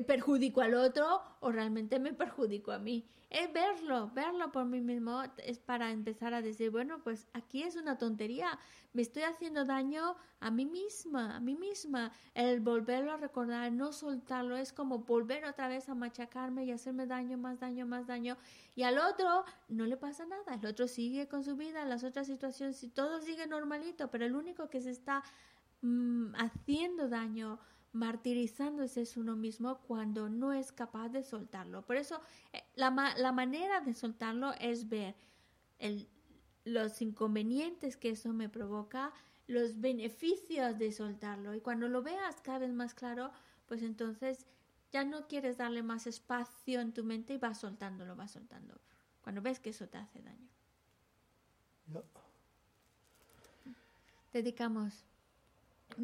[0.00, 3.04] Perjudico al otro o realmente me perjudico a mí.
[3.28, 7.76] Es verlo, verlo por mí mismo es para empezar a decir, bueno, pues aquí es
[7.76, 8.58] una tontería,
[8.92, 12.12] me estoy haciendo daño a mí misma, a mí misma.
[12.34, 17.06] El volverlo a recordar, no soltarlo, es como volver otra vez a machacarme y hacerme
[17.06, 18.36] daño, más daño, más daño.
[18.74, 22.26] Y al otro no le pasa nada, el otro sigue con su vida, las otras
[22.26, 25.22] situaciones, todo sigue normalito, pero el único que se está
[25.80, 27.58] mm, haciendo daño,
[27.92, 31.84] martirizándose es uno mismo cuando no es capaz de soltarlo.
[31.84, 32.20] Por eso
[32.52, 35.14] eh, la, la manera de soltarlo es ver
[35.78, 36.08] el,
[36.64, 39.12] los inconvenientes que eso me provoca,
[39.46, 41.54] los beneficios de soltarlo.
[41.54, 43.30] Y cuando lo veas cada vez más claro,
[43.66, 44.46] pues entonces
[44.90, 48.80] ya no quieres darle más espacio en tu mente y vas soltándolo, vas soltando.
[49.22, 50.48] Cuando ves que eso te hace daño.
[54.32, 55.04] Dedicamos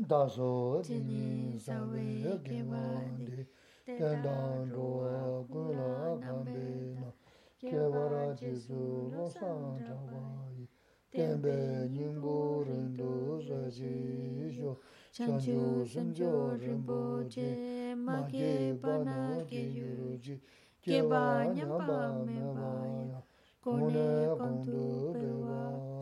[0.07, 3.47] 다소 진이 사웨 개와데
[3.87, 7.13] 단단로 고라 감베나
[7.59, 10.69] 개와라 지수 로산다와이
[11.11, 14.77] 덴베 님보른도 자지쇼
[15.11, 20.39] 찬주 선조 림보제 마게 바나게 유지
[20.83, 23.23] 개바 냠바 메바야
[23.63, 25.98] 고네 건두 베와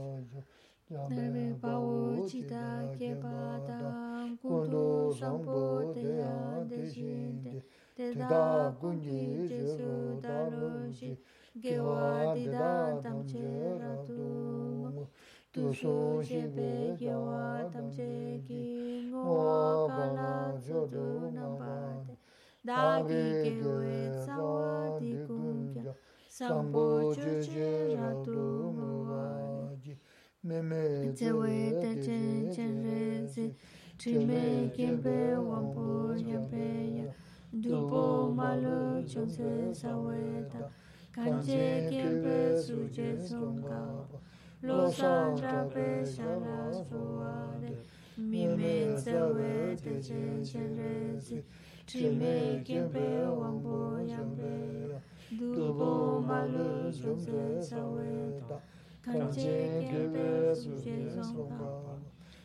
[0.87, 2.65] Nāmi pāo chidā
[2.95, 4.83] kēpā tāṁ kundu
[5.19, 5.63] sāmbu
[5.97, 6.35] tēyā
[6.71, 7.55] tēshīnti
[7.99, 8.39] tēdā
[8.83, 11.11] kuñjī chēsū tāruṣi
[11.65, 12.05] gēwā
[12.37, 12.71] tēdā
[13.03, 13.51] tāṁ chē
[13.83, 15.03] rātūṅ
[15.59, 15.97] tūsū
[16.31, 16.71] shēpē
[17.03, 17.43] gēwā
[17.75, 18.09] tāṁ chē
[18.47, 18.63] kī
[19.11, 19.59] ngōwā
[19.97, 20.31] kālā
[20.69, 22.15] chōdū nāmbātē
[22.71, 23.25] dāgī
[23.59, 24.71] kēwē tsāwā
[25.03, 25.99] tī kuñjā
[26.39, 26.87] sāmbu
[27.19, 29.06] chē chē rātūṅ
[37.53, 40.71] Dubo malu chumse saweta,
[41.15, 44.07] kanche kempe suje songa,
[44.63, 47.73] losan trape shala suwade,
[48.19, 51.43] mime tsewe teche chenrezi,
[51.87, 53.07] chime kempe
[53.39, 55.01] wambo yambe,
[55.31, 58.61] dubo malu chumse saweta.
[59.07, 62.01] Cartier Gebes, Vies Longar,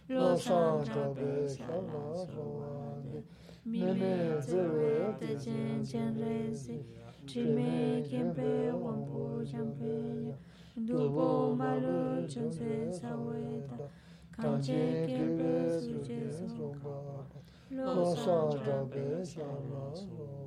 [0.07, 3.23] Los Angeles, Alasoane,
[3.65, 6.85] Mime Zere, Tejen, Tien Rezi,
[7.25, 10.35] Chime, Kempe, Wampu, Jampe,
[10.77, 13.89] Dubo, Malu, Chonse, Saweta,
[14.31, 17.25] Cartier Gebes, Vies Longar,
[17.71, 20.40] Los Angeles, Alasoane,